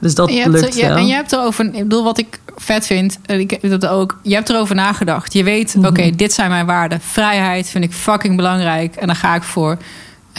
[0.00, 0.96] Dus dat je lukt hebt, wel.
[0.96, 4.34] en je hebt erover, ik bedoel, wat ik vet vind, ik heb dat ook, je
[4.34, 5.32] hebt erover nagedacht.
[5.32, 5.90] Je weet, mm -hmm.
[5.90, 7.00] oké, okay, dit zijn mijn waarden.
[7.00, 9.78] Vrijheid vind ik fucking belangrijk en daar ga ik voor.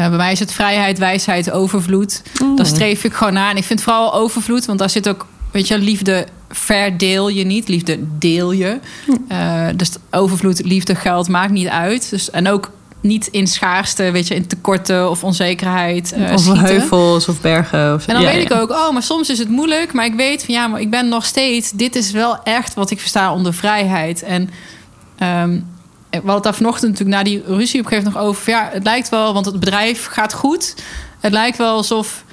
[0.01, 2.21] Uh, bij mij is het vrijheid, wijsheid, overvloed.
[2.41, 2.55] Mm.
[2.55, 3.49] Daar streef ik gewoon naar.
[3.49, 7.67] En ik vind vooral overvloed, want daar zit ook, weet je, liefde verdeel je niet.
[7.67, 8.79] Liefde deel je.
[9.07, 9.25] Mm.
[9.31, 12.09] Uh, dus overvloed, liefde, geld maakt niet uit.
[12.09, 12.71] Dus, en ook
[13.07, 16.13] niet in schaarste, weet je, in tekorten of onzekerheid.
[16.17, 16.63] Uh, of schieten.
[16.63, 17.93] heuvels of bergen.
[17.93, 18.55] Of, en dan ja, weet ja.
[18.55, 19.93] ik ook, oh, maar soms is het moeilijk.
[19.93, 21.71] Maar ik weet van ja, maar ik ben nog steeds.
[21.71, 24.23] Dit is wel echt wat ik versta onder vrijheid.
[24.23, 25.65] En um,
[26.09, 28.49] we hadden het daar vanochtend natuurlijk na die ruzie op een gegeven nog over.
[28.49, 30.75] Ja, het lijkt wel, want het bedrijf gaat goed.
[31.19, 32.25] Het lijkt wel alsof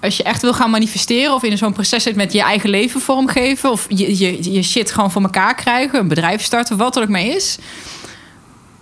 [0.00, 3.00] als je echt wil gaan manifesteren of in zo'n proces zit met je eigen leven
[3.00, 7.02] vormgeven of je, je, je shit gewoon voor elkaar krijgen, een bedrijf starten, wat er
[7.02, 7.58] ook mee is.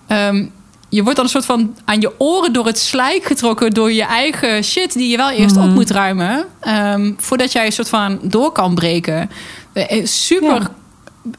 [0.09, 0.53] Um,
[0.89, 4.03] je wordt dan een soort van aan je oren door het slijk getrokken door je
[4.05, 6.45] eigen shit die je wel eerst op moet ruimen.
[6.61, 9.31] ehm, voordat jij een soort van door kan breken.
[9.73, 10.71] Eh, Super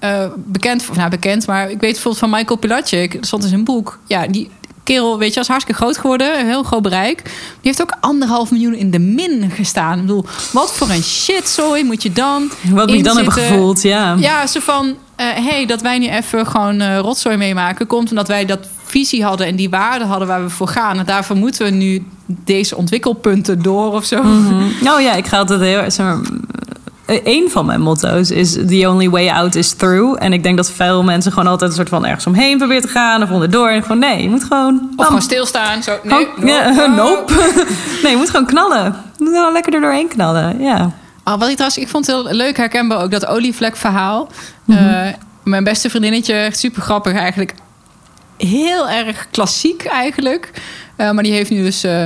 [0.01, 0.23] Ja.
[0.23, 3.49] eh, bekend, of nou bekend, maar ik weet bijvoorbeeld van Michael Pilatschik, dat stond in
[3.49, 3.99] zijn boek.
[4.07, 4.49] Ja, die
[4.84, 7.23] kerel, weet je, is hartstikke groot geworden, een heel groot bereik.
[7.23, 9.95] Die heeft ook anderhalf miljoen in de min gestaan.
[9.95, 12.51] Ik bedoel, wat voor een shit, sorry, moet je dan?
[12.69, 14.15] Wat moet je dan hebben gevoeld, ja.
[14.19, 18.27] Ja, zo van, eh hey, dat wij nu even gewoon eh, rotzooi meemaken, komt omdat
[18.27, 18.59] wij dat
[18.95, 20.99] visie hadden en die waarden hadden waar we voor gaan.
[20.99, 24.23] En daarvoor moeten we nu deze ontwikkelpunten door of zo.
[24.81, 25.91] Nou ja, ik ga altijd heel...
[25.91, 26.19] Zeg maar,
[27.05, 30.23] eh, een van mijn motto's is the only way out is through.
[30.23, 32.88] En ik denk dat veel mensen gewoon altijd een soort van ergens omheen proberen te
[32.88, 33.69] gaan of onderdoor.
[33.69, 34.88] En gewoon nee, je moet gewoon...
[34.89, 35.05] Of bam.
[35.05, 35.84] gewoon stilstaan.
[35.84, 36.89] Zo, nee, Oh, ja, nope.
[36.95, 37.34] nope.
[38.03, 38.84] nee, je moet gewoon knallen.
[39.17, 40.91] Je moet gewoon lekker er doorheen knallen, ja.
[41.23, 44.30] Ah, wat ik trouwens, ik vond het heel leuk herkenbaar ook dat olievlek verhaal.
[44.65, 44.77] Mhm.
[44.77, 45.13] Eh,
[45.43, 47.53] mijn beste vriendinnetje, super grappig eigenlijk.
[48.38, 50.52] Heel erg klassiek eigenlijk.
[50.95, 52.03] Eh, maar die heeft nu dus, eh,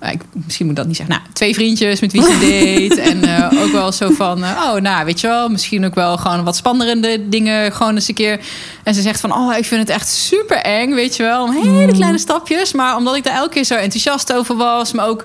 [0.00, 1.14] ik, misschien moet ik dat niet zeggen.
[1.14, 3.00] Nou, twee vriendjes met wie ze date.
[3.00, 6.44] en eh, ook wel zo van, oh nou weet je wel, misschien ook wel gewoon
[6.44, 7.72] wat spannende dingen.
[7.72, 8.40] Gewoon eens een keer.
[8.82, 11.52] En ze zegt van, oh ik vind het echt super eng, weet je wel.
[11.52, 12.72] Hele kleine stapjes.
[12.72, 14.92] Maar omdat ik daar elke keer zo enthousiast over was.
[14.92, 15.24] Maar ook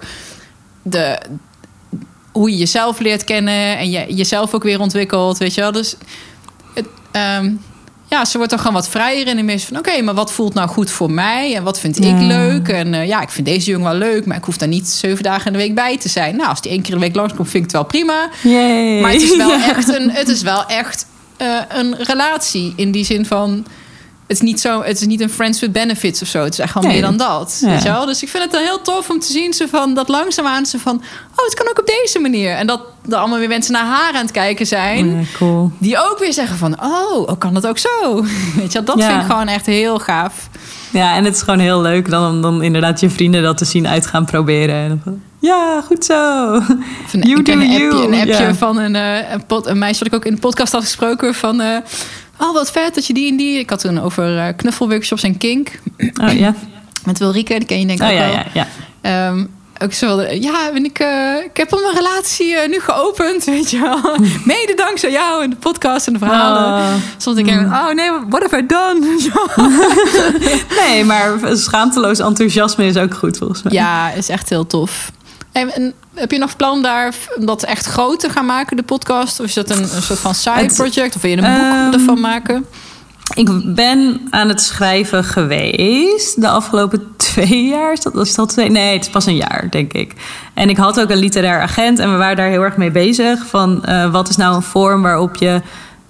[0.81, 1.19] de,
[2.31, 5.71] hoe je jezelf leert kennen en je jezelf ook weer ontwikkelt, weet je wel.
[5.71, 5.95] Dus
[6.73, 7.51] het, ehm,
[8.09, 9.37] ja, ze wordt er gewoon wat vrijer in.
[9.37, 11.55] En meer van, oké, maar wat voelt nou goed voor mij?
[11.55, 12.21] En wat vind ik Ja.
[12.27, 12.67] leuk?
[12.67, 15.23] En eh, ja, ik vind deze jongen wel leuk, maar ik hoef daar niet zeven
[15.23, 16.35] dagen in de week bij te zijn.
[16.35, 18.29] Nou, als die één keer in de week langskomt, vind ik het wel prima.
[18.43, 18.99] Yay.
[19.01, 19.67] Maar het is wel Ja.
[19.75, 21.05] echt een, het is wel echt
[21.37, 23.65] eh, een relatie in die zin van.
[24.27, 26.43] Het is, niet zo, het is niet een friends with benefits of zo.
[26.43, 26.91] Het is echt wel Nee.
[26.91, 27.57] meer dan dat.
[27.61, 27.69] Ja.
[27.69, 28.05] Weet je wel?
[28.05, 30.79] Dus ik vind het dan heel tof om te zien ze van dat langzaamaan ze
[30.79, 30.95] van...
[31.35, 32.51] oh, het kan ook op deze manier.
[32.51, 35.11] En dat er allemaal weer mensen naar haar aan het kijken zijn.
[35.19, 35.71] Ja, cool.
[35.77, 36.81] Die ook weer zeggen van...
[36.83, 37.89] oh, oh, kan dat ook zo?
[38.57, 38.83] Weet je wel?
[38.83, 39.09] Dat Ja.
[39.09, 40.49] vind ik gewoon echt heel gaaf.
[40.91, 43.65] Ja, en het is gewoon heel leuk dan, om dan inderdaad je vrienden dat te
[43.65, 44.75] zien uit gaan proberen.
[44.75, 46.53] En dan ja, goed zo.
[46.53, 48.03] Een, You do een appje, you.
[48.13, 50.71] een appje van een, eh, een, pod, een meisje wat ik ook in de podcast
[50.71, 51.61] had gesproken van...
[51.61, 51.77] eh,
[52.39, 53.59] oh, wat vet dat je die en die...
[53.59, 55.79] Ik had toen over eh, knuffelworkshops en kink.
[56.21, 56.55] Oh ja,
[57.05, 58.35] Met Wilrike, die ken je denk ik oh, ook ja, wel.
[58.35, 58.67] ja, ja.
[59.01, 59.45] Ehm,
[59.79, 63.71] ook zo, ja, en ik, eh, ik heb al mijn relatie eh, nu geopend, weet
[63.71, 64.17] je wel.
[64.43, 66.63] Mede dankzij jou en de podcast en de verhalen.
[66.63, 66.93] Oh.
[67.17, 69.19] Soms denk ik, oh nee, what have I done?
[70.87, 73.73] Nee, maar schaamteloos enthousiasme is ook goed volgens mij.
[73.73, 75.11] ja, is echt heel tof.
[75.57, 79.39] En, en heb je nog plan daar dat echt groot te gaan maken, de podcast?
[79.39, 81.15] Of is dat een, een soort van side project?
[81.15, 82.65] Of wil je een boek Ehm, ervan maken?
[83.33, 87.91] Ik ben aan het schrijven geweest de afgelopen twee jaar.
[87.91, 88.69] Is dat, is dat twee?
[88.69, 90.13] Nee, het is pas een jaar, denk ik.
[90.53, 93.47] En ik had ook een literair agent en we waren daar heel erg mee bezig.
[93.47, 95.61] Van eh, wat is nou een vorm waarop je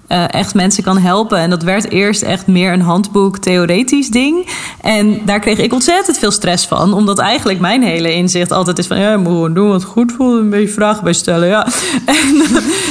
[0.08, 1.38] eh, echt mensen kan helpen.
[1.38, 4.48] En dat werd eerst echt meer een handboek theoretisch ding.
[4.80, 6.92] En daar kreeg ik ontzettend veel stress van.
[6.92, 8.98] Omdat eigenlijk mijn hele inzicht altijd is van...
[8.98, 10.40] ja, je moet gewoon doen wat goed voelt.
[10.40, 11.66] Een beetje vragen bij stellen, ja.
[12.06, 12.42] En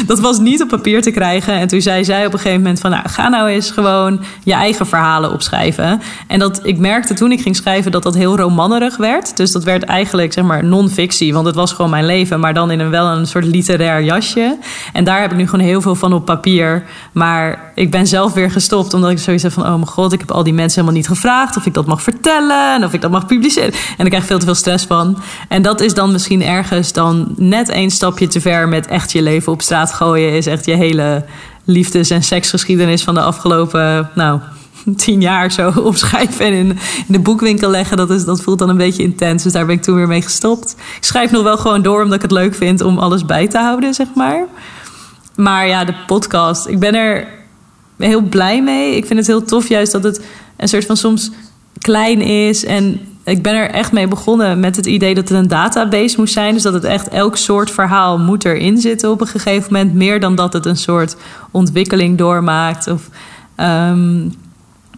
[0.06, 1.53] dat was niet op papier te krijgen.
[1.53, 2.91] En toen zei zij op een gegeven moment van...
[2.91, 6.02] nou, ga nou eens gewoon je eigen verhalen opschrijven.
[6.27, 9.38] En dat ik merkte toen ik ging schrijven dat dat heel romannerig werd.
[9.38, 11.34] Dus dat werd eigenlijk, zeg maar, non-fictie.
[11.34, 12.39] Want het was gewoon mijn leven.
[12.39, 14.57] Maar dan in een wel een soort literair jasje.
[14.94, 16.84] En daar heb ik nu gewoon heel veel van op papier...
[17.18, 19.64] Maar ik ben zelf weer gestopt omdat ik heb van...
[19.64, 21.57] oh mijn god, ik heb al die mensen helemaal niet gevraagd...
[21.57, 23.73] of ik dat mag vertellen en of ik dat mag publiceren.
[23.98, 25.18] En ik krijg veel te veel stress van.
[25.48, 28.68] En dat is dan misschien ergens dan net één stapje te ver...
[28.68, 30.31] met echt je leven op straat gooien...
[30.31, 31.26] is echt je hele
[31.65, 34.10] liefdes- en seksgeschiedenis van de afgelopen...
[34.15, 34.39] nou,
[34.95, 36.77] tien jaar zo opschrijven en in, in
[37.07, 37.98] de boekwinkel leggen.
[37.98, 39.44] Dat, is, dat voelt dan een beetje intens.
[39.44, 40.76] Dus daar ben ik toen weer mee gestopt.
[40.98, 43.57] Ik schrijf nog wel gewoon door omdat ik het leuk vind om alles bij te
[43.57, 44.48] houden, zeg maar.
[45.38, 46.68] Maar ja, de podcast.
[46.68, 47.27] Ik ben er
[47.97, 48.95] heel blij mee.
[48.95, 50.26] Ik vind het heel tof juist dat het
[50.57, 51.31] een soort van soms
[51.80, 52.65] klein is.
[52.65, 56.34] En ik ben er echt mee begonnen met het idee dat het een database moest
[56.34, 56.53] zijn.
[56.53, 59.93] Dus dat het echt elk soort verhaal moet erin zitten op een gegeven moment.
[59.93, 61.15] Meer dan dat het een soort
[61.51, 62.88] ontwikkeling doormaakt.
[62.88, 63.09] Of,
[63.55, 64.30] ehm,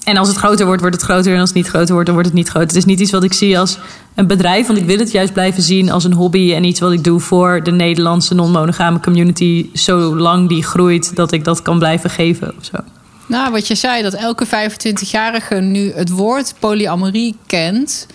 [0.04, 1.34] en als het groter wordt, wordt het groter.
[1.34, 2.68] En als het niet groter wordt, dan wordt het niet groter.
[2.68, 3.78] Het is niet iets wat ik zie als
[4.16, 4.68] een bedrijf.
[4.68, 6.54] Want ik wil het juist blijven zien als een hobby.
[6.54, 9.70] En iets wat ik doe voor de Nederlandse non-monogame community.
[9.74, 12.78] Zolang die groeit, dat ik dat kan blijven geven of zo.
[13.26, 18.08] Nou, wat je zei, dat elke 25-jarige nu het woord polyamorie kent.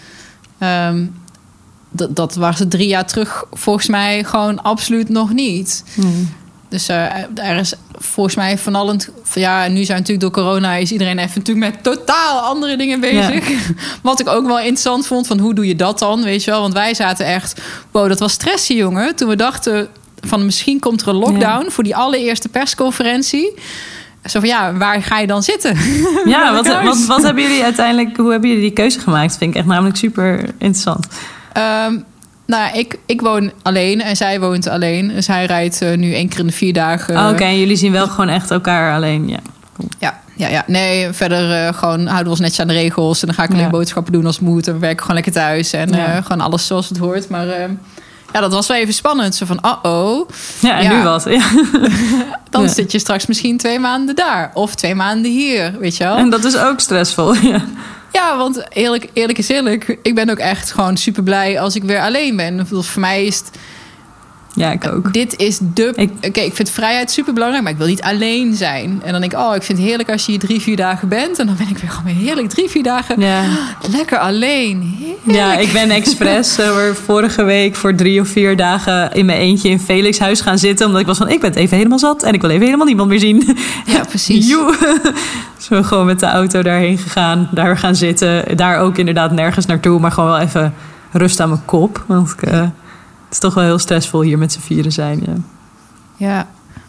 [0.58, 1.04] ehm,
[1.90, 5.84] dat, dat was het drie jaar terug volgens mij gewoon absoluut nog niet.
[6.68, 7.04] Dus eh,
[7.34, 9.00] er is volgens mij van allen...
[9.34, 10.74] Ja, nu zijn natuurlijk door corona...
[10.74, 13.48] is iedereen even natuurlijk met totaal andere dingen bezig.
[14.02, 16.22] Wat ik ook wel interessant vond, van hoe doe je dat dan?
[16.22, 17.60] Weet je wel, want wij zaten echt...
[17.90, 19.16] Wow, dat was stressen, jongen.
[19.16, 19.88] Toen we dachten
[20.20, 21.70] van misschien komt er een lockdown...
[21.70, 23.54] voor die allereerste persconferentie.
[24.24, 25.76] zo van ja, waar ga je dan zitten?
[26.24, 29.36] Ja, wat, wat, wat hebben jullie uiteindelijk, hoe hebben jullie die keuze gemaakt?
[29.36, 31.06] Vind ik echt namelijk super interessant.
[31.52, 31.98] Ehm,
[32.46, 35.08] nou, ik, ik woon alleen en zij woont alleen.
[35.08, 37.16] Dus hij rijdt eh, nu één keer in de vier dagen.
[37.18, 39.38] Oh, Oké, en jullie zien wel gewoon echt elkaar alleen, ja.
[39.98, 40.64] Ja, ja, ja.
[40.66, 43.20] Nee, verder eh, gewoon houden we ons netjes aan de regels.
[43.20, 43.70] En dan ga ik alleen Ja.
[43.70, 44.66] boodschappen doen als het moet.
[44.66, 45.72] En we werken gewoon lekker thuis.
[45.72, 46.06] En Ja.
[46.06, 47.28] eh, gewoon alles zoals het hoort.
[47.28, 47.46] Maar
[48.32, 49.34] ja, dat was wel even spannend.
[49.34, 50.28] Zo van, uh-oh.
[50.60, 50.96] Ja, en Ja.
[50.96, 51.24] nu wat?
[51.24, 51.42] Ja.
[52.50, 52.68] Dan Ja.
[52.68, 54.50] zit je straks misschien twee maanden daar.
[54.54, 56.16] Of twee maanden hier, weet je wel.
[56.16, 57.60] En dat is ook stressvol, ja.
[58.14, 59.98] Ja, want eerlijk, eerlijk is eerlijk.
[60.02, 62.66] Ik ben ook echt gewoon super blij als ik weer alleen ben.
[62.66, 63.50] Voor mij is het,
[64.56, 65.12] Ja, ik ook.
[65.12, 65.92] dit is de...
[65.94, 69.00] Ik- Oké, ik vind vrijheid super belangrijk, maar ik wil niet alleen zijn.
[69.04, 71.08] En dan denk ik, oh, ik vind het heerlijk als je hier drie, vier dagen
[71.08, 71.38] bent.
[71.38, 73.42] En dan ben ik weer gewoon weer heerlijk drie, vier dagen Ja.
[73.90, 74.96] lekker alleen.
[74.98, 75.36] Heerlijk.
[75.38, 76.68] Ja, ik ben expres eh,
[77.06, 80.86] vorige week voor drie of vier dagen in mijn eentje in Felix huis gaan zitten.
[80.86, 82.86] Omdat ik was van, ik ben het even helemaal zat en ik wil even helemaal
[82.86, 83.56] niemand meer zien.
[83.86, 84.48] Ja, precies.
[84.48, 84.74] Joe.
[85.68, 88.56] Zo gewoon met de auto daarheen gegaan, daar gaan zitten.
[88.56, 90.74] Daar ook inderdaad nergens naartoe, maar gewoon wel even
[91.12, 92.04] rust aan mijn kop.
[92.06, 92.62] Want ik, eh,
[93.34, 95.22] is toch wel heel stressvol hier met z'n vieren zijn.
[95.26, 95.34] Ja.
[96.16, 96.48] Ja.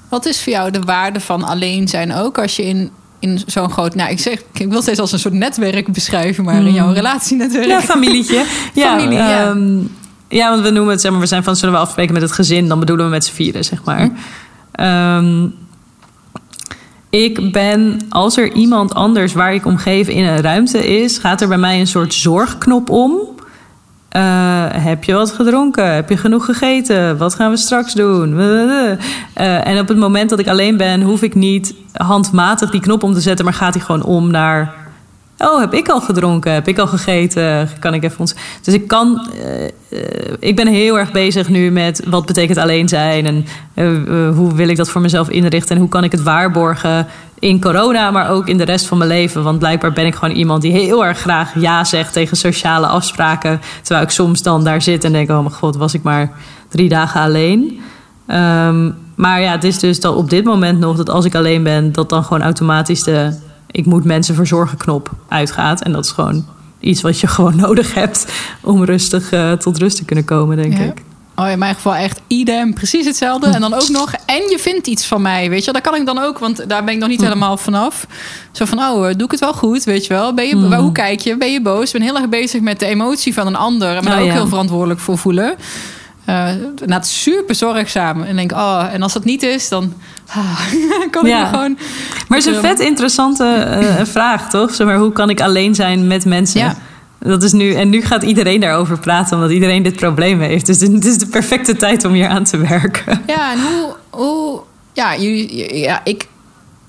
[0.09, 3.69] Wat is voor jou de waarde van alleen zijn ook als je in, in zo'n
[3.69, 3.95] groot...
[3.95, 7.67] Nou, ik zeg, ik wil steeds als een soort netwerk beschrijven, maar in jouw relatienetwerk.
[7.67, 8.45] Ja, familietje.
[8.73, 9.49] ja, Familie, ja.
[9.49, 9.79] ehm,
[10.27, 12.31] ja, want we noemen het, zeg maar, we zijn van, zullen we afspreken met het
[12.31, 12.67] gezin?
[12.67, 14.09] Dan bedoelen we met z'n vieren, zeg maar.
[14.71, 15.47] Ehm,
[17.09, 21.41] ik ben, als er iemand anders waar ik om geef in een ruimte is, gaat
[21.41, 23.34] er bij mij een soort zorgknop om.
[24.15, 25.93] Eh, heb je wat gedronken?
[25.93, 27.17] Heb je genoeg gegeten?
[27.17, 28.39] Wat gaan we straks doen?
[29.33, 33.03] Eh, en op het moment dat ik alleen ben, hoef ik niet handmatig die knop
[33.03, 34.73] om te zetten, maar gaat hij gewoon om naar.
[35.37, 36.53] Oh, heb ik al gedronken?
[36.53, 37.69] Heb ik al gegeten?
[37.79, 38.35] Kan ik even ons.
[38.61, 39.29] Dus ik kan.
[39.43, 39.71] eh, eh,
[40.39, 44.67] ik ben heel erg bezig nu met wat betekent alleen zijn en eh, hoe wil
[44.67, 47.07] ik dat voor mezelf inrichten en hoe kan ik het waarborgen
[47.39, 49.43] in corona, maar ook in de rest van mijn leven.
[49.43, 53.61] Want blijkbaar ben ik gewoon iemand die heel erg graag ja zegt tegen sociale afspraken.
[53.81, 56.31] Terwijl ik soms dan daar zit en denk: oh mijn god, was ik maar
[56.69, 57.79] drie dagen alleen.
[58.27, 61.63] Ehm, maar ja, het is dus dat op dit moment nog dat als ik alleen
[61.63, 63.37] ben, dat dan gewoon automatisch de
[63.75, 65.81] ik moet mensen verzorgen knop uitgaat.
[65.81, 66.45] En dat is gewoon
[66.79, 68.25] iets wat je gewoon nodig hebt
[68.61, 70.83] om rustig eh, tot rust te kunnen komen, denk Ja.
[70.83, 71.01] ik.
[71.35, 73.47] Oh, in mijn geval echt idem, precies hetzelfde.
[73.47, 75.81] En dan ook nog, en je vindt iets van mij, weet je wel.
[75.81, 78.07] Dat kan ik dan ook, want daar ben ik nog niet helemaal vanaf.
[78.51, 80.33] Zo van, oh, eh, doe ik het wel goed, weet je wel.
[80.33, 81.37] Ben je, waar- Hoe kijk je?
[81.37, 81.85] Ben je boos?
[81.85, 83.95] Ik ben heel erg bezig met de emotie van een ander.
[83.95, 84.33] En me daar Oh, ook ja.
[84.33, 85.55] heel verantwoordelijk voor voelen.
[86.25, 88.23] Nou, het is super zorgzaam.
[88.23, 89.93] En denk, oh, en als dat niet is, dan
[90.27, 90.61] ah,
[91.11, 91.37] kan Ja.
[91.37, 91.77] ik me gewoon...
[92.27, 94.73] Maar het is een vet interessante eh, vraag, toch?
[94.73, 96.59] Zeg maar, hoe kan ik alleen zijn met mensen?
[96.59, 96.75] Ja.
[97.19, 100.65] Dat is nu, en nu gaat iedereen daarover praten, omdat iedereen dit probleem heeft.
[100.65, 103.21] Dus het is de perfecte tijd om hier aan te werken.
[103.27, 103.95] Ja, en hoe...
[104.09, 104.61] hoe
[104.93, 106.27] ja, jullie, ja, ik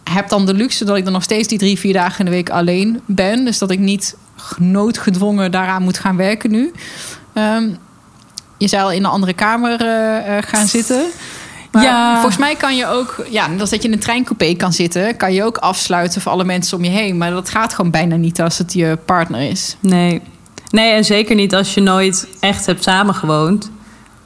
[0.04, 2.30] heb dan de luxe dat ik dan nog steeds die drie, vier dagen in de
[2.30, 3.44] week alleen ben.
[3.44, 4.16] Dus dat ik niet
[4.58, 6.72] noodgedwongen daaraan moet gaan werken nu.
[7.32, 7.68] Ehm,
[8.58, 11.02] je zou al in een andere kamer eh, eh, gaan zitten.
[11.76, 12.14] Maar Ja.
[12.14, 15.32] volgens mij kan je ook, ja, als dat je in een treincoupé kan zitten, kan
[15.32, 17.16] je ook afsluiten voor alle mensen om je heen.
[17.18, 19.76] Maar dat gaat gewoon bijna niet als het je partner is.
[19.80, 20.20] Nee.
[20.70, 23.70] Nee, en zeker niet als je nooit echt hebt samengewoond.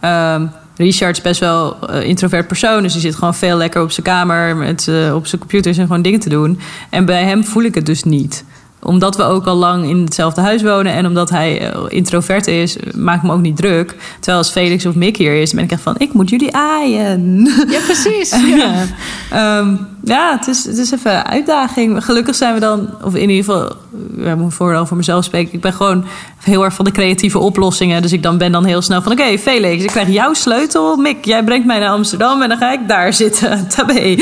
[0.00, 0.46] Ehm
[0.76, 2.82] Richard is best wel een introvert persoon.
[2.82, 4.56] Dus die zit gewoon veel lekker op zijn kamer...
[4.56, 6.60] Met, eh, op zijn computers en gewoon dingen te doen.
[6.90, 8.44] En bij hem voel ik het dus niet
[8.82, 12.76] omdat we ook al lang in hetzelfde huis wonen en omdat hij eh, introvert is,
[12.96, 13.96] maakt me ook niet druk.
[14.14, 17.44] Terwijl als Felix of Mick hier is, ben ik echt van: ik moet jullie aaien.
[17.68, 18.30] Ja, precies.
[18.56, 18.84] Ja,
[19.30, 22.04] Ehm, ja het, is, het is even een uitdaging.
[22.04, 23.76] Gelukkig zijn we dan, of in ieder geval,
[24.16, 25.54] ja, ik moet vooral voor mezelf spreken.
[25.54, 26.04] Ik ben gewoon
[26.38, 28.02] heel erg van de creatieve oplossingen.
[28.02, 30.96] Dus ik dan ben dan heel snel van: oké, Felix, ik krijg jouw sleutel.
[30.96, 33.68] Mick, jij brengt mij naar Amsterdam en dan ga ik daar zitten.
[33.76, 34.16] Tabé.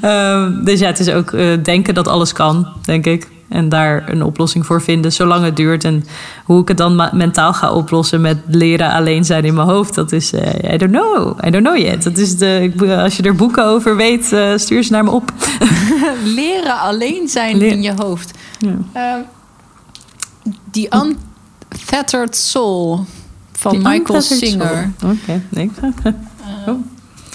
[0.00, 3.31] Ehm, dus ja, het is ook eh, denken dat alles kan, denk ik.
[3.52, 5.84] En daar een oplossing voor vinden, zolang het duurt.
[5.84, 6.04] En
[6.44, 10.12] hoe ik het dan mentaal ga oplossen met leren alleen zijn in mijn hoofd, dat
[10.12, 11.38] is, eh I don't know.
[11.46, 12.02] I don't know yet.
[12.02, 12.72] Dat is de,
[13.02, 15.32] als je er boeken over weet, eh, stuur ze naar me op.
[16.24, 18.38] Leren alleen zijn in je hoofd.
[18.58, 18.76] Ja.
[18.92, 19.20] Ehm,
[20.70, 20.88] The
[21.70, 23.04] Unfettered Soul
[23.52, 24.90] van Die Michael Singer.
[25.04, 25.70] Oké, nee.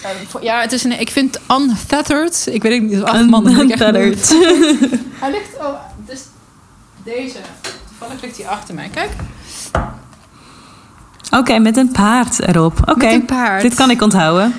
[0.02, 1.00] Eh, voor- ja, het is een.
[1.00, 2.48] Ik vind Unfettered.
[2.52, 3.04] Ik weet niet.
[3.04, 3.80] Ach man, moeilijk.
[3.80, 5.58] Hij ligt.
[5.60, 5.74] Oh,
[7.16, 7.38] deze.
[7.88, 8.90] Toevallig ligt hij achter mij.
[8.94, 9.10] Kijk.
[11.32, 12.74] Oké, met een paard erop.
[12.86, 13.62] Oké, Met een paard.
[13.62, 14.54] dit kan ik onthouden.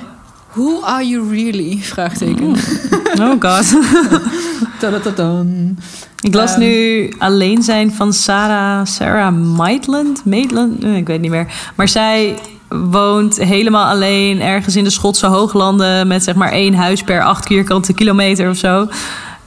[0.53, 1.79] Who are you really?
[1.83, 2.55] Vraagteken.
[3.21, 3.79] Oh god.
[4.81, 5.75] Tadadadam.
[6.21, 6.61] Ik las Ehm.
[6.61, 10.25] nu Alleen zijn van Sarah, Sarah Maitland.
[10.25, 10.85] Maitland?
[10.85, 11.47] Eh, Ik weet niet meer.
[11.77, 12.39] Maar zij
[12.69, 17.47] woont helemaal alleen ergens in de Schotse hooglanden met zeg maar één huis per acht
[17.47, 18.87] vierkante kilometer of zo.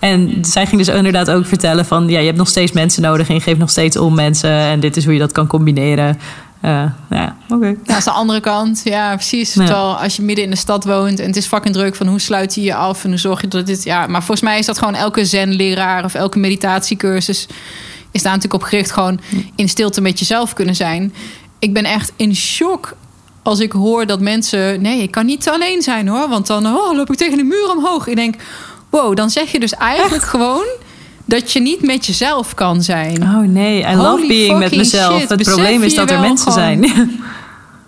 [0.01, 3.27] En zij ging dus inderdaad ook vertellen van ja, je hebt nog steeds mensen nodig
[3.27, 6.19] en je geeft nog steeds om mensen en dit is hoe je dat kan combineren.
[6.65, 7.53] Uh, ja, oké.
[7.55, 7.77] Okay.
[7.83, 8.81] Ja, is de andere kant.
[8.83, 9.53] Ja, precies.
[9.53, 9.65] Ja.
[9.65, 12.19] Terwijl als je midden in de stad woont en het is fucking druk van hoe
[12.19, 13.83] sluit je je af en hoe zorg je dat dit.
[13.83, 17.47] Ja, maar volgens mij is dat gewoon elke zen-leraar of elke meditatiecursus
[18.11, 19.19] is daar natuurlijk op gericht gewoon
[19.55, 21.13] in stilte met jezelf kunnen zijn.
[21.59, 22.95] Ik ben echt in shock
[23.43, 24.81] als ik hoor dat mensen.
[24.81, 27.71] Nee, ik kan niet alleen zijn hoor, want dan oh, loop ik tegen de muur
[27.71, 28.07] omhoog.
[28.07, 28.35] Ik denk,
[28.91, 30.65] wow, dan zeg je dus eigenlijk gewoon
[31.25, 33.23] dat je niet met jezelf kan zijn.
[33.23, 35.27] Oh nee, I love being met mezelf.
[35.27, 36.85] Het probleem is dat er mensen zijn.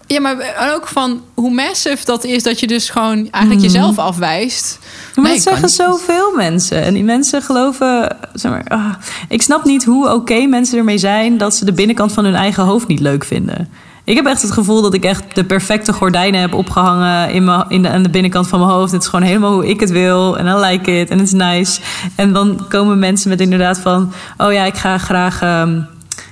[0.08, 3.72] Ja, maar ook van hoe massive dat is dat je dus gewoon eigenlijk mhm.
[3.72, 4.80] jezelf afwijst.
[5.16, 6.84] Maar nee, dat zeggen zoveel mensen.
[6.84, 8.18] En die mensen geloven.
[8.34, 8.94] Zeg maar, ah,
[9.30, 12.64] ik snap niet hoe oké mensen ermee zijn dat ze de binnenkant van hun eigen
[12.64, 13.70] hoofd niet leuk vinden.
[14.06, 17.66] Ik heb echt het gevoel dat ik echt de perfecte gordijnen heb opgehangen in, mijn,
[17.68, 18.92] in de, aan de binnenkant van mijn hoofd.
[18.92, 20.38] Het is gewoon helemaal hoe ik het wil.
[20.38, 21.10] En I like it.
[21.10, 21.82] En het is nice.
[22.16, 24.14] En dan komen mensen met inderdaad van...
[24.38, 25.42] Oh ja, ik ga graag...
[25.42, 25.80] Ehm,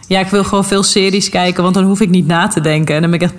[0.07, 2.95] ja, ik wil gewoon veel series kijken, want dan hoef ik niet na te denken.
[2.95, 3.35] En dan ben ik echt...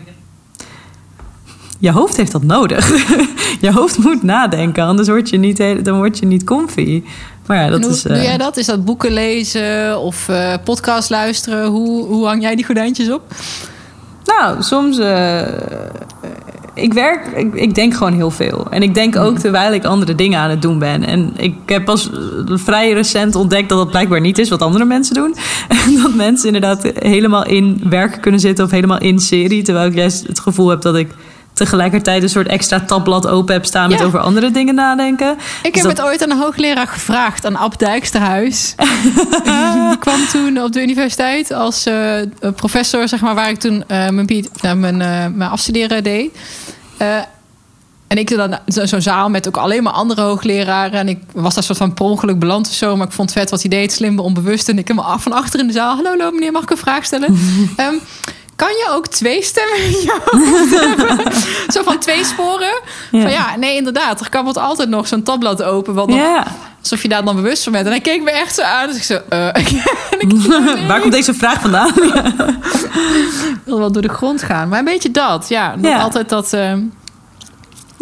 [1.79, 2.89] Je hoofd heeft dat nodig.
[3.61, 7.03] je hoofd moet nadenken, anders word je niet, dan word je niet comfy.
[7.47, 8.57] Maar ja, dat hoe, is, Doe jij dat?
[8.57, 11.67] Is dat boeken lezen of uh, podcast luisteren?
[11.67, 13.23] Hoe, hoe hang jij die gordijntjes op?
[14.25, 14.99] Nou, soms.
[14.99, 15.41] Uh,
[16.75, 18.67] ik werk, ik, ik, denk gewoon heel veel.
[18.71, 19.39] En ik denk ook mm.
[19.39, 21.05] terwijl ik andere dingen aan het doen ben.
[21.05, 22.11] En ik heb pas
[22.47, 25.35] vrij recent ontdekt dat dat blijkbaar niet is wat andere mensen doen.
[25.87, 29.63] En dat mensen inderdaad helemaal in werk kunnen zitten of helemaal in serie.
[29.63, 31.09] Terwijl ik juist het gevoel heb dat ik
[31.53, 35.37] tegelijkertijd een soort extra tabblad open heb staan met over andere dingen nadenken.
[35.63, 38.75] Ik dus heb het ooit aan een hoogleraar gevraagd, aan Ab Dijksterhuis.
[39.89, 42.21] Die kwam toen op de universiteit als uh,
[42.57, 44.97] professor, zeg maar, waar ik toen uh, mijn, uh, mijn,
[45.37, 46.31] mijn afstuderen deed.
[48.09, 50.99] en ik dan zo'n zaal met ook alleen maar andere hoogleraren.
[50.99, 52.97] En ik was daar soort van per ongeluk beland of zo.
[52.97, 54.69] Maar ik vond het vet wat hij deed, slim, onbewust.
[54.69, 55.95] En ik hem af van achter in de zaal.
[55.95, 57.39] Hallo, hallo meneer, mag ik een vraag stellen?
[57.77, 58.01] um,
[58.57, 62.81] kan je ook twee stemmen in je hoofd Zo van twee sporen.
[63.11, 63.23] Ja.
[63.23, 64.21] Van ja, nee, inderdaad.
[64.21, 65.95] Er kan altijd nog zo'n tabblad open.
[65.95, 66.45] Wat nog,
[66.81, 67.85] alsof je daar dan bewust van bent.
[67.85, 68.87] En hij keek me echt zo aan.
[68.87, 69.21] Dus ik zo...
[69.33, 71.89] Uh, Waar komt deze vraag vandaan?
[73.55, 74.69] ik wil wel door de grond gaan.
[74.69, 75.49] Maar een beetje dat.
[75.49, 76.53] Ja, nog altijd dat...
[76.53, 76.73] Uh,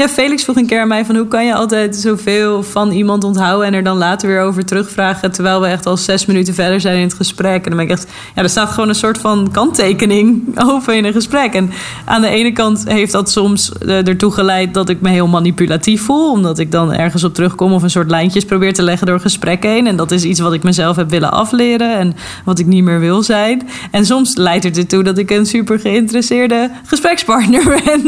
[0.00, 3.24] ja, Felix vroeg een keer aan mij van hoe kan je altijd zoveel van iemand
[3.24, 6.80] onthouden en er dan later weer over terugvragen, terwijl we echt al zes minuten verder
[6.80, 7.64] zijn in het gesprek.
[7.64, 11.04] En dan ben ik echt, ja, er staat gewoon een soort van kanttekening over in
[11.04, 11.54] een gesprek.
[11.54, 11.70] En
[12.04, 16.02] aan de ene kant heeft dat soms uh, ertoe geleid dat ik me heel manipulatief
[16.02, 19.20] voel, omdat ik dan ergens op terugkom of een soort lijntjes probeer te leggen door
[19.20, 19.86] gesprek heen.
[19.86, 22.14] En dat is iets wat ik mezelf heb willen afleren en
[22.44, 23.68] wat ik niet meer wil zijn.
[23.90, 28.02] En soms leidt het ertoe dat ik een super geïnteresseerde gesprekspartner ben.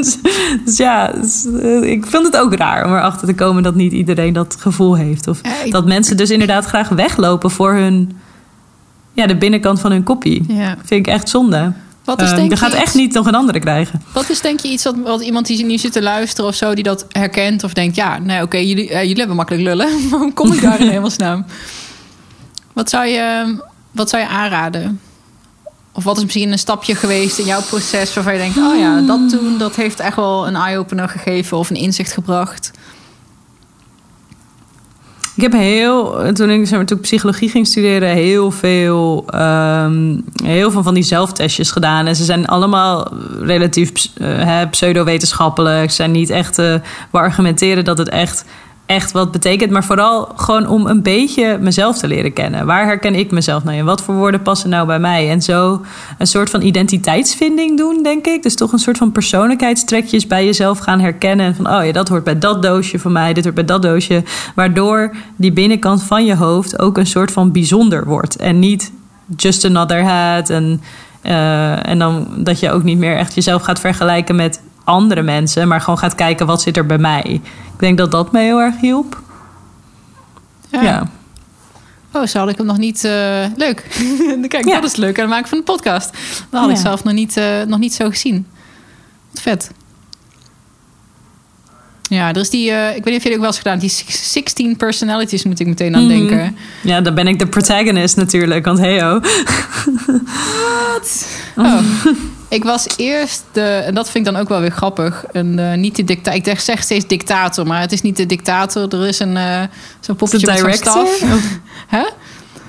[0.64, 3.92] dus ja, dus, uh, ik vind het ook raar om erachter te komen dat niet
[3.92, 5.28] iedereen dat gevoel heeft.
[5.28, 8.16] Of dat mensen dus inderdaad graag weglopen voor hun,
[9.12, 10.44] ja, de binnenkant van hun kopie.
[10.48, 10.76] Ja.
[10.84, 11.72] Vind ik echt zonde.
[12.04, 14.02] Wat is, uh, je gaat echt niet nog een andere krijgen.
[14.12, 16.74] Wat is denk je iets wat, wat iemand die nu zit te luisteren of zo,
[16.74, 19.88] die dat herkent of denkt, ja, nee, oké, jullie, uh, jullie hebben makkelijk lullen.
[20.10, 21.44] Waarom kom ik daar in hemelsnaam?
[22.72, 23.56] Wat zou je,
[23.90, 25.00] wat zou je aanraden?
[25.92, 29.00] Of wat is misschien een stapje geweest in jouw proces waarvan je denkt: oh ja,
[29.00, 32.70] dat toen dat heeft echt wel een eye-opener gegeven of een inzicht gebracht?
[35.36, 40.82] Ik heb heel, toen ik, zeg maar, psychologie ging studeren, heel veel, um, heel veel
[40.82, 42.06] van die zelftestjes gedaan.
[42.06, 45.90] En ze zijn allemaal relatief uh, pseudo-wetenschappelijk.
[45.90, 46.74] Ze zijn niet echt, uh,
[47.10, 48.44] we argumenteren dat het echt
[48.92, 49.70] echt wat betekent.
[49.70, 52.66] Maar vooral gewoon om een beetje mezelf te leren kennen.
[52.66, 53.84] Waar herken ik mezelf nou in?
[53.84, 55.30] Wat voor woorden passen nou bij mij?
[55.30, 55.80] En zo
[56.18, 58.42] een soort van identiteitsvinding doen, denk ik.
[58.42, 61.46] Dus toch een soort van persoonlijkheidstrekjes bij jezelf gaan herkennen.
[61.46, 63.32] En van, oh ja, dat hoort bij dat doosje van mij.
[63.32, 64.22] Dit hoort bij dat doosje.
[64.54, 68.36] Waardoor die binnenkant van je hoofd ook een soort van bijzonder wordt.
[68.36, 68.92] En niet
[69.36, 70.50] just another hat.
[70.50, 70.82] En,
[71.22, 75.68] uh, en dan dat je ook niet meer echt jezelf gaat vergelijken met andere mensen,
[75.68, 77.22] maar gewoon gaat kijken wat zit er bij mij.
[77.22, 79.20] Ik denk dat dat mij heel erg hielp.
[80.68, 80.82] Ja.
[80.82, 81.10] ja.
[82.12, 83.04] Oh, zo had ik hem nog niet.
[83.04, 83.86] Uh, leuk.
[84.48, 84.80] Kijk, ja.
[84.80, 85.14] dat is leuk.
[85.16, 86.10] En dan maak ik van een podcast.
[86.50, 88.46] Dat had ik zelf nog niet, uh, nog niet zo gezien.
[89.34, 89.70] vet.
[92.02, 93.92] Ja, er is die, uh, ik weet niet of jullie ook wel eens gedaan, die
[94.08, 96.16] 16 personalities moet ik meteen aan mhm.
[96.16, 96.56] denken.
[96.82, 99.22] Ja, dan ben ik de protagonist natuurlijk, want hey oh.
[100.92, 101.26] Wat?
[101.56, 101.80] Oh.
[102.52, 105.74] Ik was eerst de, en dat vind ik dan ook wel weer grappig, een, uh,
[105.74, 106.52] niet de dictator.
[106.52, 108.88] Ik zeg steeds dictator, maar het is niet de dictator.
[108.88, 109.60] Er is een uh,
[110.00, 111.22] zo'n poppetje met staf.
[111.96, 112.02] Hè?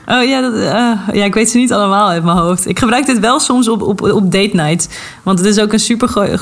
[0.05, 2.67] Oh ja, dat, uh, ja, ik weet ze niet allemaal uit mijn hoofd.
[2.67, 4.89] Ik gebruik dit wel soms op, op, op date night.
[5.23, 6.37] Want het is ook een super goede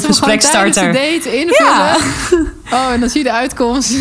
[0.00, 0.86] gesprekstarter.
[0.86, 1.64] Je date invullen.
[1.64, 1.96] Ja.
[2.72, 3.90] Oh, en dan zie je de uitkomst.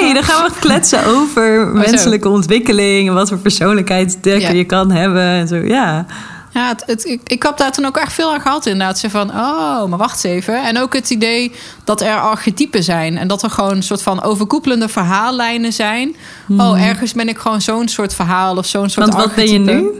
[0.00, 3.08] nee, dan gaan we kletsen over oh, menselijke ontwikkeling.
[3.08, 4.56] En wat voor persoonlijkheidsdekken ja.
[4.56, 5.22] je kan hebben.
[5.22, 6.06] En zo, ja.
[6.52, 8.98] Ja, het, het, ik, ik heb daar toen ook echt veel aan gehad inderdaad.
[8.98, 10.66] Ze van, oh, maar wacht eens even.
[10.66, 11.52] En ook het idee
[11.84, 13.16] dat er archetypen zijn.
[13.18, 16.16] En dat er gewoon een soort van overkoepelende verhaallijnen zijn.
[16.48, 16.74] Oh, hmm.
[16.74, 19.90] ergens ben ik gewoon zo'n soort verhaal of zo'n soort Want wat ben je nu?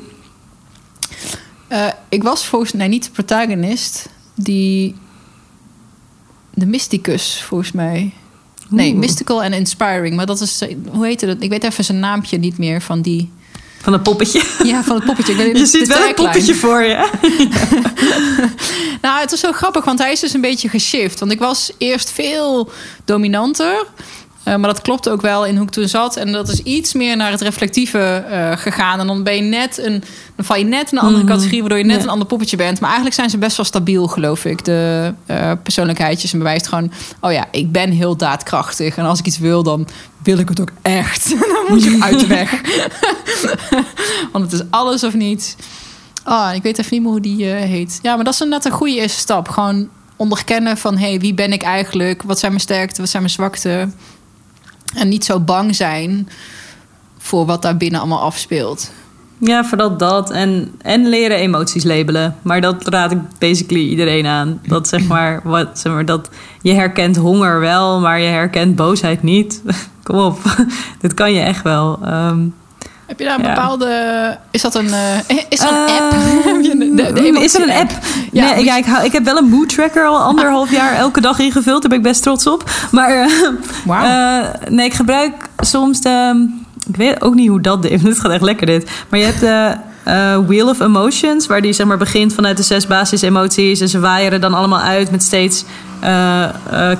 [1.69, 4.09] Uh, ik was volgens mij niet de protagonist.
[4.35, 4.95] Die...
[6.55, 8.13] De mysticus, volgens mij.
[8.69, 10.17] Nee, mystical en inspiring.
[10.17, 10.63] Maar dat is...
[10.91, 11.37] Hoe heette dat?
[11.41, 13.33] Ik weet even zijn naampje niet meer van die...
[13.81, 14.43] Van het poppetje.
[14.65, 15.33] Ja, van het poppetje.
[15.33, 16.95] Ik je ziet wel een poppetje voor je.
[19.03, 21.21] nou, het was zo grappig, want hij is dus een beetje geshift.
[21.21, 22.71] Want ik was eerst veel
[23.05, 23.87] dominanter.
[24.49, 26.17] Eh, maar dat klopt ook wel in hoe ik toen zat.
[26.17, 29.01] En dat is iets meer naar het reflectieve uh, gegaan.
[29.01, 30.03] En dan ben je net een.
[30.37, 31.33] Dan val je net in een andere mhm.
[31.33, 32.81] categorie, waardoor je net een ander poppetje bent.
[32.81, 34.65] Maar eigenlijk zijn ze best wel stabiel, geloof ik.
[34.65, 36.33] De uh, persoonlijkheidjes.
[36.33, 36.93] En bewijst gewoon.
[37.21, 38.97] Oh ja, ik ben heel daadkrachtig.
[38.97, 39.89] En als ik iets wil, dan
[40.23, 41.31] wil ik het ook echt.
[41.53, 42.61] dan moet je uit de weg.
[44.33, 45.57] Want het is alles of niets.
[46.25, 47.99] Oh, ik weet even niet meer hoe die heet.
[48.03, 49.49] Ja, maar dat is net een goede eerste stap.
[49.49, 50.99] Gewoon onderkennen van...
[50.99, 52.23] hey, wie ben ik eigenlijk?
[52.23, 53.01] Wat zijn mijn sterkte?
[53.01, 53.89] Wat zijn mijn zwakte?
[54.95, 56.29] En niet zo bang zijn
[57.19, 58.91] voor wat daar binnen allemaal afspeelt.
[59.41, 60.31] Ja, vooral dat.
[60.31, 62.37] En, en leren emoties labelen.
[62.43, 64.61] Maar dat raad ik basically iedereen aan.
[64.67, 66.29] Dat zeg maar, wat, zeg maar, dat
[66.63, 69.63] je herkent honger wel, maar je herkent boosheid niet.
[70.03, 70.39] Kom op,
[71.01, 71.99] dit kan je echt wel.
[72.05, 72.47] Ehm,
[73.09, 74.39] heb je daar een bepaalde.
[74.51, 76.11] Is dat een, uh, is dat een app?
[77.15, 77.91] de, is er een app?
[78.33, 81.21] Ja, nee, ja ik, hou, ik heb wel een mood tracker al anderhalf jaar elke
[81.21, 81.81] dag ingevuld.
[81.81, 82.71] Daar ben ik best trots op.
[82.91, 83.29] Maar
[83.87, 86.49] uh, nee, ik gebruik soms de.
[86.89, 87.83] Ik weet ook niet hoe dat.
[88.03, 88.91] Dit gaat echt lekker, dit.
[89.09, 89.75] Maar je hebt de.
[90.09, 93.81] Uh, Wheel of Emotions, waar die zeg maar begint vanuit de zes basisemoties.
[93.81, 95.65] En ze waaieren dan allemaal uit met steeds
[96.05, 96.45] uh,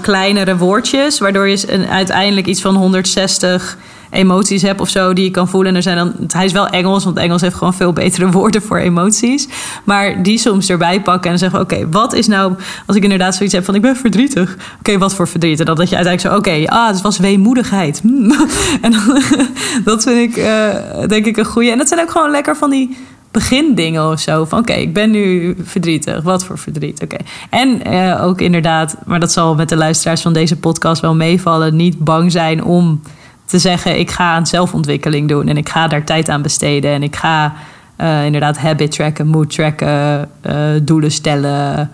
[0.01, 1.19] kleinere woordjes.
[1.19, 3.77] Waardoor je uiteindelijk iets van 160
[4.11, 5.71] emoties heb of zo die je kan voelen.
[5.71, 8.63] En er zijn dan, hij is wel Engels, want Engels heeft gewoon veel betere woorden
[8.63, 9.49] voor emoties.
[9.85, 12.55] Maar die soms erbij pakken en zeggen: Oké, wat is nou,
[12.87, 14.57] als ik inderdaad zoiets heb van ik ben verdrietig.
[14.79, 15.61] Oké, wat voor verdriet?
[15.61, 18.01] En dan dat je uiteindelijk zo: Oké, ah, het was weemoedigheid.
[18.01, 18.31] Hmm.
[18.83, 19.23] en dan,
[19.85, 20.75] dat vind ik uh,
[21.07, 21.71] denk ik een goede.
[21.71, 22.97] En dat zijn ook gewoon lekker van die
[23.31, 24.45] begindingen of zo.
[24.45, 26.23] Van oké, ik ben nu verdrietig.
[26.23, 27.03] Wat voor verdriet?
[27.03, 27.17] Oké.
[27.51, 31.77] En uh, ook inderdaad, maar dat zal met de luisteraars van deze podcast wel meevallen.
[31.77, 33.01] Niet bang zijn om
[33.49, 37.03] te zeggen: ik ga aan zelfontwikkeling doen en ik ga daar tijd aan besteden en
[37.03, 37.55] ik ga
[38.01, 41.91] uh, inderdaad habit tracken, mood tracken, uh, doelen stellen,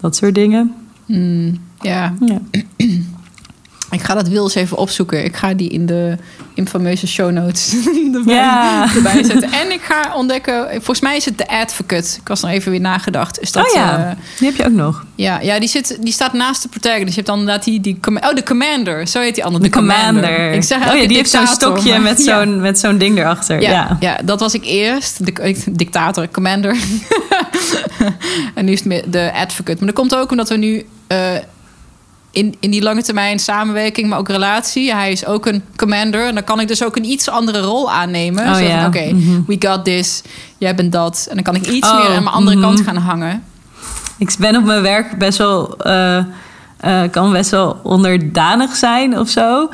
[0.00, 0.74] dat soort dingen.
[1.06, 2.14] Mm, ja.
[2.20, 2.38] ja.
[3.90, 5.24] Ik ga dat Wils even opzoeken.
[5.24, 6.16] Ik ga die in de
[6.54, 7.74] infameuze show notes
[8.94, 9.52] erbij, zetten.
[9.52, 12.16] En ik ga ontdekken, volgens mij is het de Advocate.
[12.20, 13.40] Ik was nog even weer nagedacht.
[13.40, 15.04] Is dat, oh ja, uh, die heb je ook nog.
[15.14, 17.08] Ja, ja die, zit, die staat naast de protagonist.
[17.08, 17.98] Je hebt dan inderdaad die, die...
[18.04, 19.06] Oh, de Commander.
[19.06, 19.64] Zo heet die andere.
[19.64, 20.52] De Commander.
[20.52, 23.60] Ik zeg oh ja, die heeft zo'n stokje met zo'n met zo'n ding erachter.
[23.60, 24.18] Ja, ja, ja.
[24.24, 25.26] dat was ik eerst.
[25.26, 26.76] De, dictator, Commander.
[28.54, 29.76] en nu is het de Advocate.
[29.78, 30.86] Maar dat komt ook omdat we nu...
[31.08, 31.18] Uh,
[32.30, 34.94] in, in die lange termijn samenwerking, maar ook relatie.
[34.94, 36.26] Hij is ook een commander.
[36.26, 38.54] En dan kan ik dus ook een iets andere rol aannemen.
[38.54, 38.86] Oh, ja.
[38.86, 39.40] Oké, mhm.
[39.46, 40.22] we got this.
[40.58, 41.26] Jij bent dat.
[41.28, 42.84] En dan kan ik iets oh, meer aan mijn andere kant mhm.
[42.86, 43.44] gaan hangen.
[44.18, 45.76] Ik ben op mijn werk best wel...
[45.86, 46.24] Uh,
[47.10, 49.68] kan best wel onderdanig zijn of zo.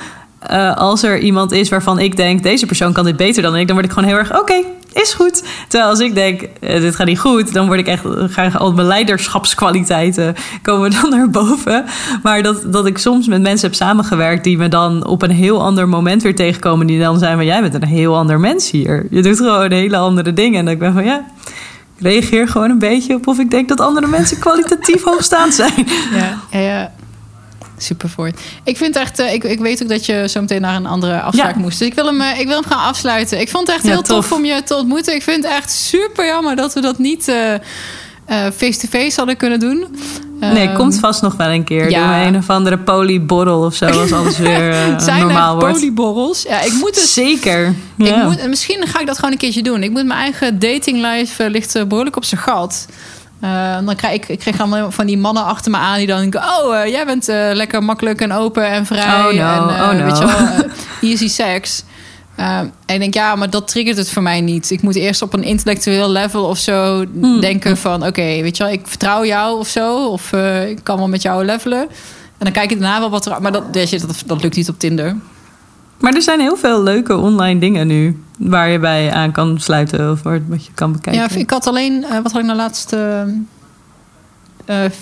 [0.51, 2.43] Uh, als er iemand is waarvan ik denk...
[2.43, 3.67] deze persoon kan dit beter dan ik...
[3.67, 4.41] dan word ik gewoon heel erg...
[4.41, 4.63] oké,
[5.03, 5.43] is goed.
[5.69, 8.73] Terwijl als ik denk, eh, dit gaat niet goed, dan word ik echt, ga al
[8.73, 11.85] mijn leiderschapskwaliteiten komen dan naar boven.
[12.23, 15.63] Maar dat, dat ik soms met mensen heb samengewerkt die me dan op een heel
[15.63, 19.07] ander moment weer tegenkomen, die dan zijn van, jij bent een heel ander mens hier.
[19.11, 20.59] Je doet gewoon hele andere dingen.
[20.59, 21.25] En dan ik ben van, ja,
[21.97, 25.87] ik reageer gewoon een beetje op of ik denk dat andere mensen kwalitatief hoogstaand zijn.
[26.51, 26.93] Ja, ja.
[27.79, 28.41] Super voort.
[28.65, 31.21] Ik vind echt, uh, ik, ik weet ook dat je zo meteen naar een andere
[31.21, 31.79] afspraak moest.
[31.79, 33.41] Dus ik wil, hem, uh, ik wil hem gaan afsluiten.
[33.41, 34.33] Ik vond het echt heel tof.
[34.33, 35.15] om je te ontmoeten.
[35.15, 37.33] Ik vind het echt super jammer dat we dat niet
[38.57, 39.87] face-to-face -face hadden kunnen doen.
[40.41, 41.91] Nee, um, komt vast nog wel een keer.
[41.91, 42.19] Ja.
[42.19, 45.75] Door een of andere polyborrel of zo, als alles weer Zijn normaal wordt.
[45.75, 46.43] polyborrels?
[46.43, 47.09] Ja, ik moet het...
[47.09, 47.75] Zeker.
[47.97, 49.83] Ik moet, misschien ga ik dat gewoon een keertje doen.
[49.83, 52.87] Ik moet mijn eigen datinglife ligt behoorlijk op zijn gat.
[53.45, 56.19] Uh, dan krijg ik, ik kreeg allemaal van die mannen achter me aan die dan
[56.19, 59.05] denken: Oh, uh, jij bent uh, lekker makkelijk en open en vrij.
[59.05, 60.05] Oh no, en, oh no.
[60.05, 60.71] Weet je wel,
[61.11, 61.83] easy seks.
[62.37, 64.71] en ik denk, ja, maar dat triggert het voor mij niet.
[64.71, 67.41] Ik moet eerst op een intellectueel level of zo hmm.
[67.41, 68.07] denken van...
[68.07, 70.09] oké, weet je wel, ik vertrouw jou of zo.
[70.09, 70.33] Of
[70.67, 71.81] ik kan wel met jou levelen.
[72.39, 73.43] En dan kijk ik daarna wel wat er...
[73.43, 75.17] Maar dat, dat, dat lukt niet op Tinder.
[76.01, 78.23] Maar er zijn heel veel leuke online dingen nu.
[78.39, 81.23] Waar je bij aan kan sluiten of wat je kan bekijken.
[81.23, 82.93] Ja, ik had alleen, uh, wat had ik nou laatst?
[82.93, 83.23] Uh,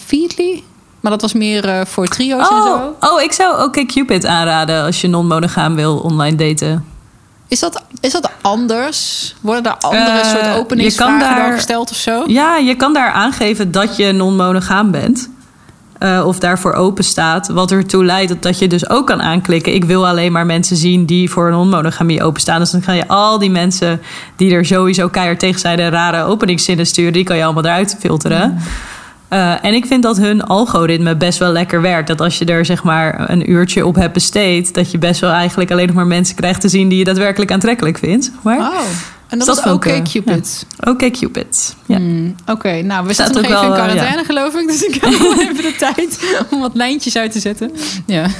[0.06, 0.62] Feedly.
[1.00, 2.96] Maar dat was meer uh, voor trio's oh, en zo.
[3.00, 6.84] Oh, ik zou ook okay, Cupid aanraden als je non-monogaam wil online daten.
[7.48, 9.34] Is dat, is dat anders?
[9.40, 12.22] Worden er andere soort openingsvragen daar, gesteld of zo?
[12.26, 15.30] Ja, je kan daar aangeven dat je non-monogaam bent.
[16.02, 17.48] Uh, of daarvoor open staat.
[17.48, 19.74] Wat ertoe leidt dat je dus ook kan aanklikken.
[19.74, 22.58] Ik wil alleen maar mensen zien die voor een onmonogamie openstaan.
[22.58, 24.00] Dus dan ga je al die mensen
[24.36, 25.76] die er sowieso keihard tegen zijn...
[25.76, 28.50] de rare openingszinnen sturen, die kan je allemaal eruit filteren.
[28.50, 28.58] Mm.
[29.30, 32.08] Uh, en ik vind dat hun algoritme best wel lekker werkt.
[32.08, 34.74] Dat als je er zeg maar een uurtje op hebt besteed...
[34.74, 36.88] dat je best wel eigenlijk alleen nog maar mensen krijgt te zien...
[36.88, 38.32] die je daadwerkelijk aantrekkelijk vindt.
[38.42, 38.80] Maar, oh.
[39.28, 40.66] En dat, is Oké Cupid.
[40.78, 40.90] Ja.
[40.90, 41.74] Oké Cupid.
[41.86, 41.96] Ja.
[41.96, 44.24] Hmm, Oké, okay, nou we Staat zitten nog even wel, in quarantaine ja.
[44.24, 44.66] geloof ik.
[44.66, 47.72] Dus ik heb nog even de tijd om wat lijntjes uit te zetten.
[48.06, 48.26] Ja.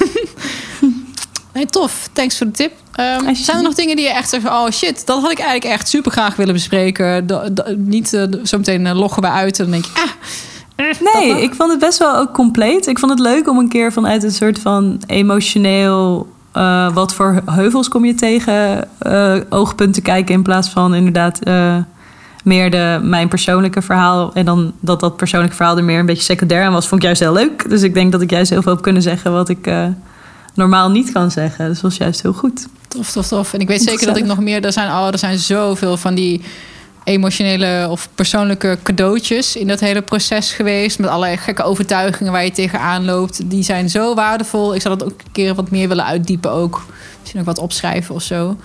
[1.53, 2.09] Nee, tof.
[2.13, 2.73] Thanks voor de tip.
[3.01, 4.47] Um, zijn er nog dingen die je echt zegt...
[4.47, 7.27] oh shit, dat had ik eigenlijk echt super graag willen bespreken.
[7.27, 9.93] Da, da, niet uh, zo meteen uh, loggen we uit en dan denk ik...
[9.97, 10.11] Ah,
[11.15, 12.87] Nee, ik vond het best wel ook compleet.
[12.87, 17.43] Ik vond het leuk om een keer vanuit een soort van emotioneel uh, wat voor
[17.51, 21.77] heuvels kom je tegen uh, oogpunt te kijken in plaats van inderdaad uh,
[22.45, 24.35] meer de, mijn persoonlijke verhaal.
[24.35, 27.07] En dan dat dat persoonlijke verhaal er meer een beetje secundair aan was, vond ik
[27.07, 27.69] juist heel leuk.
[27.69, 29.69] Dus ik denk dat ik juist heel veel heb kunnen zeggen wat ik
[30.55, 31.67] normaal niet kan zeggen.
[31.67, 32.67] Dus dat was juist heel goed.
[32.89, 33.55] Tof, tof, tof.
[33.55, 36.15] En ik weet zeker dat ik nog meer, er zijn, oh, er zijn zoveel van
[36.15, 36.43] die
[37.05, 40.99] emotionele of persoonlijke cadeautjes in dat hele proces geweest.
[40.99, 43.51] Met allerlei gekke overtuigingen waar je tegenaan loopt.
[43.51, 44.75] Die zijn zo waardevol.
[44.75, 46.87] Ik zou dat ook een keer wat meer willen uitdiepen ook.
[47.21, 48.57] Misschien ook wat opschrijven of zo.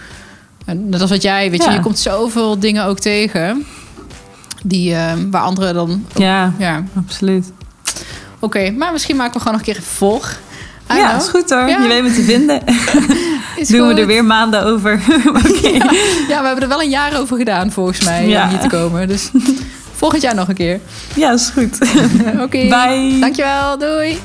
[0.66, 3.66] En dat is wat jij, weet je, je komt zoveel dingen ook tegen.
[4.64, 6.06] Die, uh, waar anderen dan...
[6.16, 7.52] ja, ja, absoluut.
[8.40, 10.40] Oké, maar misschien maken we gewoon nog een keer een.
[10.98, 11.68] Ja, is goed hoor.
[11.68, 12.62] Je weet me te vinden.
[13.68, 15.02] Doen we er weer maanden over.
[15.28, 15.72] okay.
[15.78, 15.92] ja,
[16.28, 18.44] ja, we hebben er wel een jaar over gedaan volgens mij ja.
[18.44, 19.08] om hier te komen.
[19.08, 19.30] Dus
[19.96, 20.80] volgend jaar nog een keer.
[21.16, 21.78] Ja, is goed.
[22.34, 22.42] Oké.
[22.42, 22.68] Okay.
[22.68, 23.20] Bye.
[23.20, 23.78] Dankjewel.
[23.78, 24.20] Doei.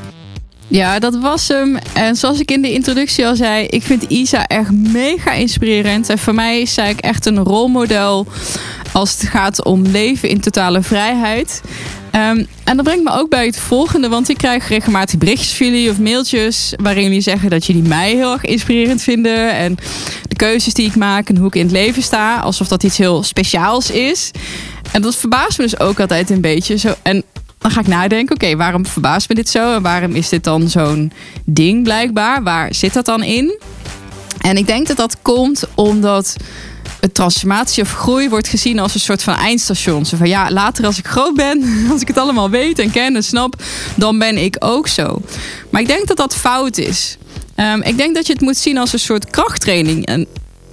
[0.69, 1.79] Ja, dat was hem.
[1.93, 6.09] En zoals ik in de introductie al zei, ik vind Isa echt mega inspirerend.
[6.09, 8.27] En voor mij is zij echt een rolmodel
[8.95, 11.61] als het gaat om leven in totale vrijheid.
[12.13, 15.67] Um, en dat brengt me ook bij het volgende, want ik krijg regelmatig berichtjes van
[15.67, 19.77] jullie of mailtjes waarin jullie zeggen dat jullie mij heel erg inspirerend vinden en
[20.29, 22.99] de keuzes die ik maak en hoe ik in het leven sta, alsof dat iets
[22.99, 24.31] heel speciaals is.
[24.93, 26.77] En dat verbaast me dus ook altijd een beetje.
[26.77, 27.23] Zo, en
[27.59, 30.69] dan ga ik nadenken, oké, waarom verbaast me dit zo en waarom is dit dan
[30.69, 31.13] zo'n
[31.45, 32.43] ding blijkbaar?
[32.43, 33.61] Waar zit dat dan in?
[34.41, 36.37] En ik denk dat dat komt omdat
[37.13, 40.05] transformatie of groei wordt gezien als een soort van eindstation.
[40.07, 43.17] Zo van ja, later als ik groot ben, als ik het allemaal weet en ken
[43.17, 43.63] en snap,
[43.97, 45.21] dan ben ik ook zo.
[45.71, 47.19] Maar ik denk dat dat fout is.
[47.57, 50.07] Um, ik denk dat je het moet zien als een soort krachttraining.
[50.07, 50.27] En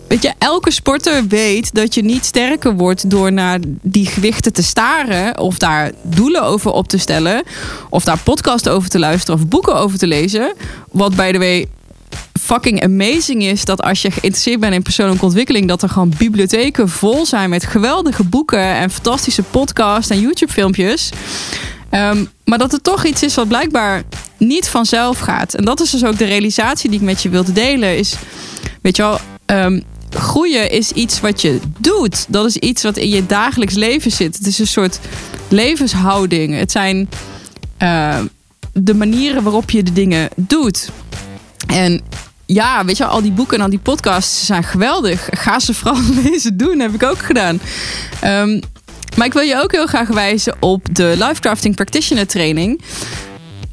[0.08, 4.64] weet je, elke sporter weet dat je niet sterker wordt door naar die gewichten te
[4.64, 7.44] staren of daar doelen over op te stellen
[7.90, 10.54] of daar podcasts over te luisteren of boeken over te lezen.
[10.92, 11.68] Wat bij de way
[12.40, 16.90] fucking amazing is dat als je geïnteresseerd bent in persoonlijke ontwikkeling, dat er gewoon bibliotheken
[16.90, 21.10] vol zijn met geweldige boeken en fantastische podcasts en YouTube-filmpjes.
[21.92, 24.04] Um, maar dat het toch iets is wat blijkbaar
[24.38, 25.54] niet vanzelf gaat.
[25.54, 27.98] En dat is dus ook de realisatie die ik met je wilde delen.
[27.98, 28.16] Is,
[28.82, 32.26] weet je wel, um, groeien is iets wat je doet.
[32.30, 34.38] Dat is iets wat in je dagelijks leven zit.
[34.38, 35.00] Het is een soort
[35.48, 36.58] levenshouding.
[36.58, 37.10] Het zijn
[37.80, 38.20] uh,
[38.74, 40.90] de manieren waarop je de dingen doet.
[41.72, 42.02] En
[42.46, 45.30] ja, weet je, al die boeken en al die podcasts zijn geweldig.
[45.32, 47.60] Ga ze vooral lezen doen, heb ik ook gedaan.
[48.24, 48.60] Um,
[49.18, 52.82] maar ik wil je ook heel graag wijzen op de Lifecrafting Practitioner training.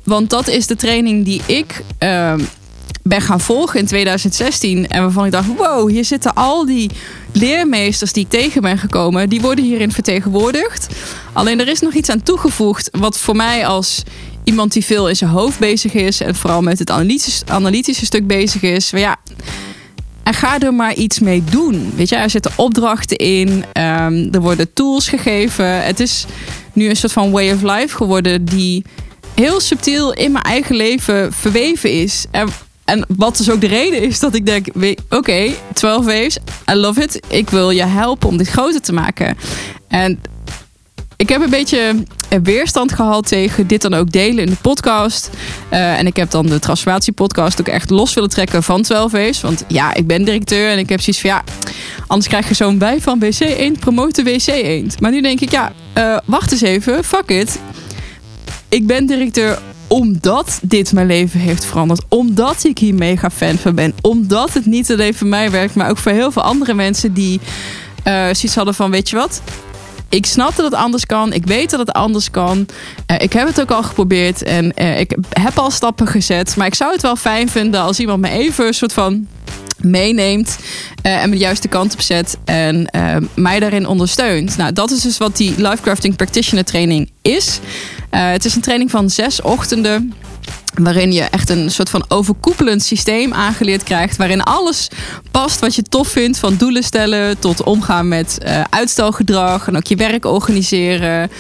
[0.04, 2.48] Want dat is de training die ik um,
[3.02, 4.88] ben gaan volgen in 2016.
[4.88, 6.90] En waarvan ik dacht, wow, hier zitten al die
[7.32, 9.28] leermeesters die ik tegen ben gekomen.
[9.28, 10.88] Die worden hierin vertegenwoordigd.
[11.32, 14.02] Alleen er is nog iets aan toegevoegd wat voor mij als
[14.48, 18.26] iemand die veel in zijn hoofd bezig is en vooral met het analytische, analytische stuk
[18.26, 18.90] bezig is.
[18.90, 19.16] Maar ja,
[20.22, 21.92] en ga er maar iets mee doen.
[21.96, 25.84] Weet je, er zitten opdrachten in, um, er worden tools gegeven.
[25.84, 26.24] Het is
[26.72, 28.84] nu een soort van way of life geworden die
[29.34, 32.26] heel subtiel in mijn eigen leven verweven is.
[32.30, 32.48] En,
[32.84, 36.38] en wat dus ook de reden is dat ik denk: oké, okay, 12 waves,
[36.70, 37.20] I love it.
[37.28, 39.36] Ik wil je helpen om dit groter te maken.
[39.88, 40.20] En
[41.16, 41.94] ik heb een beetje
[42.42, 45.30] weerstand gehad tegen dit dan ook delen in de podcast.
[45.72, 49.40] Uh, en ik heb dan de transformatiepodcast ook echt los willen trekken van 12 A's.
[49.40, 51.44] Want ja, ik ben directeur en ik heb zoiets van ja,
[52.06, 54.90] anders krijg je zo'n bij van WC 1 promoten WC 1.
[55.00, 57.60] Maar nu denk ik ja, uh, wacht eens even, fuck it.
[58.68, 62.05] Ik ben directeur omdat dit mijn leven heeft veranderd.
[62.09, 63.94] Omdat ik hier mega fan van ben.
[64.00, 67.40] Omdat het niet alleen voor mij werkt, maar ook voor heel veel andere mensen die
[68.05, 69.42] uh, hadden van: weet je wat?
[70.09, 71.32] Ik snap dat het anders kan.
[71.32, 72.66] Ik weet dat het anders kan.
[73.10, 76.56] Uh, ik heb het ook al geprobeerd en uh, ik heb al stappen gezet.
[76.56, 79.26] Maar ik zou het wel fijn vinden als iemand me even een soort van
[79.78, 80.59] meeneemt
[81.02, 82.90] uh, en me de juiste kant op zet en
[83.35, 84.56] mij daarin ondersteunt.
[84.56, 87.60] Nou, dat is dus wat die Lifecrafting Practitioner training is.
[88.10, 90.14] het is een training van zes ochtenden
[90.78, 94.16] Waarin je echt een soort van overkoepelend systeem aangeleerd krijgt.
[94.16, 94.88] Waarin alles
[95.30, 96.38] past wat je tof vindt.
[96.38, 99.66] Van doelen stellen tot omgaan met uh, uitstelgedrag.
[99.66, 101.30] En ook je werk organiseren.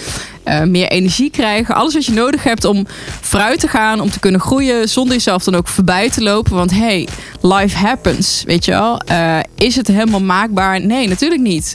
[0.44, 1.74] Uh, meer energie krijgen.
[1.74, 2.86] Alles wat je nodig hebt om
[3.20, 4.00] vooruit te gaan.
[4.00, 4.88] Om te kunnen groeien.
[4.88, 6.54] Zonder jezelf dan ook voorbij te lopen.
[6.54, 7.08] Want hey,
[7.40, 8.42] life happens.
[8.46, 9.00] Weet je wel.
[9.10, 10.80] Uh, is het helemaal maakbaar?
[10.80, 11.74] Nee, natuurlijk niet.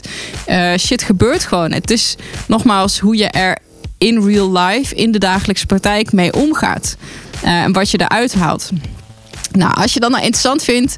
[0.78, 1.72] shit gebeurt gewoon.
[1.72, 2.16] Het is
[2.46, 3.58] nogmaals hoe je er
[4.04, 6.96] in real life, in de dagelijkse praktijk mee omgaat.
[7.44, 8.70] Uh, en wat je eruit haalt.
[9.52, 10.96] Nou, als je dat nou interessant vindt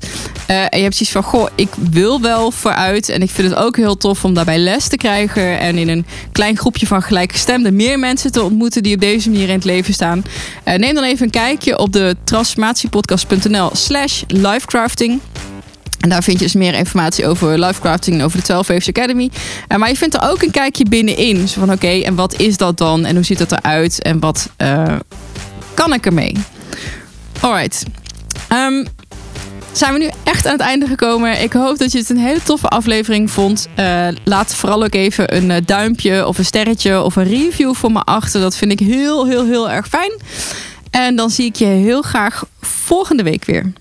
[0.51, 3.59] uh, en je hebt zoiets van, goh, ik wil wel vooruit en ik vind het
[3.59, 7.77] ook heel tof om daarbij les te krijgen en in een klein groepje van gelijkgestemden
[7.77, 10.25] meer mensen te ontmoeten die op deze manier in het leven staan.
[10.65, 15.21] Uh, neem dan even een kijkje op de transformatiepodcast.nl slash livecrafting.
[16.07, 19.31] En daar vind je dus meer informatie over livecrafting en over de 12 Waves Academy.
[19.69, 21.49] Uh, maar je vindt er ook een kijkje binnenin.
[21.49, 23.05] Zo van oké, en wat is dat dan?
[23.05, 24.03] En hoe ziet het eruit?
[24.03, 24.97] En wat uh,
[25.75, 26.37] kan ik ermee?
[27.41, 27.83] Alright.
[28.53, 28.87] Um,
[29.73, 31.43] zijn we nu echt aan het einde gekomen.
[31.43, 33.69] Ik hoop dat je het een hele toffe aflevering vond.
[33.79, 38.03] Uh, laat vooral ook even een duimpje of een sterretje of een review voor me
[38.03, 38.41] achter.
[38.41, 40.13] Dat vind ik heel, heel, heel erg fijn.
[40.91, 43.73] En dan zie ik je heel graag volgende week weer.